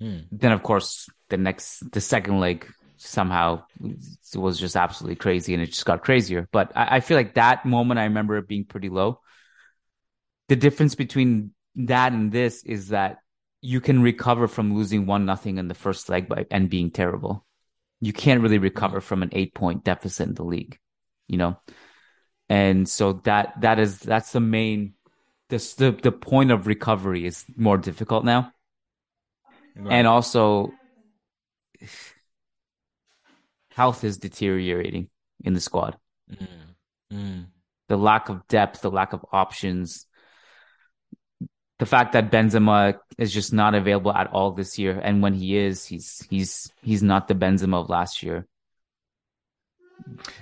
Hmm. 0.00 0.18
Then, 0.30 0.52
of 0.52 0.62
course, 0.62 1.08
the 1.28 1.36
next, 1.36 1.90
the 1.92 2.00
second 2.00 2.40
leg 2.40 2.66
somehow 2.96 3.64
was 4.34 4.58
just 4.58 4.76
absolutely 4.76 5.16
crazy 5.16 5.54
and 5.54 5.62
it 5.62 5.66
just 5.66 5.84
got 5.84 6.02
crazier. 6.02 6.48
But 6.52 6.72
I, 6.76 6.96
I 6.96 7.00
feel 7.00 7.16
like 7.16 7.34
that 7.34 7.66
moment, 7.66 8.00
I 8.00 8.04
remember 8.04 8.36
it 8.36 8.48
being 8.48 8.64
pretty 8.64 8.88
low. 8.88 9.20
The 10.48 10.56
difference 10.56 10.94
between 10.94 11.52
that 11.76 12.12
and 12.12 12.30
this 12.30 12.64
is 12.64 12.88
that 12.88 13.18
you 13.60 13.80
can 13.80 14.02
recover 14.02 14.46
from 14.46 14.74
losing 14.74 15.06
one 15.06 15.24
nothing 15.24 15.58
in 15.58 15.68
the 15.68 15.74
first 15.74 16.08
leg 16.08 16.28
by 16.28 16.46
and 16.50 16.68
being 16.68 16.90
terrible. 16.90 17.46
You 18.00 18.12
can't 18.12 18.42
really 18.42 18.58
recover 18.58 19.00
from 19.00 19.22
an 19.22 19.30
eight 19.32 19.54
point 19.54 19.84
deficit 19.84 20.28
in 20.28 20.34
the 20.34 20.44
league, 20.44 20.78
you 21.26 21.38
know 21.38 21.58
and 22.48 22.88
so 22.88 23.14
that 23.24 23.60
that 23.60 23.78
is 23.78 23.98
that's 23.98 24.32
the 24.32 24.40
main 24.40 24.94
the 25.48 25.98
the 26.02 26.12
point 26.12 26.50
of 26.50 26.66
recovery 26.66 27.24
is 27.26 27.44
more 27.56 27.78
difficult 27.78 28.24
now 28.24 28.52
right. 29.76 29.92
and 29.92 30.06
also 30.06 30.72
health 33.70 34.04
is 34.04 34.18
deteriorating 34.18 35.08
in 35.42 35.54
the 35.54 35.60
squad 35.60 35.96
mm. 36.30 36.46
Mm. 37.12 37.46
the 37.88 37.96
lack 37.96 38.28
of 38.28 38.46
depth 38.48 38.80
the 38.82 38.90
lack 38.90 39.12
of 39.12 39.24
options 39.32 40.06
the 41.80 41.86
fact 41.86 42.12
that 42.12 42.30
Benzema 42.30 42.98
is 43.18 43.32
just 43.32 43.52
not 43.52 43.74
available 43.74 44.12
at 44.12 44.28
all 44.28 44.52
this 44.52 44.78
year 44.78 44.98
and 45.02 45.22
when 45.22 45.34
he 45.34 45.56
is 45.56 45.84
he's 45.84 46.26
he's 46.30 46.72
he's 46.82 47.02
not 47.02 47.28
the 47.28 47.34
Benzema 47.34 47.80
of 47.80 47.88
last 47.88 48.22
year 48.22 48.46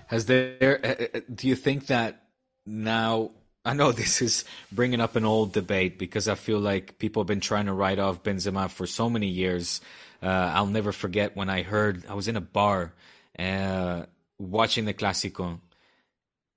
has 0.07 0.27
there? 0.27 0.81
Uh, 0.85 1.18
uh, 1.18 1.21
do 1.33 1.49
you 1.49 1.57
think 1.57 1.87
that 1.87 2.23
now? 2.66 3.33
I 3.64 3.75
know 3.75 3.92
this 3.92 4.20
is 4.20 4.44
bringing 4.72 5.01
up 5.01 5.14
an 5.16 5.25
old 5.25 5.53
debate 5.53 5.98
because 5.98 6.27
I 6.29 6.35
feel 6.35 6.59
like 6.59 6.98
people 6.98 7.22
have 7.22 7.29
been 7.29 7.40
trying 7.40 7.66
to 7.66 7.72
write 7.72 7.98
off 7.98 8.22
Benzema 8.22 8.68
for 8.68 8.87
so 8.87 9.09
many 9.09 9.29
years. 9.29 9.81
Uh, 10.22 10.27
I'll 10.27 10.66
never 10.66 10.92
forget 10.92 11.37
when 11.37 11.48
I 11.48 11.62
heard 11.62 12.05
I 12.09 12.14
was 12.14 12.29
in 12.29 12.37
a 12.37 12.40
bar 12.40 12.92
uh, 13.38 14.07
watching 14.38 14.85
the 14.85 14.94
Clásico 14.94 15.61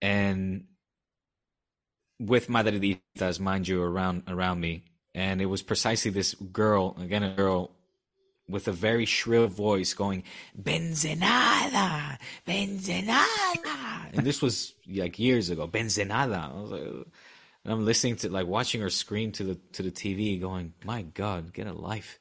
and 0.02 0.65
with 2.20 2.48
Madridistas, 2.48 3.39
mind 3.39 3.68
you, 3.68 3.82
around 3.84 4.24
around 4.28 4.60
me, 4.60 4.84
and 5.13 5.41
it 5.41 5.48
was 5.48 5.62
precisely 5.62 6.12
this 6.12 6.34
girl, 6.34 6.96
again 7.00 7.24
a 7.24 7.34
girl 7.34 7.72
with 8.48 8.68
a 8.68 8.72
very 8.72 9.06
shrill 9.06 9.48
voice 9.48 9.94
going, 9.94 10.24
Benzenada, 10.60 12.18
Benzenada. 12.48 13.75
And 14.17 14.25
this 14.25 14.41
was 14.41 14.73
like 14.88 15.19
years 15.19 15.49
ago, 15.49 15.67
Benzenada. 15.67 16.51
I 16.51 16.62
was 16.62 16.71
like, 16.71 16.82
and 16.82 17.73
I'm 17.73 17.86
listening 17.86 18.15
to 18.17 18.30
like 18.30 18.47
watching 18.47 18.82
her 18.82 18.89
scream 18.89 19.32
to 19.34 19.43
the 19.43 19.56
to 19.73 19.84
the 19.84 19.91
TV, 19.91 20.39
going, 20.39 20.73
"My 20.84 21.01
God, 21.01 21.54
get 21.54 21.67
a 21.67 21.73
life!" 21.73 22.19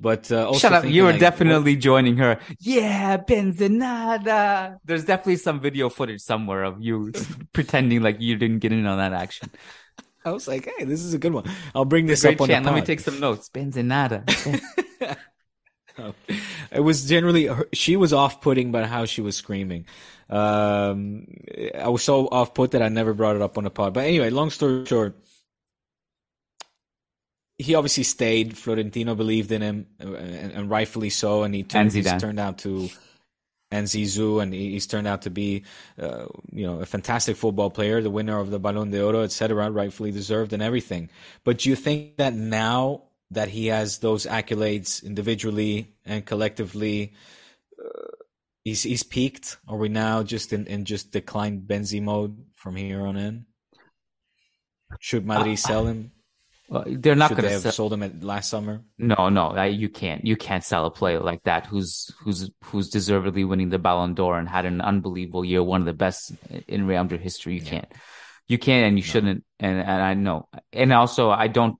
But 0.00 0.32
uh, 0.32 0.54
shut 0.54 0.72
up, 0.72 0.84
you 0.86 1.04
were 1.04 1.10
like, 1.10 1.20
definitely 1.20 1.74
what? 1.74 1.82
joining 1.82 2.16
her. 2.16 2.38
Yeah, 2.58 3.18
Benzenada. 3.18 4.78
There's 4.84 5.04
definitely 5.04 5.36
some 5.36 5.60
video 5.60 5.90
footage 5.90 6.22
somewhere 6.22 6.64
of 6.64 6.80
you 6.80 7.12
pretending 7.52 8.02
like 8.02 8.20
you 8.20 8.36
didn't 8.36 8.60
get 8.60 8.72
in 8.72 8.86
on 8.86 8.96
that 8.96 9.12
action. 9.12 9.50
I 10.24 10.32
was 10.32 10.48
like, 10.48 10.64
"Hey, 10.76 10.84
this 10.84 11.02
is 11.02 11.12
a 11.12 11.18
good 11.18 11.34
one. 11.34 11.44
I'll 11.74 11.84
bring 11.84 12.06
this 12.06 12.24
up 12.24 12.40
on 12.40 12.48
the 12.48 12.54
pod. 12.54 12.64
Let 12.64 12.74
me 12.74 12.82
take 12.82 13.00
some 13.00 13.20
notes. 13.20 13.50
Benzenada." 13.50 14.24
it 16.70 16.80
was 16.80 17.06
generally 17.06 17.50
she 17.72 17.96
was 17.96 18.12
off-putting 18.12 18.72
by 18.72 18.86
how 18.86 19.04
she 19.04 19.20
was 19.20 19.36
screaming. 19.36 19.86
Um, 20.30 21.26
I 21.76 21.88
was 21.88 22.02
so 22.02 22.28
off-put 22.28 22.70
that 22.70 22.82
I 22.82 22.88
never 22.88 23.12
brought 23.14 23.36
it 23.36 23.42
up 23.42 23.58
on 23.58 23.64
the 23.64 23.70
pod. 23.70 23.94
But 23.94 24.04
anyway, 24.06 24.30
long 24.30 24.50
story 24.50 24.86
short, 24.86 25.16
he 27.58 27.74
obviously 27.74 28.04
stayed. 28.04 28.56
Florentino 28.56 29.14
believed 29.14 29.52
in 29.52 29.60
him, 29.60 29.86
and, 29.98 30.52
and 30.52 30.70
rightfully 30.70 31.10
so. 31.10 31.42
And 31.42 31.54
he 31.54 31.62
turned, 31.62 31.92
he's 31.92 32.12
turned 32.20 32.40
out 32.40 32.58
to 32.58 32.88
and 33.72 33.86
Zizou, 33.86 34.42
and 34.42 34.52
he's 34.52 34.86
turned 34.88 35.06
out 35.06 35.22
to 35.22 35.30
be, 35.30 35.62
uh, 36.00 36.26
you 36.52 36.66
know, 36.66 36.80
a 36.80 36.86
fantastic 36.86 37.36
football 37.36 37.70
player, 37.70 38.02
the 38.02 38.10
winner 38.10 38.38
of 38.38 38.50
the 38.50 38.58
Ballon 38.58 38.90
d'Oro, 38.90 39.22
etc., 39.22 39.70
rightfully 39.70 40.10
deserved 40.10 40.52
and 40.52 40.60
everything. 40.60 41.08
But 41.44 41.58
do 41.58 41.70
you 41.70 41.76
think 41.76 42.16
that 42.16 42.34
now 42.34 43.02
that 43.30 43.48
he 43.48 43.68
has 43.68 43.98
those 43.98 44.26
accolades 44.26 45.04
individually 45.04 45.94
and 46.04 46.24
collectively. 46.24 47.12
Uh, 48.60 48.64
he's 48.64 48.82
he's 48.82 49.02
peaked. 49.02 49.58
Are 49.68 49.76
we 49.76 49.88
now 49.88 50.22
just 50.22 50.52
in, 50.52 50.66
in 50.66 50.84
just 50.84 51.12
decline 51.12 51.62
Benzi 51.62 52.02
mode 52.02 52.44
from 52.54 52.76
here 52.76 53.06
on 53.06 53.16
in? 53.16 53.46
Should 54.98 55.26
Madrid 55.26 55.54
uh, 55.54 55.56
sell 55.56 55.86
him? 55.86 56.12
Well, 56.68 56.84
they're 56.86 57.16
not 57.16 57.30
going 57.30 57.42
to 57.42 57.50
have 57.50 57.62
sell. 57.62 57.72
sold 57.72 57.92
him 57.92 58.04
at 58.04 58.22
last 58.22 58.48
summer? 58.48 58.82
No, 58.96 59.28
no, 59.28 59.48
I, 59.48 59.66
you 59.66 59.88
can't. 59.88 60.24
You 60.24 60.36
can't 60.36 60.62
sell 60.62 60.86
a 60.86 60.90
player 60.90 61.18
like 61.18 61.42
that 61.42 61.66
who's 61.66 62.12
who's 62.20 62.48
who's 62.64 62.90
deservedly 62.90 63.44
winning 63.44 63.70
the 63.70 63.78
Ballon 63.78 64.14
d'Or 64.14 64.38
and 64.38 64.48
had 64.48 64.66
an 64.66 64.80
unbelievable 64.80 65.44
year, 65.44 65.64
one 65.64 65.80
of 65.80 65.86
the 65.86 65.92
best 65.92 66.32
in 66.68 66.86
Real 66.86 67.02
Madrid 67.02 67.22
history. 67.22 67.54
You 67.54 67.60
can't. 67.60 67.90
You 68.46 68.58
can't, 68.58 68.86
and 68.86 68.96
you 68.96 69.02
shouldn't. 69.02 69.44
And 69.58 69.80
and 69.80 70.02
I 70.02 70.14
know. 70.14 70.48
And 70.72 70.92
also, 70.92 71.30
I 71.30 71.48
don't. 71.48 71.76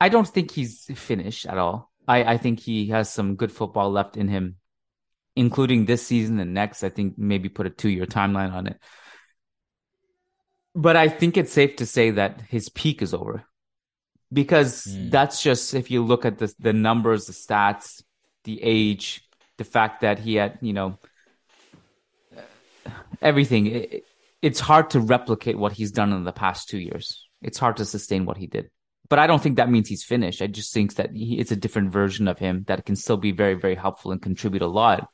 I 0.00 0.08
don't 0.08 0.28
think 0.28 0.52
he's 0.52 0.84
finished 0.94 1.46
at 1.46 1.58
all. 1.58 1.90
I 2.06 2.34
I 2.34 2.36
think 2.36 2.60
he 2.60 2.88
has 2.90 3.10
some 3.10 3.34
good 3.34 3.50
football 3.50 3.90
left 3.90 4.16
in 4.16 4.28
him, 4.28 4.56
including 5.36 5.84
this 5.84 6.06
season 6.06 6.38
and 6.40 6.54
next. 6.54 6.84
I 6.84 6.88
think 6.88 7.18
maybe 7.18 7.48
put 7.48 7.66
a 7.66 7.70
two 7.70 7.88
year 7.88 8.06
timeline 8.06 8.52
on 8.52 8.66
it. 8.66 8.80
But 10.74 10.96
I 10.96 11.08
think 11.08 11.36
it's 11.36 11.52
safe 11.52 11.76
to 11.76 11.86
say 11.86 12.10
that 12.12 12.40
his 12.42 12.68
peak 12.68 13.00
is 13.00 13.14
over 13.14 13.44
because 14.32 14.84
hmm. 14.84 15.10
that's 15.10 15.42
just 15.42 15.74
if 15.74 15.90
you 15.90 16.04
look 16.04 16.24
at 16.24 16.38
the 16.38 16.52
the 16.58 16.72
numbers, 16.72 17.26
the 17.26 17.32
stats, 17.32 18.02
the 18.44 18.60
age, 18.62 19.22
the 19.56 19.64
fact 19.64 20.00
that 20.00 20.18
he 20.18 20.34
had, 20.34 20.58
you 20.60 20.72
know, 20.72 20.98
everything. 23.22 23.66
It, 23.66 24.04
it's 24.42 24.60
hard 24.60 24.90
to 24.90 25.00
replicate 25.00 25.56
what 25.56 25.72
he's 25.72 25.90
done 25.90 26.12
in 26.12 26.24
the 26.24 26.32
past 26.32 26.68
two 26.68 26.78
years. 26.78 27.26
It's 27.40 27.58
hard 27.58 27.78
to 27.78 27.86
sustain 27.86 28.26
what 28.26 28.36
he 28.36 28.46
did. 28.46 28.70
But 29.08 29.18
I 29.18 29.26
don't 29.26 29.42
think 29.42 29.56
that 29.56 29.70
means 29.70 29.88
he's 29.88 30.04
finished. 30.04 30.40
I 30.40 30.46
just 30.46 30.72
think 30.72 30.94
that 30.94 31.12
he, 31.12 31.38
it's 31.38 31.52
a 31.52 31.56
different 31.56 31.92
version 31.92 32.26
of 32.26 32.38
him 32.38 32.64
that 32.68 32.86
can 32.86 32.96
still 32.96 33.18
be 33.18 33.32
very, 33.32 33.54
very 33.54 33.74
helpful 33.74 34.12
and 34.12 34.20
contribute 34.22 34.62
a 34.62 34.66
lot. 34.66 35.08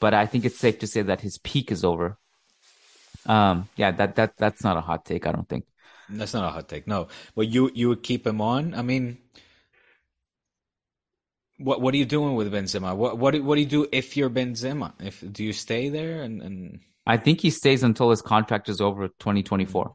But 0.00 0.14
I 0.14 0.26
think 0.26 0.44
it's 0.44 0.58
safe 0.58 0.78
to 0.80 0.86
say 0.86 1.02
that 1.02 1.20
his 1.20 1.38
peak 1.38 1.72
is 1.72 1.84
over. 1.84 2.18
Um, 3.26 3.68
yeah, 3.76 3.90
that 3.92 4.16
that 4.16 4.36
that's 4.36 4.62
not 4.62 4.76
a 4.76 4.80
hot 4.80 5.04
take. 5.04 5.26
I 5.26 5.32
don't 5.32 5.48
think. 5.48 5.64
That's 6.10 6.34
not 6.34 6.44
a 6.44 6.50
hot 6.50 6.68
take. 6.68 6.86
No, 6.86 7.08
but 7.34 7.48
you 7.48 7.70
you 7.74 7.88
would 7.88 8.02
keep 8.02 8.26
him 8.26 8.40
on. 8.40 8.74
I 8.74 8.82
mean, 8.82 9.18
what 11.58 11.80
what 11.80 11.94
are 11.94 11.96
you 11.96 12.04
doing 12.04 12.34
with 12.34 12.52
Benzema? 12.52 12.94
What 12.94 13.18
what 13.18 13.32
do- 13.32 13.42
what 13.42 13.54
do 13.54 13.62
you 13.62 13.66
do 13.66 13.86
if 13.92 14.16
you're 14.16 14.30
Benzema? 14.30 14.92
If 15.00 15.24
do 15.32 15.42
you 15.42 15.52
stay 15.52 15.88
there 15.88 16.22
and 16.22 16.42
and 16.42 16.80
I 17.06 17.16
think 17.16 17.40
he 17.40 17.50
stays 17.50 17.82
until 17.82 18.10
his 18.10 18.22
contract 18.22 18.68
is 18.68 18.80
over 18.80 19.08
2024. 19.08 19.94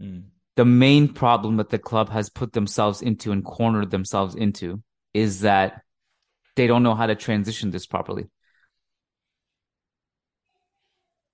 Hmm. 0.00 0.18
The 0.56 0.64
main 0.64 1.08
problem 1.08 1.56
that 1.56 1.70
the 1.70 1.78
club 1.78 2.10
has 2.10 2.28
put 2.28 2.52
themselves 2.52 3.02
into 3.02 3.32
and 3.32 3.44
cornered 3.44 3.90
themselves 3.90 4.34
into 4.34 4.82
is 5.14 5.40
that 5.40 5.82
they 6.56 6.66
don't 6.66 6.82
know 6.82 6.94
how 6.94 7.06
to 7.06 7.14
transition 7.14 7.70
this 7.70 7.86
properly. 7.86 8.26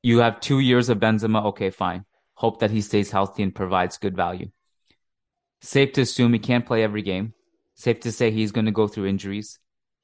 You 0.02 0.18
have 0.18 0.40
two 0.40 0.60
years 0.60 0.88
of 0.88 0.98
Benzema. 0.98 1.46
Okay, 1.46 1.70
fine. 1.70 2.04
Hope 2.34 2.60
that 2.60 2.70
he 2.70 2.80
stays 2.80 3.10
healthy 3.10 3.42
and 3.42 3.54
provides 3.54 3.98
good 3.98 4.14
value. 4.14 4.50
Safe 5.62 5.92
to 5.94 6.02
assume 6.02 6.32
he 6.32 6.38
can't 6.38 6.66
play 6.66 6.84
every 6.84 7.02
game. 7.02 7.32
Safe 7.74 8.00
to 8.00 8.12
say 8.12 8.30
he's 8.30 8.52
going 8.52 8.66
to 8.66 8.72
go 8.72 8.86
through 8.86 9.06
injuries. 9.06 9.58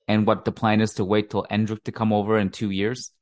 And 0.08 0.26
what 0.26 0.44
the 0.44 0.52
plan 0.52 0.80
is 0.80 0.94
to 0.94 1.04
wait 1.04 1.30
till 1.30 1.46
Endrick 1.50 1.84
to 1.84 1.92
come 1.92 2.12
over 2.12 2.38
in 2.38 2.50
two 2.50 2.70
years. 2.70 3.12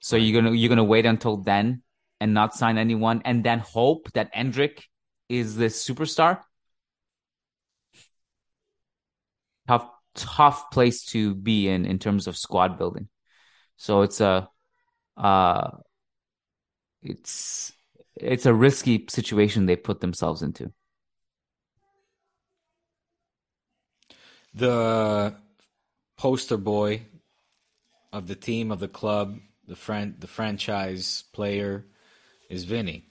So 0.00 0.16
you're 0.16 0.40
gonna 0.40 0.54
you're 0.54 0.68
gonna 0.68 0.84
wait 0.84 1.06
until 1.06 1.36
then 1.36 1.82
and 2.20 2.34
not 2.34 2.54
sign 2.54 2.78
anyone, 2.78 3.22
and 3.24 3.44
then 3.44 3.58
hope 3.58 4.10
that 4.12 4.34
Endrick 4.34 4.82
is 5.28 5.56
the 5.56 5.66
superstar. 5.66 6.40
Tough, 9.68 9.88
tough 10.14 10.70
place 10.70 11.04
to 11.06 11.34
be 11.34 11.68
in 11.68 11.84
in 11.84 11.98
terms 11.98 12.26
of 12.26 12.36
squad 12.36 12.78
building. 12.78 13.08
So 13.76 14.02
it's 14.02 14.20
a, 14.20 14.48
uh, 15.16 15.70
it's 17.02 17.72
it's 18.14 18.46
a 18.46 18.54
risky 18.54 19.06
situation 19.10 19.66
they 19.66 19.76
put 19.76 20.00
themselves 20.00 20.42
into. 20.42 20.72
the 24.56 25.36
poster 26.16 26.56
boy 26.56 27.02
of 28.12 28.26
the 28.26 28.34
team 28.34 28.72
of 28.72 28.80
the 28.80 28.88
club, 28.88 29.38
the 29.66 29.76
fran- 29.76 30.16
the 30.18 30.26
franchise 30.26 31.24
player 31.32 31.84
is 32.48 32.64
Vinny. 32.64 33.04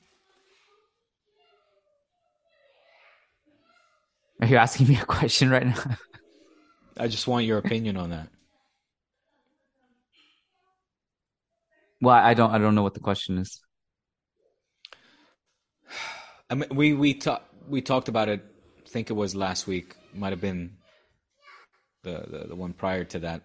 Are 4.42 4.48
you 4.48 4.58
asking 4.58 4.88
me 4.88 4.98
a 4.98 5.06
question 5.06 5.50
right 5.50 5.66
now? 5.66 5.98
I 6.98 7.08
just 7.08 7.28
want 7.28 7.46
your 7.46 7.58
opinion 7.58 7.98
on 7.98 8.12
that. 8.12 8.30
well, 12.02 12.16
I 12.16 12.34
don't 12.34 12.52
I 12.52 12.58
don't 12.58 12.76
know 12.76 12.84
what 12.84 12.94
the 12.94 13.00
question 13.00 13.40
is. 13.40 13.62
I 16.50 16.56
mean, 16.56 16.70
we 16.72 16.94
we 16.94 17.14
talked 17.16 17.52
we 17.68 17.82
talked 17.82 18.08
about 18.10 18.30
it. 18.30 18.46
I 18.86 18.90
think 18.90 19.10
it 19.10 19.14
was 19.14 19.36
last 19.36 19.68
week. 19.68 19.96
Might 20.14 20.32
have 20.32 20.42
been 20.42 20.78
the, 22.04 22.24
the 22.28 22.48
the 22.50 22.56
one 22.56 22.74
prior 22.74 23.04
to 23.06 23.20
that. 23.20 23.42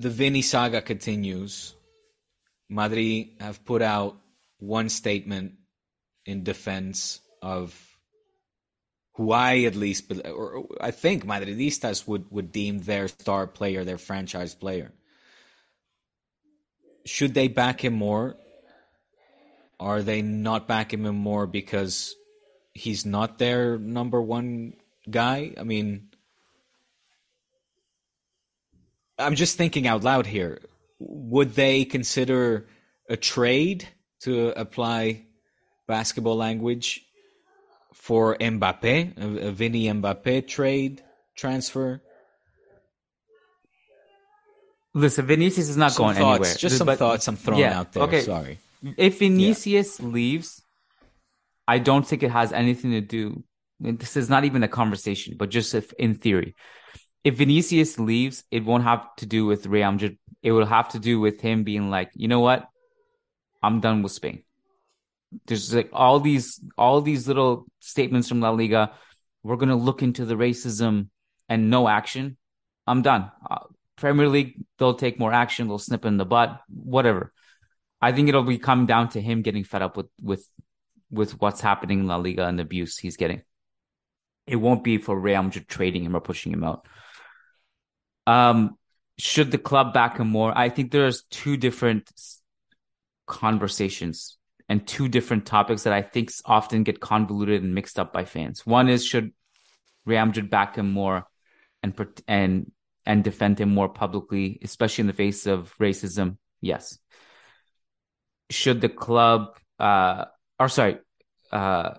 The 0.00 0.10
Vinny 0.10 0.42
saga 0.42 0.82
continues. 0.82 1.74
Madrid 2.68 3.28
have 3.40 3.64
put 3.64 3.82
out 3.82 4.16
one 4.58 4.88
statement 4.88 5.54
in 6.26 6.42
defense 6.42 7.20
of 7.42 7.78
who 9.14 9.30
I 9.32 9.60
at 9.60 9.76
least, 9.76 10.10
or 10.24 10.66
I 10.80 10.90
think 10.90 11.24
Madridistas 11.24 12.06
would, 12.08 12.30
would 12.30 12.50
deem 12.50 12.80
their 12.80 13.08
star 13.08 13.46
player, 13.46 13.84
their 13.84 13.98
franchise 13.98 14.54
player. 14.54 14.92
Should 17.04 17.34
they 17.34 17.48
back 17.48 17.84
him 17.84 17.94
more? 17.94 18.36
Are 19.78 20.02
they 20.02 20.22
not 20.22 20.66
backing 20.66 21.04
him 21.04 21.16
more 21.16 21.46
because 21.46 22.14
he's 22.72 23.04
not 23.04 23.38
their 23.38 23.78
number 23.78 24.20
one 24.20 24.74
guy? 25.08 25.52
I 25.58 25.62
mean, 25.62 26.08
I'm 29.18 29.34
just 29.34 29.56
thinking 29.56 29.86
out 29.86 30.02
loud 30.02 30.26
here. 30.26 30.58
Would 31.06 31.54
they 31.54 31.84
consider 31.84 32.66
a 33.10 33.16
trade 33.16 33.86
to 34.20 34.48
apply 34.58 35.26
basketball 35.86 36.36
language 36.36 37.04
for 37.92 38.36
Mbappe, 38.38 39.18
a, 39.18 39.48
a 39.48 39.52
Vinny 39.52 39.84
Mbappe 39.86 40.48
trade 40.48 41.02
transfer? 41.36 42.00
Listen, 44.94 45.26
Vinicius 45.26 45.68
is 45.68 45.76
not 45.76 45.92
Some 45.92 46.04
going 46.06 46.16
thoughts, 46.16 46.40
anywhere. 46.48 46.54
just 46.56 46.78
some 46.78 46.86
But- 46.86 46.98
thoughts 46.98 47.26
I'm 47.28 47.36
throwing 47.36 47.60
yeah, 47.60 47.78
out 47.80 47.92
there. 47.92 48.04
okay. 48.04 48.22
Sorry. 48.22 48.58
If 48.96 49.18
Vinicius 49.18 50.00
leaves, 50.00 50.62
I 51.66 51.78
don't 51.78 52.06
think 52.06 52.22
it 52.22 52.30
has 52.30 52.52
anything 52.52 52.92
to 52.92 53.00
do. 53.00 53.42
This 53.80 54.16
is 54.16 54.30
not 54.30 54.44
even 54.44 54.62
a 54.62 54.68
conversation, 54.68 55.36
but 55.36 55.50
just 55.50 55.74
if 55.74 55.92
in 55.94 56.14
theory, 56.14 56.54
if 57.24 57.36
Vinicius 57.36 57.98
leaves, 57.98 58.44
it 58.50 58.64
won't 58.64 58.84
have 58.84 59.16
to 59.16 59.26
do 59.26 59.46
with 59.46 59.66
Real 59.66 59.90
Madrid. 59.90 60.18
It 60.42 60.52
will 60.52 60.66
have 60.66 60.90
to 60.90 60.98
do 60.98 61.18
with 61.18 61.40
him 61.40 61.64
being 61.64 61.90
like, 61.90 62.10
you 62.14 62.28
know 62.28 62.40
what, 62.40 62.68
I'm 63.62 63.80
done 63.80 64.02
with 64.02 64.12
Spain. 64.12 64.44
There's 65.46 65.74
like 65.74 65.88
all 65.92 66.20
these 66.20 66.60
all 66.76 67.00
these 67.00 67.26
little 67.26 67.66
statements 67.80 68.28
from 68.28 68.40
La 68.40 68.50
Liga. 68.50 68.92
We're 69.42 69.56
gonna 69.56 69.74
look 69.74 70.02
into 70.02 70.26
the 70.26 70.36
racism 70.36 71.08
and 71.48 71.70
no 71.70 71.88
action. 71.88 72.36
I'm 72.86 73.02
done. 73.02 73.32
Uh, 73.50 73.64
Premier 73.96 74.28
League, 74.28 74.62
they'll 74.78 74.94
take 74.94 75.18
more 75.18 75.32
action. 75.32 75.66
They'll 75.66 75.78
snip 75.78 76.04
in 76.04 76.18
the 76.18 76.26
butt, 76.26 76.60
whatever. 76.68 77.32
I 78.00 78.12
think 78.12 78.28
it'll 78.28 78.42
be 78.42 78.58
come 78.58 78.86
down 78.86 79.08
to 79.10 79.20
him 79.20 79.42
getting 79.42 79.64
fed 79.64 79.82
up 79.82 79.96
with 79.96 80.06
with 80.20 80.46
with 81.10 81.40
what's 81.40 81.62
happening 81.62 82.00
in 82.00 82.06
La 82.06 82.16
Liga 82.16 82.46
and 82.46 82.58
the 82.58 82.62
abuse 82.62 82.98
he's 82.98 83.16
getting. 83.16 83.42
It 84.46 84.56
won't 84.56 84.84
be 84.84 84.98
for 84.98 85.18
Real 85.18 85.42
Madrid 85.42 85.68
trading 85.68 86.04
him 86.04 86.14
or 86.14 86.20
pushing 86.20 86.52
him 86.52 86.62
out. 86.64 86.86
Um, 88.26 88.78
should 89.18 89.50
the 89.50 89.58
club 89.58 89.94
back 89.94 90.18
him 90.18 90.28
more? 90.28 90.56
I 90.56 90.68
think 90.68 90.90
there's 90.90 91.22
two 91.30 91.56
different 91.56 92.10
conversations 93.26 94.36
and 94.68 94.86
two 94.86 95.08
different 95.08 95.46
topics 95.46 95.84
that 95.84 95.92
I 95.92 96.02
think 96.02 96.30
often 96.44 96.82
get 96.82 97.00
convoluted 97.00 97.62
and 97.62 97.74
mixed 97.74 97.98
up 97.98 98.12
by 98.12 98.24
fans. 98.24 98.66
One 98.66 98.88
is 98.88 99.04
should 99.04 99.32
Real 100.04 100.26
Madrid 100.26 100.50
back 100.50 100.76
him 100.76 100.90
more 100.90 101.26
and 101.82 101.94
and 102.26 102.70
and 103.06 103.22
defend 103.22 103.60
him 103.60 103.70
more 103.70 103.88
publicly, 103.88 104.58
especially 104.62 105.02
in 105.02 105.06
the 105.06 105.12
face 105.12 105.46
of 105.46 105.74
racism? 105.78 106.38
Yes. 106.60 106.98
Should 108.50 108.80
the 108.80 108.88
club, 108.88 109.56
uh, 109.78 110.26
or 110.58 110.68
sorry, 110.68 110.98
uh, 111.52 111.94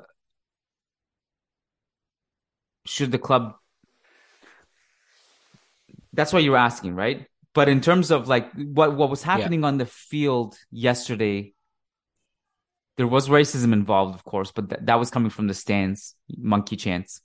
should 2.85 3.11
the 3.11 3.19
club? 3.19 3.55
That's 6.15 6.33
what 6.33 6.43
you're 6.43 6.57
asking, 6.57 6.95
right? 6.95 7.27
But 7.53 7.69
in 7.69 7.81
terms 7.81 8.11
of 8.11 8.27
like 8.27 8.51
what 8.53 8.95
what 8.95 9.09
was 9.09 9.23
happening 9.23 9.63
on 9.63 9.77
the 9.77 9.85
field 9.85 10.57
yesterday, 10.71 11.53
there 12.97 13.07
was 13.07 13.29
racism 13.29 13.73
involved, 13.73 14.15
of 14.15 14.23
course, 14.23 14.51
but 14.51 14.69
th- 14.69 14.81
that 14.83 14.99
was 14.99 15.09
coming 15.09 15.29
from 15.29 15.47
the 15.47 15.53
stands, 15.53 16.15
monkey 16.37 16.75
chants. 16.75 17.21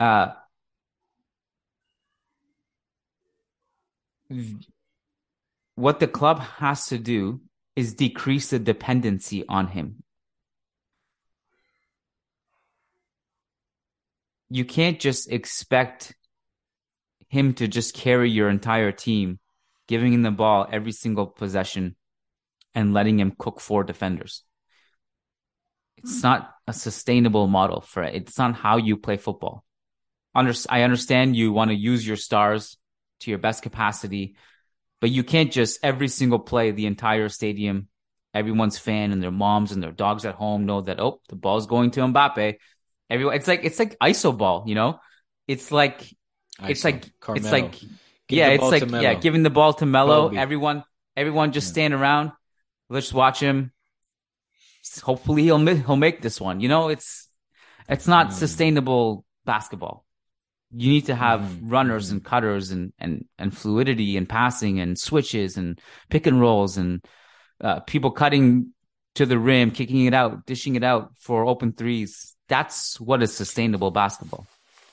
Uh, 0.00 0.32
what 5.74 6.00
the 6.00 6.08
club 6.08 6.40
has 6.40 6.86
to 6.86 6.98
do 6.98 7.40
is 7.76 7.94
decrease 7.94 8.50
the 8.50 8.58
dependency 8.58 9.44
on 9.48 9.68
him. 9.68 10.02
You 14.50 14.64
can't 14.64 15.00
just 15.00 15.30
expect 15.32 16.14
him 17.34 17.52
to 17.54 17.68
just 17.68 17.94
carry 17.94 18.30
your 18.30 18.48
entire 18.48 18.92
team, 18.92 19.38
giving 19.88 20.12
him 20.12 20.22
the 20.22 20.30
ball 20.30 20.66
every 20.70 20.92
single 20.92 21.26
possession 21.26 21.96
and 22.74 22.94
letting 22.94 23.18
him 23.18 23.34
cook 23.36 23.60
four 23.60 23.84
defenders. 23.84 24.42
It's 25.98 26.22
not 26.22 26.54
a 26.66 26.72
sustainable 26.72 27.46
model 27.46 27.80
for 27.80 28.02
it. 28.02 28.14
It's 28.14 28.38
not 28.38 28.54
how 28.54 28.76
you 28.76 28.96
play 28.96 29.16
football. 29.16 29.64
I 30.34 30.82
understand 30.82 31.36
you 31.36 31.52
want 31.52 31.70
to 31.70 31.76
use 31.76 32.06
your 32.06 32.16
stars 32.16 32.76
to 33.20 33.30
your 33.30 33.38
best 33.38 33.62
capacity, 33.62 34.36
but 35.00 35.10
you 35.10 35.24
can't 35.24 35.52
just 35.52 35.80
every 35.82 36.08
single 36.08 36.38
play, 36.38 36.70
the 36.70 36.86
entire 36.86 37.28
stadium, 37.28 37.88
everyone's 38.32 38.78
fan 38.78 39.12
and 39.12 39.22
their 39.22 39.30
moms 39.30 39.72
and 39.72 39.82
their 39.82 39.92
dogs 39.92 40.24
at 40.24 40.34
home 40.34 40.66
know 40.66 40.80
that 40.82 41.00
oh, 41.00 41.20
the 41.28 41.36
ball's 41.36 41.66
going 41.66 41.90
to 41.92 42.00
Mbappe. 42.00 42.56
Everyone, 43.10 43.34
it's 43.34 43.48
like 43.48 43.64
it's 43.64 43.78
like 43.78 43.98
iso 43.98 44.36
ball, 44.36 44.64
you 44.66 44.74
know. 44.74 44.98
It's 45.46 45.70
like 45.70 46.02
It's 46.62 46.84
like 46.84 47.18
Carmelo. 47.20 47.44
it's 47.44 47.52
like 47.52 47.80
Give 48.26 48.38
yeah, 48.38 48.48
it's 48.48 48.62
like 48.62 48.90
yeah, 48.90 49.14
giving 49.14 49.42
the 49.42 49.50
ball 49.50 49.74
to 49.74 49.86
Melo. 49.86 50.30
Everyone, 50.30 50.84
everyone 51.16 51.52
just 51.52 51.68
yeah. 51.68 51.72
stand 51.72 51.94
around. 51.94 52.32
Let's 52.88 53.12
watch 53.12 53.40
him. 53.40 53.72
Hopefully, 55.02 55.42
he'll 55.42 55.58
he'll 55.58 55.96
make 55.96 56.22
this 56.22 56.40
one. 56.40 56.60
You 56.60 56.68
know, 56.68 56.88
it's 56.88 57.28
it's 57.88 58.06
not 58.06 58.28
mm. 58.28 58.32
sustainable 58.32 59.24
basketball 59.44 60.04
you 60.76 60.90
need 60.90 61.06
to 61.06 61.14
have 61.14 61.40
mm-hmm. 61.40 61.68
runners 61.68 62.06
mm-hmm. 62.06 62.16
and 62.16 62.24
cutters 62.24 62.70
and, 62.70 62.92
and, 62.98 63.24
and 63.38 63.56
fluidity 63.56 64.16
and 64.16 64.28
passing 64.28 64.80
and 64.80 64.98
switches 64.98 65.56
and 65.56 65.80
pick 66.10 66.26
and 66.26 66.40
rolls 66.40 66.76
and 66.76 67.04
uh, 67.60 67.80
people 67.80 68.10
cutting 68.10 68.72
to 69.14 69.24
the 69.24 69.38
rim, 69.38 69.70
kicking 69.70 70.06
it 70.06 70.14
out, 70.14 70.44
dishing 70.46 70.74
it 70.74 70.82
out 70.82 71.12
for 71.16 71.46
open 71.46 71.72
threes. 71.72 72.34
That's 72.48 73.00
what 73.00 73.22
is 73.22 73.34
sustainable 73.34 73.92
basketball. 73.92 74.46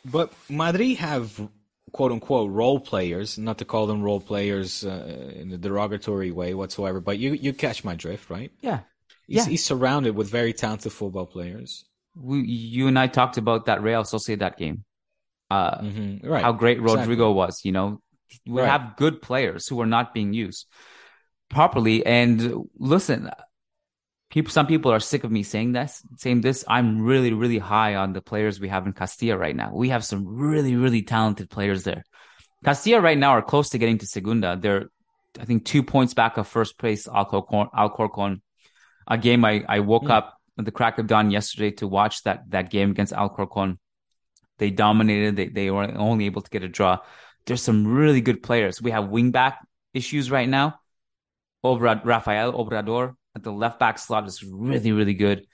But 0.06 0.34
Madrid 0.49 0.97
have 0.97 1.49
quote 1.91 2.12
unquote 2.12 2.52
role 2.52 2.80
players, 2.80 3.38
not 3.38 3.58
to 3.60 3.66
call 3.66 3.88
them 3.88 4.02
role 4.02 4.22
players 4.22 4.86
uh, 4.86 5.32
in 5.36 5.52
a 5.52 5.58
derogatory 5.58 6.32
way 6.32 6.54
whatsoever, 6.54 6.99
but 6.99 7.20
you, 7.20 7.34
you 7.34 7.54
catch 7.54 7.84
my 7.84 7.95
drift, 7.95 8.30
right? 8.30 8.52
Yeah. 8.62 8.80
He's, 9.28 9.38
yeah. 9.38 9.45
he's 9.45 9.64
surrounded 9.64 10.16
with 10.16 10.30
very 10.30 10.54
talented 10.54 10.91
football 10.91 11.26
players. 11.26 11.86
We, 12.16 12.41
you 12.41 12.88
and 12.88 12.97
I 12.97 13.08
talked 13.08 13.38
about 13.38 13.66
that 13.66 13.82
Real 13.82 14.04
Sociedad 14.04 14.58
game 14.58 14.84
uh, 15.49 15.82
mm-hmm. 15.82 16.28
right. 16.28 16.43
how 16.43 16.54
great 16.54 16.82
Rodrigo 16.82 17.32
exactly. 17.32 17.34
was. 17.34 17.62
You 17.66 17.72
know, 17.74 18.02
we 18.45 18.62
right. 18.62 18.70
have 18.70 18.95
good 18.97 19.22
players 19.22 19.68
who 19.68 19.82
are 19.82 19.86
not 19.86 20.14
being 20.14 20.34
used 20.34 20.66
properly. 21.49 22.06
And 22.06 22.70
listen, 22.78 23.30
people, 24.32 24.51
some 24.51 24.65
people 24.65 24.91
are 24.91 24.99
sick 24.99 25.23
of 25.23 25.32
me 25.32 25.43
saying 25.43 25.73
this, 25.73 26.01
saying 26.17 26.41
this. 26.41 26.63
I'm 26.67 27.03
really, 27.03 27.34
really 27.34 27.59
high 27.59 27.95
on 27.95 28.13
the 28.13 28.21
players 28.21 28.59
we 28.59 28.69
have 28.69 28.88
in 28.88 28.93
Castilla 28.93 29.38
right 29.38 29.55
now. 29.55 29.71
We 29.73 29.89
have 29.89 30.03
some 30.03 30.25
really, 30.25 30.75
really 30.75 31.03
talented 31.03 31.49
players 31.49 31.84
there. 31.84 32.03
Castilla 32.63 33.01
right 33.01 33.17
now 33.17 33.32
are 33.32 33.41
close 33.41 33.69
to 33.69 33.77
getting 33.77 33.99
to 33.99 34.07
Segunda. 34.07 34.57
They're, 34.59 34.86
I 35.39 35.45
think, 35.45 35.65
two 35.65 35.84
points 35.84 36.13
back 36.13 36.38
of 36.38 36.47
first 36.47 36.79
place 36.79 37.07
Alcorcon. 37.07 37.69
Alcorcon. 37.77 38.41
A 39.07 39.17
game 39.17 39.43
I, 39.43 39.63
I 39.67 39.79
woke 39.79 40.03
mm. 40.03 40.11
up 40.11 40.38
at 40.57 40.65
the 40.65 40.71
crack 40.71 40.97
of 40.97 41.07
dawn 41.07 41.32
yesterday 41.32 41.71
to 41.71 41.88
watch 41.88 42.23
that 42.23 42.49
that 42.49 42.69
game 42.69 42.91
against 42.91 43.13
Alcorcon. 43.13 43.79
They 44.59 44.69
dominated. 44.69 45.36
They 45.36 45.47
they 45.49 45.71
were 45.71 45.91
only 45.97 46.27
able 46.27 46.43
to 46.43 46.49
get 46.49 46.63
a 46.63 46.69
draw. 46.69 46.99
There's 47.45 47.63
some 47.63 47.88
really 47.88 48.21
good 48.21 48.43
players. 48.43 48.82
We 48.82 48.91
have 48.91 49.05
wingback 49.05 49.55
issues 49.93 50.29
right 50.29 50.47
now. 50.47 50.79
Obrad, 51.65 52.05
Rafael 52.05 52.53
Obrador 52.53 53.15
at 53.36 53.43
the 53.43 53.51
left 53.51 53.79
back 53.79 53.97
slot 53.97 54.27
is 54.27 54.43
really 54.43 54.91
really 54.91 55.13
good. 55.13 55.45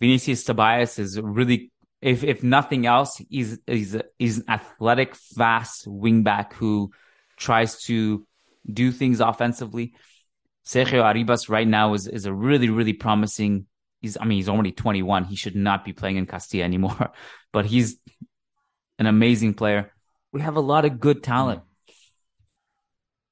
Vinicius 0.00 0.44
Tobias 0.44 0.98
is 0.98 1.20
really 1.20 1.72
if 2.04 2.22
if 2.22 2.42
nothing 2.42 2.84
else, 2.84 3.16
he's 3.30 3.58
he's 3.66 3.96
he's 4.18 4.38
an 4.38 4.44
athletic, 4.46 5.16
fast 5.16 5.86
wingback 5.86 6.52
who 6.52 6.92
tries 7.38 7.82
to 7.84 8.26
do 8.70 8.92
things 8.92 9.20
offensively. 9.20 9.94
Sergio 10.66 11.02
Arribas 11.02 11.48
right 11.48 11.66
now 11.66 11.94
is 11.94 12.06
is 12.06 12.26
a 12.26 12.32
really 12.32 12.68
really 12.68 12.92
promising. 12.92 13.64
He's 14.02 14.18
I 14.20 14.26
mean 14.26 14.36
he's 14.36 14.50
already 14.50 14.72
21. 14.72 15.24
He 15.24 15.36
should 15.36 15.56
not 15.56 15.82
be 15.82 15.94
playing 15.94 16.16
in 16.16 16.26
Castilla 16.26 16.64
anymore, 16.64 17.10
but 17.54 17.64
he's 17.64 17.96
an 18.98 19.06
amazing 19.06 19.54
player. 19.54 19.90
We 20.30 20.42
have 20.42 20.56
a 20.56 20.60
lot 20.60 20.84
of 20.84 21.00
good 21.00 21.22
talent. 21.22 21.62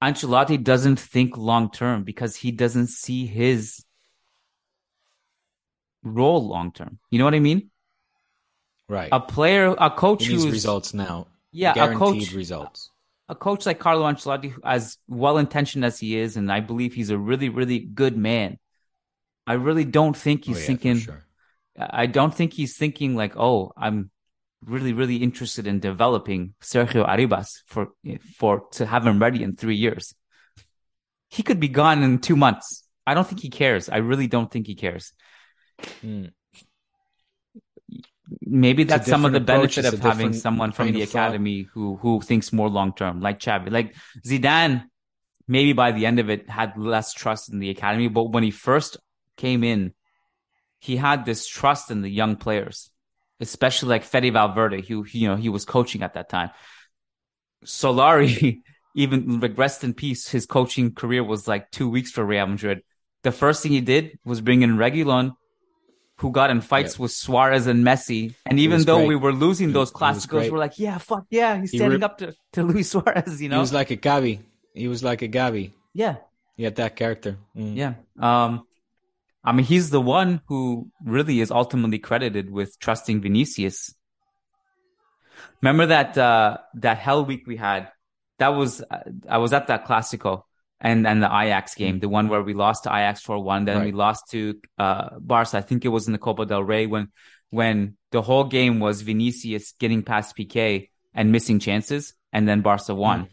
Ancelotti 0.02 0.62
doesn't 0.62 0.98
think 0.98 1.36
long 1.36 1.70
term 1.70 2.02
because 2.02 2.34
he 2.34 2.50
doesn't 2.50 2.88
see 2.88 3.26
his 3.26 3.84
role 6.02 6.48
long 6.48 6.72
term. 6.72 6.98
You 7.10 7.18
know 7.18 7.24
what 7.24 7.34
I 7.34 7.40
mean? 7.40 7.70
Right. 8.88 9.08
A 9.12 9.20
player, 9.20 9.74
a 9.78 9.90
coach 9.90 10.24
who's 10.24 10.46
results 10.48 10.92
now. 10.92 11.28
Yeah, 11.52 11.74
guaranteed 11.74 12.22
a 12.22 12.26
coach, 12.26 12.32
results. 12.32 12.90
A 13.28 13.34
coach 13.34 13.64
like 13.64 13.78
Carlo 13.78 14.10
Ancelotti, 14.10 14.54
as 14.64 14.98
well 15.06 15.38
intentioned 15.38 15.84
as 15.84 16.00
he 16.00 16.18
is, 16.18 16.36
and 16.36 16.50
I 16.50 16.60
believe 16.60 16.94
he's 16.94 17.10
a 17.10 17.18
really, 17.18 17.48
really 17.48 17.78
good 17.78 18.16
man. 18.16 18.58
I 19.46 19.54
really 19.54 19.84
don't 19.84 20.16
think 20.16 20.44
he's 20.44 20.56
oh, 20.56 20.60
yeah, 20.60 20.66
thinking. 20.66 20.98
Sure. 20.98 21.24
I 21.78 22.06
don't 22.06 22.34
think 22.34 22.52
he's 22.52 22.76
thinking 22.76 23.16
like, 23.16 23.36
oh, 23.36 23.72
I'm 23.76 24.10
really, 24.64 24.92
really 24.92 25.16
interested 25.16 25.66
in 25.66 25.80
developing 25.80 26.54
Sergio 26.62 27.06
Arribas 27.06 27.62
for 27.66 27.88
for 28.36 28.68
to 28.72 28.86
have 28.86 29.06
him 29.06 29.18
ready 29.20 29.42
in 29.42 29.56
three 29.56 29.76
years. 29.76 30.14
He 31.28 31.42
could 31.42 31.60
be 31.60 31.68
gone 31.68 32.02
in 32.02 32.18
two 32.18 32.36
months. 32.36 32.84
I 33.06 33.14
don't 33.14 33.26
think 33.26 33.40
he 33.40 33.50
cares. 33.50 33.88
I 33.88 33.98
really 33.98 34.26
don't 34.26 34.50
think 34.50 34.66
he 34.66 34.74
cares. 34.74 35.12
Mm. 36.04 36.32
Maybe 38.40 38.84
that's 38.84 39.08
some 39.08 39.24
of 39.24 39.32
the 39.32 39.40
benefit 39.40 39.84
of 39.84 39.98
having 40.00 40.32
someone 40.32 40.72
from 40.72 40.92
the 40.92 41.02
academy 41.02 41.66
who 41.72 41.96
who 41.96 42.20
thinks 42.20 42.52
more 42.52 42.68
long 42.68 42.94
term, 42.94 43.20
like 43.20 43.40
Xavi, 43.40 43.70
like 43.70 43.94
Zidane. 44.26 44.84
Maybe 45.48 45.72
by 45.72 45.90
the 45.90 46.06
end 46.06 46.20
of 46.20 46.30
it, 46.30 46.48
had 46.48 46.78
less 46.78 47.12
trust 47.12 47.52
in 47.52 47.58
the 47.58 47.70
academy, 47.70 48.06
but 48.08 48.30
when 48.30 48.44
he 48.44 48.52
first 48.52 48.96
came 49.36 49.64
in, 49.64 49.92
he 50.78 50.96
had 50.96 51.24
this 51.24 51.48
trust 51.48 51.90
in 51.90 52.00
the 52.00 52.08
young 52.08 52.36
players 52.36 52.91
especially 53.42 53.90
like 53.90 54.04
Fede 54.04 54.32
Valverde, 54.32 54.82
who 54.82 55.04
you 55.10 55.28
know 55.28 55.36
he 55.36 55.50
was 55.50 55.64
coaching 55.64 56.02
at 56.02 56.14
that 56.14 56.30
time. 56.30 56.50
Solari, 57.64 58.62
even 58.96 59.40
rest 59.40 59.84
in 59.84 59.92
peace, 59.92 60.28
his 60.28 60.46
coaching 60.46 60.94
career 60.94 61.22
was 61.22 61.46
like 61.46 61.70
two 61.70 61.88
weeks 61.88 62.10
for 62.10 62.24
Real 62.24 62.46
Madrid. 62.46 62.82
The 63.22 63.32
first 63.32 63.62
thing 63.62 63.72
he 63.72 63.80
did 63.80 64.18
was 64.24 64.40
bring 64.40 64.62
in 64.62 64.76
Reguilon, 64.76 65.34
who 66.16 66.30
got 66.30 66.50
in 66.50 66.60
fights 66.60 66.98
with 66.98 67.10
Suarez 67.10 67.66
and 67.66 67.84
Messi. 67.84 68.34
And 68.46 68.58
even 68.58 68.82
though 68.82 68.98
great. 68.98 69.08
we 69.08 69.16
were 69.16 69.32
losing 69.32 69.72
those 69.72 69.92
classicals, 69.92 70.50
we're 70.50 70.58
like, 70.58 70.78
yeah, 70.78 70.98
fuck 70.98 71.26
yeah, 71.30 71.60
he's 71.60 71.70
standing 71.70 72.00
re- 72.00 72.04
up 72.04 72.18
to, 72.18 72.34
to 72.54 72.62
Luis 72.62 72.90
Suarez, 72.90 73.40
you 73.40 73.48
know? 73.48 73.56
He 73.56 73.60
was 73.60 73.72
like 73.72 73.90
a 73.90 73.96
Gavi. 73.96 74.40
He 74.74 74.88
was 74.88 75.04
like 75.04 75.22
a 75.22 75.28
Gavi. 75.28 75.72
Yeah. 75.92 76.16
He 76.56 76.64
had 76.64 76.76
that 76.76 76.96
character. 76.96 77.38
Mm. 77.56 77.76
Yeah. 77.76 77.94
Um, 78.18 78.66
I 79.44 79.52
mean, 79.52 79.66
he's 79.66 79.90
the 79.90 80.00
one 80.00 80.40
who 80.46 80.90
really 81.04 81.40
is 81.40 81.50
ultimately 81.50 81.98
credited 81.98 82.50
with 82.50 82.78
trusting 82.78 83.20
Vinicius. 83.20 83.94
Remember 85.60 85.86
that 85.86 86.16
uh, 86.16 86.58
that 86.74 86.98
hell 86.98 87.24
week 87.24 87.46
we 87.46 87.56
had? 87.56 87.90
That 88.38 88.48
was 88.48 88.82
I 89.28 89.38
was 89.38 89.52
at 89.52 89.66
that 89.66 89.86
Clasico 89.86 90.44
and 90.80 91.06
and 91.06 91.22
the 91.22 91.26
Ajax 91.26 91.74
game, 91.74 91.98
the 91.98 92.08
one 92.08 92.28
where 92.28 92.42
we 92.42 92.54
lost 92.54 92.84
to 92.84 92.90
Ajax 92.90 93.20
for 93.20 93.38
one, 93.38 93.64
then 93.64 93.78
right. 93.78 93.86
we 93.86 93.92
lost 93.92 94.30
to 94.30 94.60
uh, 94.78 95.18
Barca. 95.18 95.58
I 95.58 95.60
think 95.60 95.84
it 95.84 95.88
was 95.88 96.06
in 96.06 96.12
the 96.12 96.18
Copa 96.18 96.46
del 96.46 96.62
Rey 96.62 96.86
when 96.86 97.08
when 97.50 97.96
the 98.12 98.22
whole 98.22 98.44
game 98.44 98.80
was 98.80 99.02
Vinicius 99.02 99.72
getting 99.78 100.02
past 100.02 100.36
Piqué 100.36 100.88
and 101.14 101.32
missing 101.32 101.58
chances, 101.58 102.14
and 102.32 102.48
then 102.48 102.62
Barca 102.62 102.94
won. 102.94 103.24
Mm. 103.24 103.28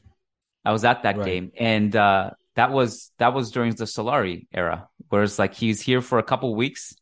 I 0.65 0.71
was 0.71 0.83
at 0.83 1.03
that 1.03 1.17
right. 1.17 1.25
game, 1.25 1.51
and 1.57 1.95
uh, 1.95 2.31
that 2.55 2.71
was 2.71 3.11
that 3.19 3.33
was 3.33 3.51
during 3.51 3.73
the 3.75 3.85
Solari 3.85 4.47
era, 4.51 4.88
whereas 5.09 5.37
like 5.37 5.53
he's 5.53 5.81
here 5.81 6.01
for 6.01 6.19
a 6.19 6.23
couple 6.23 6.55
weeks, 6.55 6.95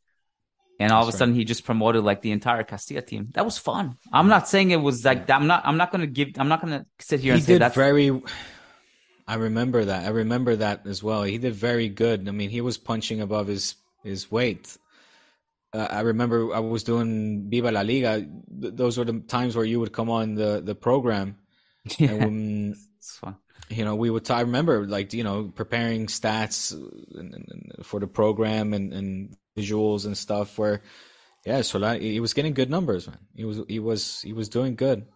and 0.79 0.91
all 0.91 1.05
That's 1.05 1.09
of 1.09 1.15
a 1.15 1.17
sudden 1.19 1.33
right. 1.33 1.39
he 1.39 1.45
just 1.45 1.65
promoted 1.65 2.03
like 2.03 2.21
the 2.21 2.31
entire 2.31 2.63
Castilla 2.63 3.01
team. 3.01 3.29
That 3.33 3.45
was 3.45 3.57
fun. 3.57 3.97
I'm 4.11 4.27
not 4.27 4.47
saying 4.47 4.71
it 4.71 4.81
was 4.81 5.05
like 5.05 5.29
I'm 5.29 5.47
not. 5.47 5.63
I'm 5.65 5.77
not 5.77 5.91
gonna 5.91 6.07
give. 6.07 6.29
I'm 6.37 6.47
not 6.47 6.61
gonna 6.61 6.85
sit 6.99 7.19
here 7.19 7.33
he 7.33 7.39
and 7.39 7.45
say 7.45 7.57
that. 7.59 7.73
Very. 7.75 8.21
I 9.27 9.35
remember 9.35 9.85
that. 9.85 10.05
I 10.05 10.09
remember 10.09 10.55
that 10.55 10.87
as 10.87 11.03
well. 11.03 11.23
He 11.23 11.37
did 11.37 11.53
very 11.53 11.89
good. 11.89 12.27
I 12.29 12.31
mean, 12.31 12.49
he 12.49 12.61
was 12.61 12.77
punching 12.77 13.21
above 13.21 13.47
his 13.47 13.75
his 14.03 14.31
weight. 14.31 14.77
Uh, 15.73 15.87
I 15.89 16.01
remember 16.01 16.53
I 16.55 16.59
was 16.59 16.83
doing 16.83 17.49
Viva 17.49 17.71
la 17.71 17.81
Liga. 17.81 18.21
Th- 18.21 18.73
those 18.73 18.97
were 18.97 19.03
the 19.03 19.19
times 19.19 19.55
where 19.55 19.65
you 19.65 19.79
would 19.79 19.91
come 19.91 20.09
on 20.09 20.35
the 20.35 20.61
the 20.63 20.75
program. 20.75 21.37
Yeah, 21.97 22.11
and 22.11 22.75
it's 22.97 23.17
fun 23.17 23.37
you 23.69 23.85
know, 23.85 23.95
we 23.95 24.09
would. 24.09 24.25
T- 24.25 24.33
I 24.33 24.41
remember, 24.41 24.87
like 24.87 25.13
you 25.13 25.23
know, 25.23 25.51
preparing 25.53 26.07
stats 26.07 26.71
and, 26.73 27.33
and, 27.33 27.85
for 27.85 27.99
the 27.99 28.07
program 28.07 28.73
and, 28.73 28.93
and, 28.93 29.37
visuals 29.57 30.05
and 30.05 30.15
stuff. 30.15 30.57
Where, 30.59 30.83
yeah, 31.43 31.61
so 31.61 31.79
like, 31.79 32.01
he 32.01 32.19
was 32.19 32.35
getting 32.35 32.53
good 32.53 32.69
numbers, 32.69 33.07
man. 33.07 33.17
He 33.35 33.43
was 33.43 33.61
he 33.67 33.79
was 33.79 34.21
he 34.21 34.33
was 34.33 34.49
doing 34.49 34.75
good. 34.75 35.07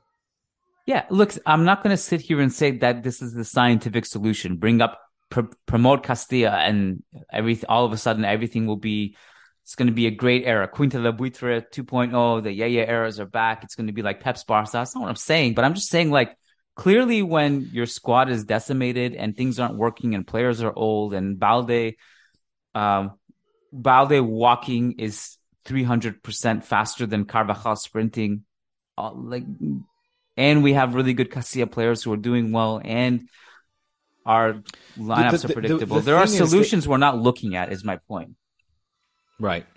Yeah, 0.88 1.06
look, 1.10 1.34
I'm 1.45 1.64
not 1.64 1.84
going 1.84 1.95
to 1.95 2.02
sit 2.02 2.22
here 2.22 2.41
and 2.41 2.52
say 2.52 2.72
that 2.80 3.04
this 3.04 3.22
is 3.22 3.34
the 3.34 3.45
scientific 3.45 4.06
solution. 4.06 4.58
Bring 4.58 4.82
up 4.82 4.99
pr- 5.30 5.54
promote 5.68 6.04
Castilla, 6.04 6.58
and 6.58 7.04
every 7.32 7.64
all 7.70 7.86
of 7.86 7.93
a 7.93 7.97
sudden 7.97 8.26
everything 8.26 8.66
will 8.66 8.78
be. 8.78 9.16
It's 9.64 9.76
going 9.76 9.88
to 9.88 9.93
be 9.93 10.08
a 10.08 10.12
great 10.12 10.43
era. 10.45 10.68
Quinta 10.68 10.99
de 10.99 11.14
Buitre 11.14 11.62
2.0, 11.62 12.43
the 12.43 12.52
yeah 12.52 12.66
yeah 12.66 12.89
eras 12.89 13.20
are 13.20 13.28
back. 13.28 13.64
It's 13.64 13.76
going 13.76 13.88
to 13.88 13.93
be 13.93 14.02
like 14.02 14.20
Pep's 14.20 14.43
Barca. 14.43 14.72
That's 14.74 14.95
not 14.95 15.02
what 15.02 15.10
I'm 15.10 15.16
saying, 15.16 15.54
but 15.54 15.64
I'm 15.64 15.76
just 15.76 15.89
saying 15.89 16.10
like 16.10 16.36
clearly 16.82 17.21
when 17.21 17.69
your 17.71 17.86
squad 17.86 18.27
is 18.27 18.43
decimated 18.43 19.13
and 19.13 19.38
things 19.38 19.59
aren't 19.59 19.75
working 19.75 20.15
and 20.15 20.25
players 20.25 20.63
are 20.63 20.73
old 20.75 21.13
and 21.13 21.39
Balde, 21.39 21.93
um, 22.73 23.11
Balde 23.71 24.19
walking 24.19 24.93
is 24.93 25.38
300% 25.65 26.63
faster 26.63 27.05
than 27.05 27.25
Carvajal 27.25 27.75
sprinting. 27.75 28.45
Uh, 28.97 29.11
like, 29.13 29.43
and 30.36 30.63
we 30.63 30.73
have 30.73 30.95
really 30.95 31.13
good 31.13 31.29
Castilla 31.29 31.67
players 31.67 32.01
who 32.01 32.11
are 32.13 32.17
doing 32.17 32.51
well 32.51 32.82
and 32.84 33.29
our 34.25 34.63
lineups 34.97 35.32
The- 35.32 35.38
the- 35.38 35.49
are 35.49 35.53
predictable. 35.53 35.95
the 35.97 36.01
there 36.01 36.17
are 36.17 36.25
solutions 36.25 36.88
we're 36.88 36.97
not 36.97 37.19
looking 37.19 37.55
at, 37.55 37.71
is 37.71 37.84
my 37.84 37.97
point. 38.07 38.32
Right. 39.39 39.67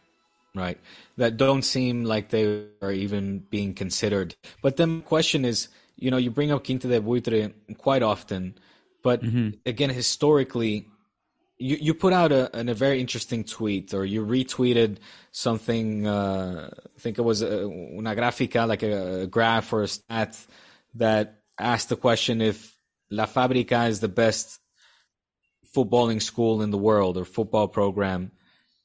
Right. 0.55 0.79
That 1.19 1.37
don't 1.37 1.63
seem 1.63 2.05
like 2.05 2.31
they 2.31 2.65
are 2.81 2.93
even 2.93 3.41
being 3.41 3.75
considered. 3.75 4.35
But 4.63 4.79
then 4.79 5.01
the 5.01 5.05
question 5.05 5.45
is, 5.45 5.69
you 5.97 6.11
know, 6.11 6.17
you 6.17 6.31
bring 6.31 6.51
up 6.51 6.65
Quinta 6.65 6.89
de 6.89 7.01
Buitre 7.01 7.53
quite 7.79 8.03
often, 8.03 8.55
but 9.03 9.23
again, 9.67 9.91
historically, 9.91 10.89
you, 11.59 11.77
you 11.81 11.95
put 11.95 12.13
out 12.13 12.33
a, 12.33 12.55
an- 12.57 12.69
a 12.69 12.75
very 12.75 13.01
interesting 13.01 13.45
tweet 13.45 13.95
or 13.95 14.05
you 14.05 14.25
retweeted 14.25 14.97
something, 15.31 16.07
uh, 16.07 16.71
I 16.97 17.01
think 17.01 17.19
it 17.19 17.23
was 17.23 17.43
a, 17.43 17.65
una 17.67 18.15
gráfica, 18.17 18.67
like 18.67 18.83
a, 18.83 19.23
a 19.23 19.27
graph 19.27 19.73
or 19.73 19.83
a 19.83 19.89
stat 19.89 20.39
that 20.95 21.43
asked 21.59 21.89
the 21.91 21.97
question 21.97 22.41
if 22.41 22.77
La 23.11 23.27
Fábrica 23.27 23.89
is 23.89 24.01
the 24.01 24.09
best 24.09 24.59
footballing 25.75 26.23
school 26.23 26.63
in 26.63 26.71
the 26.71 26.79
world 26.79 27.17
or 27.17 27.25
football 27.25 27.69
program 27.69 28.31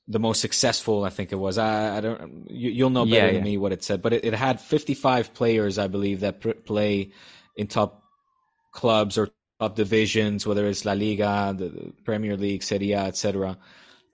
the 0.09 0.19
most 0.19 0.41
successful 0.41 1.05
i 1.05 1.09
think 1.09 1.31
it 1.31 1.37
was 1.37 1.57
i, 1.59 1.97
I 1.97 2.01
don't 2.01 2.47
you, 2.51 2.71
you'll 2.71 2.91
know 2.91 3.05
better 3.05 3.27
Yeah, 3.27 3.31
than 3.31 3.41
yeah. 3.41 3.43
me 3.43 3.57
what 3.57 3.73
it 3.73 3.83
said 3.83 4.01
but 4.01 4.13
it, 4.13 4.25
it 4.25 4.33
had 4.35 4.61
55 4.61 5.33
players 5.35 5.77
i 5.79 5.87
believe 5.87 6.21
that 6.21 6.41
pr- 6.41 6.51
play 6.53 7.11
in 7.55 7.67
top 7.67 8.03
clubs 8.71 9.17
or 9.17 9.29
top 9.59 9.75
divisions 9.75 10.47
whether 10.47 10.67
it's 10.67 10.85
la 10.85 10.93
liga 10.93 11.53
the, 11.57 11.93
premier 12.05 12.37
league 12.37 12.63
serie 12.63 12.93
a 12.93 13.05
etc 13.05 13.57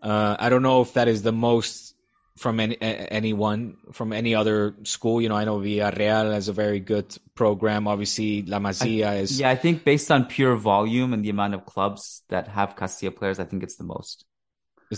uh, 0.02 0.36
i 0.39 0.50
don't 0.50 0.64
know 0.64 0.82
if 0.82 0.93
that 0.93 1.08
is 1.08 1.24
the 1.24 1.32
most 1.34 1.96
from 2.38 2.60
any, 2.60 2.78
anyone 2.82 3.78
from 3.93 4.14
any 4.14 4.36
other 4.36 4.76
school 4.84 5.22
you 5.22 5.30
know 5.30 5.36
i 5.36 5.46
know 5.46 5.60
villarreal 5.60 6.34
has 6.34 6.50
a 6.50 6.54
very 6.54 6.80
good 6.80 7.16
program 7.36 7.88
obviously 7.88 8.43
la 8.43 8.60
masia 8.60 9.20
is 9.22 9.32
Yeah, 9.32 9.50
I 9.50 9.56
think 9.56 9.84
based 9.84 10.12
on 10.12 10.26
pure 10.26 10.56
volume 10.56 11.14
and 11.14 11.24
the 11.26 11.30
amount 11.30 11.56
of 11.56 11.66
clubs 11.66 12.24
that 12.30 12.48
have 12.50 12.76
Castilla 12.76 13.12
players, 13.12 13.39
I 13.39 13.46
think 13.46 13.64
it's 13.64 13.76
the 13.76 13.84
most. 13.84 14.26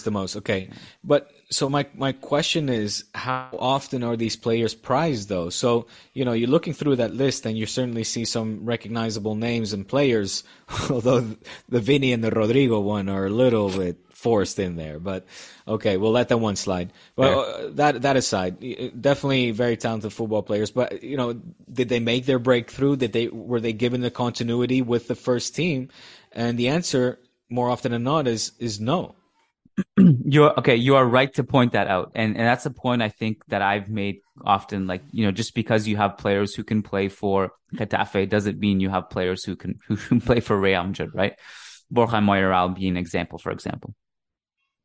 The 0.04 0.12
most 0.12 0.36
okay, 0.38 0.70
but 1.04 1.32
so 1.50 1.70
my 1.70 1.88
my 1.95 2.12
question 2.12 2.68
is, 2.70 3.06
how 3.16 3.50
often 3.58 4.04
are 4.04 4.18
these 4.18 4.36
players 4.36 4.76
prized 4.76 5.30
though? 5.30 5.50
So 5.50 5.88
you 6.14 6.26
know, 6.26 6.34
you're 6.34 6.50
looking 6.50 6.74
through 6.74 6.98
that 6.98 7.14
list, 7.14 7.45
and 7.45 7.58
you 7.58 7.66
certainly 7.66 8.04
see 8.04 8.26
some 8.26 8.66
recognizable 8.66 9.36
names 9.36 9.74
and 9.74 9.88
players, 9.88 10.43
although 10.89 11.22
the 11.70 11.80
Vinny 11.80 12.12
and 12.12 12.24
the 12.24 12.32
Rodrigo 12.32 12.80
one 12.80 13.08
are 13.08 13.26
a 13.26 13.30
little 13.30 13.70
bit 13.70 13.98
forced 14.12 14.60
in 14.60 14.76
there. 14.76 15.00
But 15.00 15.26
okay, 15.68 15.95
we'll 15.98 16.12
let 16.12 16.30
that 16.30 16.39
one 16.39 16.56
slide. 16.56 16.91
Well, 17.16 17.39
uh, 17.39 17.70
that 17.74 18.02
that 18.02 18.18
aside, 18.18 18.60
definitely 19.00 19.52
very 19.52 19.78
talented 19.78 20.12
football 20.12 20.43
players. 20.43 20.72
But 20.72 21.04
you 21.04 21.16
know, 21.16 21.34
did 21.72 21.88
they 21.88 22.00
make 22.00 22.26
their 22.26 22.39
breakthrough? 22.39 22.98
Did 22.98 23.14
they 23.14 23.28
were 23.28 23.62
they 23.62 23.74
given 23.74 24.02
the 24.02 24.12
continuity 24.12 24.82
with 24.82 25.08
the 25.08 25.16
first 25.16 25.56
team? 25.56 25.89
And 26.34 26.58
the 26.58 26.68
answer, 26.68 27.20
more 27.50 27.70
often 27.70 27.93
than 27.93 28.04
not, 28.04 28.28
is 28.28 28.52
is 28.60 28.82
no. 28.82 29.16
You're 29.98 30.58
okay. 30.60 30.76
You 30.76 30.96
are 30.96 31.06
right 31.06 31.32
to 31.36 31.44
point 31.44 31.74
that 31.74 31.88
out, 31.88 32.12
and 32.16 32.36
and 32.36 32.46
that's 32.46 32.66
a 32.66 32.72
point 32.72 33.02
I 33.02 33.10
think 33.10 33.46
that 33.48 33.62
I've 33.62 33.90
made 33.90 34.22
often. 34.44 34.88
Like 34.88 35.04
you 35.12 35.26
know, 35.26 35.32
just 35.32 35.54
because 35.54 35.88
you 35.88 35.98
have 35.98 36.18
players 36.18 36.56
who 36.56 36.64
can 36.64 36.82
play 36.82 37.10
for 37.10 37.52
Getafe 37.76 38.30
doesn't 38.30 38.60
mean 38.60 38.80
you 38.80 38.90
have 38.90 39.10
players 39.10 39.44
who 39.44 39.56
can 39.56 39.80
who 39.88 39.96
can 39.96 40.22
play 40.22 40.40
for 40.40 40.60
Real 40.60 40.84
Madrid, 40.84 41.12
right? 41.14 41.34
Borja 41.92 42.22
Mayoral 42.22 42.70
being 42.70 42.92
an 42.92 42.98
example, 42.98 43.38
for 43.38 43.52
example. 43.52 43.94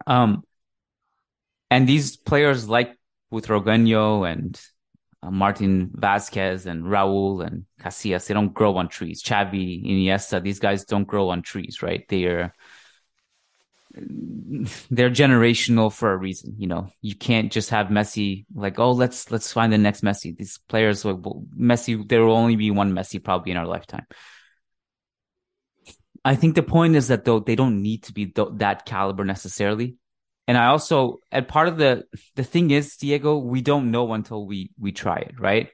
Um, 0.06 0.44
and 1.70 1.88
these 1.88 2.16
players 2.16 2.68
like 2.68 2.96
Butragueño 3.32 4.30
and 4.30 4.60
uh, 5.22 5.30
Martin 5.30 5.88
Vázquez 5.96 6.66
and 6.66 6.84
Raúl 6.84 7.44
and 7.44 7.64
Casillas, 7.80 8.26
they 8.26 8.34
don't 8.34 8.52
grow 8.52 8.76
on 8.76 8.88
trees. 8.88 9.22
Xavi, 9.22 9.84
Iniesta, 9.84 10.42
these 10.42 10.60
guys 10.60 10.84
don't 10.84 11.06
grow 11.06 11.30
on 11.30 11.42
trees, 11.42 11.82
right? 11.82 12.04
They're 12.08 12.54
they're 13.94 15.10
generational 15.10 15.92
for 15.92 16.12
a 16.12 16.16
reason. 16.16 16.54
You 16.58 16.66
know, 16.66 16.88
you 17.00 17.14
can't 17.14 17.52
just 17.52 17.70
have 17.70 17.88
Messi 17.88 18.46
like, 18.54 18.78
oh, 18.78 18.92
let's 18.92 19.30
let's 19.30 19.52
find 19.52 19.72
the 19.72 19.78
next 19.78 20.02
Messi. 20.02 20.36
These 20.36 20.58
players, 20.68 21.04
well, 21.04 21.44
Messi, 21.58 22.08
there 22.08 22.24
will 22.24 22.36
only 22.36 22.56
be 22.56 22.70
one 22.70 22.92
Messi 22.92 23.22
probably 23.22 23.52
in 23.52 23.58
our 23.58 23.66
lifetime. 23.66 24.06
I 26.24 26.36
think 26.36 26.54
the 26.54 26.62
point 26.62 26.96
is 26.96 27.08
that 27.08 27.24
though 27.24 27.40
they 27.40 27.56
don't 27.56 27.82
need 27.82 28.04
to 28.04 28.12
be 28.12 28.26
th- 28.26 28.48
that 28.54 28.86
caliber 28.86 29.24
necessarily. 29.24 29.96
And 30.48 30.56
I 30.56 30.66
also, 30.66 31.18
and 31.30 31.46
part 31.46 31.68
of 31.68 31.76
the 31.78 32.04
the 32.34 32.44
thing 32.44 32.70
is, 32.70 32.96
Diego, 32.96 33.38
we 33.38 33.60
don't 33.60 33.90
know 33.90 34.12
until 34.12 34.46
we 34.46 34.70
we 34.78 34.92
try 34.92 35.16
it, 35.16 35.38
right? 35.38 35.68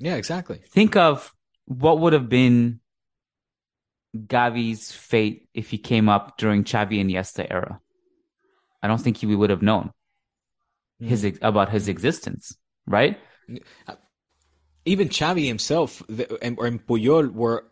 Yeah, 0.00 0.16
exactly. 0.16 0.60
Think 0.70 0.96
of 0.96 1.32
what 1.66 2.00
would 2.00 2.12
have 2.12 2.28
been 2.28 2.80
Gavi's 4.16 4.92
fate 4.92 5.48
if 5.54 5.70
he 5.70 5.78
came 5.78 6.08
up 6.08 6.36
during 6.36 6.64
Xavi 6.64 7.02
Iniesta 7.02 7.46
era. 7.50 7.80
I 8.82 8.88
don't 8.88 9.00
think 9.00 9.18
he 9.18 9.26
we 9.26 9.36
would 9.36 9.50
have 9.50 9.62
known 9.62 9.92
his 10.98 11.24
ex- 11.24 11.38
about 11.42 11.70
his 11.70 11.88
existence, 11.88 12.56
right? 12.86 13.18
Even 14.84 15.08
Xavi 15.08 15.46
himself 15.46 16.02
the, 16.08 16.38
and, 16.42 16.58
or 16.58 16.70
Puyol 16.70 17.32
were 17.32 17.64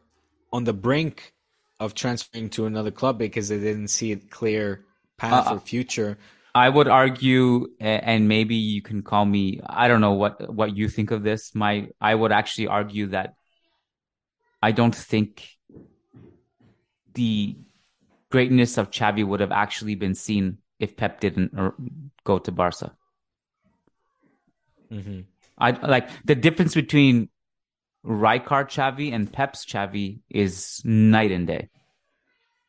on 0.52 0.64
the 0.64 0.72
brink 0.72 1.32
of 1.78 1.94
transferring 1.94 2.50
to 2.50 2.66
another 2.66 2.90
club 2.90 3.18
because 3.18 3.48
they 3.48 3.58
didn't 3.58 3.88
see 3.88 4.12
a 4.12 4.16
clear 4.16 4.84
path 5.16 5.48
Uh, 5.48 5.54
or 5.54 5.60
future. 5.60 6.18
I 6.54 6.68
would 6.68 6.88
argue, 6.88 7.68
and 7.78 8.26
maybe 8.26 8.56
you 8.56 8.82
can 8.82 9.02
call 9.02 9.24
me. 9.24 9.60
I 9.64 9.86
don't 9.86 10.00
know 10.00 10.14
what 10.14 10.52
what 10.52 10.76
you 10.76 10.88
think 10.88 11.10
of 11.10 11.22
this. 11.22 11.54
My, 11.54 11.88
I 12.00 12.14
would 12.14 12.32
actually 12.32 12.66
argue 12.66 13.08
that 13.08 13.34
I 14.60 14.72
don't 14.72 14.94
think 14.94 15.46
the 17.14 17.56
greatness 18.30 18.78
of 18.78 18.90
Xavi 18.90 19.26
would 19.26 19.40
have 19.40 19.52
actually 19.52 19.94
been 19.94 20.14
seen 20.14 20.58
if 20.78 20.96
Pep 20.96 21.20
didn't 21.20 21.52
er, 21.58 21.74
go 22.24 22.38
to 22.38 22.52
Barca. 22.52 22.92
Mm-hmm. 24.90 25.20
I 25.58 25.70
like 25.86 26.08
the 26.24 26.34
difference 26.34 26.74
between 26.74 27.28
Rijkaard 28.04 28.68
Xavi 28.68 29.12
and 29.12 29.30
Pep's 29.30 29.64
Xavi 29.66 30.20
is 30.30 30.80
night 30.84 31.30
and 31.32 31.46
day. 31.46 31.68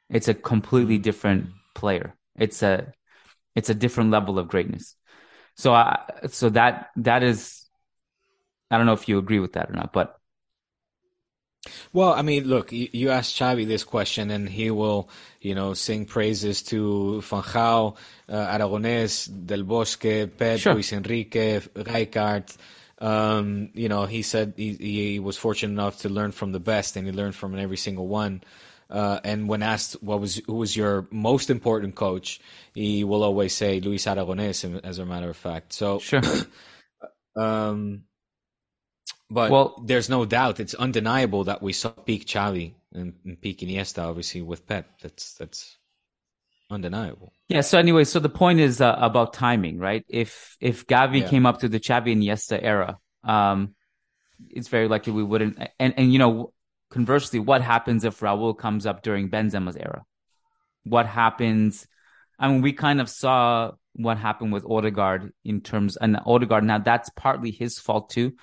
It's 0.09 0.27
a 0.27 0.33
completely 0.33 0.95
mm-hmm. 0.95 1.03
different 1.03 1.49
player. 1.73 2.15
It's 2.35 2.61
a 2.63 2.93
it's 3.55 3.69
a 3.69 3.75
different 3.75 4.11
level 4.11 4.39
of 4.39 4.47
greatness. 4.49 4.95
So 5.55 5.73
I 5.73 6.03
so 6.27 6.49
that 6.49 6.89
that 6.97 7.23
is 7.23 7.65
I 8.69 8.77
don't 8.77 8.85
know 8.85 8.93
if 8.93 9.07
you 9.07 9.17
agree 9.17 9.39
with 9.39 9.53
that 9.53 9.69
or 9.69 9.73
not, 9.73 9.93
but 9.93 10.17
Well, 11.93 12.11
I 12.13 12.23
mean, 12.23 12.45
look, 12.45 12.71
you, 12.71 13.11
asked 13.11 13.39
ask 13.39 13.57
Xavi 13.57 13.67
this 13.67 13.83
question, 13.83 14.31
and 14.31 14.49
he 14.49 14.71
will, 14.71 15.09
you 15.41 15.53
know, 15.53 15.75
sing 15.75 16.05
praises 16.05 16.63
to 16.63 17.21
Van 17.21 17.43
Gaal, 17.43 17.97
uh, 18.27 18.57
Aragonés, 18.57 19.29
Del 19.45 19.63
Bosque, 19.63 20.29
Pep, 20.37 20.59
Sure. 20.59 20.73
Luis 20.73 20.91
Enrique, 20.91 21.59
Rijkaard. 21.59 22.57
Um, 22.97 23.69
you 23.73 23.89
know, 23.89 24.05
he 24.05 24.21
said 24.23 24.53
he, 24.57 24.73
he 24.73 25.19
was 25.19 25.37
fortunate 25.37 25.73
enough 25.73 25.99
to 25.99 26.09
learn 26.09 26.31
from 26.31 26.51
the 26.51 26.59
best, 26.59 26.95
and 26.95 27.05
he 27.05 27.13
learned 27.13 27.35
from 27.35 27.57
every 27.57 27.77
single 27.77 28.07
one. 28.07 28.43
Uh, 28.89 29.19
and 29.23 29.47
when 29.47 29.63
asked 29.63 29.93
what 30.01 30.19
was 30.19 30.35
who 30.45 30.55
was 30.55 30.75
your 30.75 31.07
most 31.11 31.49
important 31.49 31.95
coach, 31.95 32.41
he 32.73 33.03
will 33.03 33.23
always 33.23 33.53
say 33.53 33.79
Luis 33.79 34.05
Aragonés, 34.05 34.83
as 34.83 34.97
a 34.99 35.05
matter 35.05 35.29
of 35.29 35.37
fact. 35.37 35.73
So, 35.73 35.99
sure. 35.99 36.21
um, 37.35 38.03
but 39.31 39.49
Well- 39.51 39.81
there's 39.89 40.09
no 40.09 40.25
doubt, 40.25 40.59
it's 40.59 40.75
undeniable 40.75 41.45
that 41.45 41.61
we 41.63 41.73
saw 41.73 41.89
peak 41.89 42.25
Xavi 42.25 42.73
and, 42.93 43.13
and 43.25 43.41
peak 43.41 43.59
Iniesta, 43.61 44.03
obviously 44.03 44.41
with 44.41 44.67
Pep. 44.67 44.85
That's 45.01 45.33
that's 45.39 45.77
undeniable. 46.69 47.33
Yeah. 47.47 47.61
So 47.61 47.79
anyway, 47.79 48.03
so 48.03 48.19
the 48.19 48.29
point 48.43 48.59
is 48.59 48.81
uh, 48.81 48.95
about 49.09 49.33
timing, 49.33 49.79
right? 49.79 50.05
If 50.07 50.57
if 50.59 50.85
Gavi 50.87 51.21
Yeah. 51.21 51.29
came 51.29 51.45
up 51.45 51.59
to 51.61 51.69
the 51.69 51.79
Xavi 51.79 52.15
Iniesta 52.15 52.59
era, 52.61 52.97
um, 53.23 53.75
it's 54.49 54.69
very 54.69 54.87
likely 54.87 55.13
we 55.13 55.23
wouldn't. 55.23 55.57
And 55.79 55.93
and 55.97 56.13
you 56.13 56.19
know, 56.19 56.53
conversely, 56.89 57.39
what 57.39 57.61
happens 57.61 58.03
if 58.03 58.19
Raúl 58.19 58.57
comes 58.57 58.85
up 58.85 59.01
during 59.03 59.29
Benzema's 59.29 59.77
era? 59.77 60.03
What 60.83 61.05
happens? 61.05 61.87
I 62.39 62.47
mean, 62.47 62.61
we 62.61 62.73
kind 62.73 62.99
of 63.01 63.07
saw 63.09 63.71
what 63.93 64.17
happened 64.17 64.51
with 64.53 64.65
Odegaard 64.65 65.31
in 65.43 65.61
terms, 65.61 65.97
and 65.97 66.17
Odegaard. 66.25 66.63
Now 66.63 66.79
that's 66.79 67.09
partly 67.15 67.51
his 67.51 67.79
fault 67.79 68.09
too, 68.09 68.33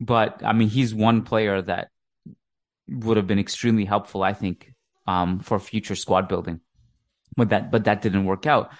but 0.00 0.42
I 0.44 0.52
mean, 0.52 0.68
he's 0.68 0.94
one 0.94 1.22
player 1.22 1.62
that 1.62 1.88
would 2.88 3.16
have 3.16 3.26
been 3.26 3.38
extremely 3.38 3.84
helpful, 3.84 4.22
I 4.22 4.32
think, 4.32 4.72
um, 5.06 5.40
for 5.40 5.58
future 5.58 5.96
squad 5.96 6.28
building. 6.28 6.60
But 7.36 7.48
that 7.50 7.70
but 7.70 7.84
that 7.84 8.02
didn't 8.02 8.24
work 8.26 8.46
out. 8.46 8.70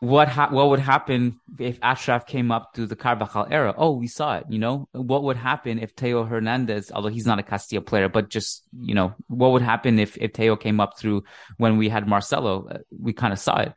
What 0.00 0.28
ha- 0.28 0.48
what 0.50 0.70
would 0.70 0.80
happen 0.80 1.40
if 1.58 1.78
Achraf 1.80 2.26
came 2.26 2.50
up 2.50 2.72
to 2.74 2.86
the 2.86 2.96
Carvajal 2.96 3.48
era? 3.50 3.74
Oh, 3.76 3.96
we 3.96 4.06
saw 4.06 4.38
it. 4.38 4.46
You 4.48 4.58
know 4.58 4.88
what 4.92 5.24
would 5.24 5.36
happen 5.36 5.78
if 5.78 5.90
Theo 5.90 6.24
Hernandez, 6.24 6.90
although 6.90 7.08
he's 7.08 7.26
not 7.26 7.38
a 7.38 7.42
Castilla 7.42 7.82
player, 7.82 8.08
but 8.08 8.30
just 8.30 8.62
you 8.80 8.94
know 8.94 9.14
what 9.26 9.52
would 9.52 9.62
happen 9.62 9.98
if 9.98 10.16
if 10.16 10.32
Theo 10.32 10.56
came 10.56 10.80
up 10.80 10.98
through 10.98 11.24
when 11.58 11.76
we 11.76 11.90
had 11.90 12.08
Marcelo? 12.08 12.66
Uh, 12.68 12.78
we 12.98 13.12
kind 13.12 13.32
of 13.32 13.38
saw 13.38 13.58
it. 13.58 13.74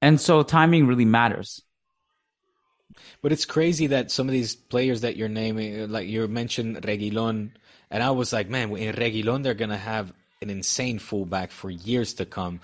And 0.00 0.20
so 0.20 0.42
timing 0.44 0.86
really 0.86 1.04
matters. 1.04 1.62
But 3.22 3.32
it's 3.32 3.44
crazy 3.44 3.88
that 3.88 4.10
some 4.10 4.28
of 4.28 4.32
these 4.32 4.54
players 4.54 5.00
that 5.02 5.16
you're 5.16 5.28
naming, 5.28 5.90
like 5.90 6.08
you 6.08 6.26
mentioned 6.28 6.82
Reguilon, 6.82 7.50
and 7.90 8.02
I 8.02 8.10
was 8.10 8.32
like, 8.32 8.48
man, 8.48 8.74
in 8.76 8.94
Reguilon 8.94 9.42
they're 9.42 9.54
gonna 9.54 9.76
have 9.76 10.12
an 10.42 10.50
insane 10.50 10.98
fullback 10.98 11.50
for 11.50 11.70
years 11.70 12.14
to 12.14 12.26
come. 12.26 12.60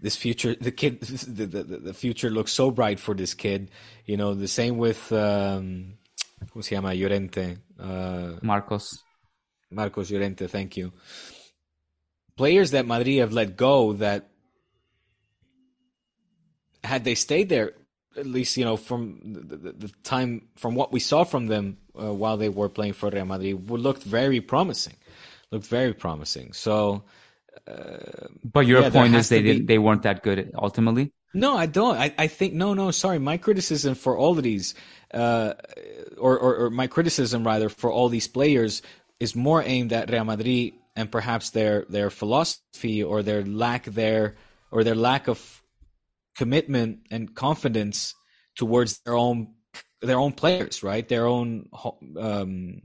This 0.00 0.16
future, 0.16 0.54
the 0.54 0.72
kid, 0.72 1.00
the, 1.00 1.46
the, 1.46 1.62
the 1.62 1.94
future 1.94 2.30
looks 2.30 2.52
so 2.52 2.70
bright 2.70 3.00
for 3.00 3.14
this 3.14 3.34
kid. 3.34 3.70
You 4.06 4.16
know, 4.16 4.34
the 4.34 4.48
same 4.48 4.78
with 4.78 5.10
um, 5.12 5.94
¿cómo 6.46 6.62
se 6.62 6.74
llama? 6.74 6.94
Llorente. 6.94 7.58
Uh, 7.78 8.34
Marcos. 8.42 9.02
Marcos 9.70 10.10
Llorente, 10.10 10.46
thank 10.46 10.76
you. 10.76 10.92
Players 12.36 12.72
that 12.72 12.86
Madrid 12.86 13.18
have 13.18 13.32
let 13.32 13.56
go 13.56 13.94
that 13.94 14.28
had 16.82 17.04
they 17.04 17.14
stayed 17.14 17.48
there, 17.48 17.72
at 18.16 18.26
least 18.26 18.56
you 18.56 18.64
know 18.64 18.76
from 18.76 19.20
the, 19.24 19.56
the, 19.56 19.72
the 19.72 19.88
time 20.02 20.42
from 20.56 20.74
what 20.74 20.92
we 20.92 21.00
saw 21.00 21.24
from 21.24 21.46
them 21.46 21.76
uh, 22.00 22.12
while 22.12 22.36
they 22.36 22.48
were 22.48 22.68
playing 22.68 22.92
for 22.94 23.10
Real 23.10 23.24
Madrid, 23.24 23.70
looked 23.70 24.02
very 24.02 24.40
promising. 24.40 24.96
Looked 25.50 25.66
very 25.66 25.94
promising. 25.94 26.52
So, 26.52 27.04
uh, 27.68 28.28
but 28.42 28.66
your 28.66 28.82
yeah, 28.82 28.90
point 28.90 29.14
is 29.14 29.28
they 29.28 29.42
be... 29.42 29.52
didn't, 29.52 29.66
they 29.66 29.78
weren't 29.78 30.02
that 30.02 30.22
good 30.22 30.52
ultimately. 30.54 31.12
No, 31.34 31.56
I 31.56 31.66
don't. 31.66 31.96
I, 31.96 32.14
I 32.16 32.26
think 32.28 32.54
no, 32.54 32.74
no. 32.74 32.90
Sorry, 32.92 33.18
my 33.18 33.36
criticism 33.36 33.94
for 33.94 34.16
all 34.16 34.36
of 34.38 34.44
these, 34.44 34.74
uh, 35.12 35.54
or, 36.16 36.38
or, 36.38 36.56
or 36.56 36.70
my 36.70 36.86
criticism 36.86 37.44
rather 37.44 37.68
for 37.68 37.90
all 37.90 38.08
these 38.08 38.28
players 38.28 38.82
is 39.18 39.34
more 39.34 39.62
aimed 39.62 39.92
at 39.92 40.10
Real 40.10 40.24
Madrid 40.24 40.74
and 40.96 41.10
perhaps 41.10 41.50
their 41.50 41.86
their 41.88 42.10
philosophy 42.10 43.02
or 43.02 43.22
their 43.22 43.44
lack 43.44 43.84
there 43.84 44.36
or 44.70 44.84
their 44.84 44.94
lack 44.94 45.28
of 45.28 45.62
commitment 46.36 47.00
and 47.10 47.34
confidence 47.34 48.14
towards 48.56 48.98
their 49.00 49.14
own 49.14 49.54
their 50.00 50.18
own 50.18 50.32
players, 50.32 50.82
right? 50.82 51.08
Their 51.08 51.26
own, 51.26 51.68
um, 52.18 52.82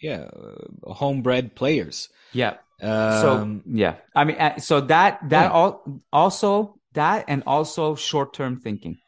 yeah, 0.00 0.28
uh, 0.32 0.92
homebred 0.92 1.54
players. 1.54 2.08
Yeah. 2.32 2.56
Um, 2.82 3.20
so 3.20 3.60
yeah, 3.66 3.96
I 4.14 4.24
mean, 4.24 4.36
uh, 4.36 4.58
so 4.58 4.80
that 4.80 5.20
that 5.28 5.44
yeah. 5.44 5.50
all 5.50 6.02
also 6.12 6.80
that 6.94 7.26
and 7.28 7.42
also 7.46 7.94
short 7.94 8.32
term 8.32 8.58
thinking, 8.58 8.98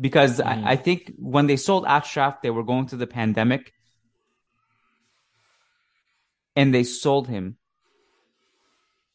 because 0.00 0.38
mm. 0.38 0.46
I, 0.46 0.72
I, 0.72 0.76
think 0.76 1.12
when 1.18 1.48
they 1.48 1.56
sold 1.56 1.86
Achraf, 1.86 2.40
they 2.40 2.50
were 2.50 2.62
going 2.62 2.86
through 2.86 3.00
the 3.00 3.08
pandemic, 3.08 3.72
and 6.54 6.72
they 6.72 6.84
sold 6.84 7.26
him 7.26 7.56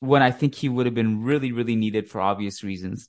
when 0.01 0.21
I 0.21 0.31
think 0.31 0.55
he 0.55 0.67
would 0.67 0.87
have 0.87 0.95
been 0.95 1.23
really, 1.23 1.53
really 1.53 1.77
needed 1.77 2.09
for 2.09 2.19
obvious 2.19 2.65
reasons. 2.65 3.07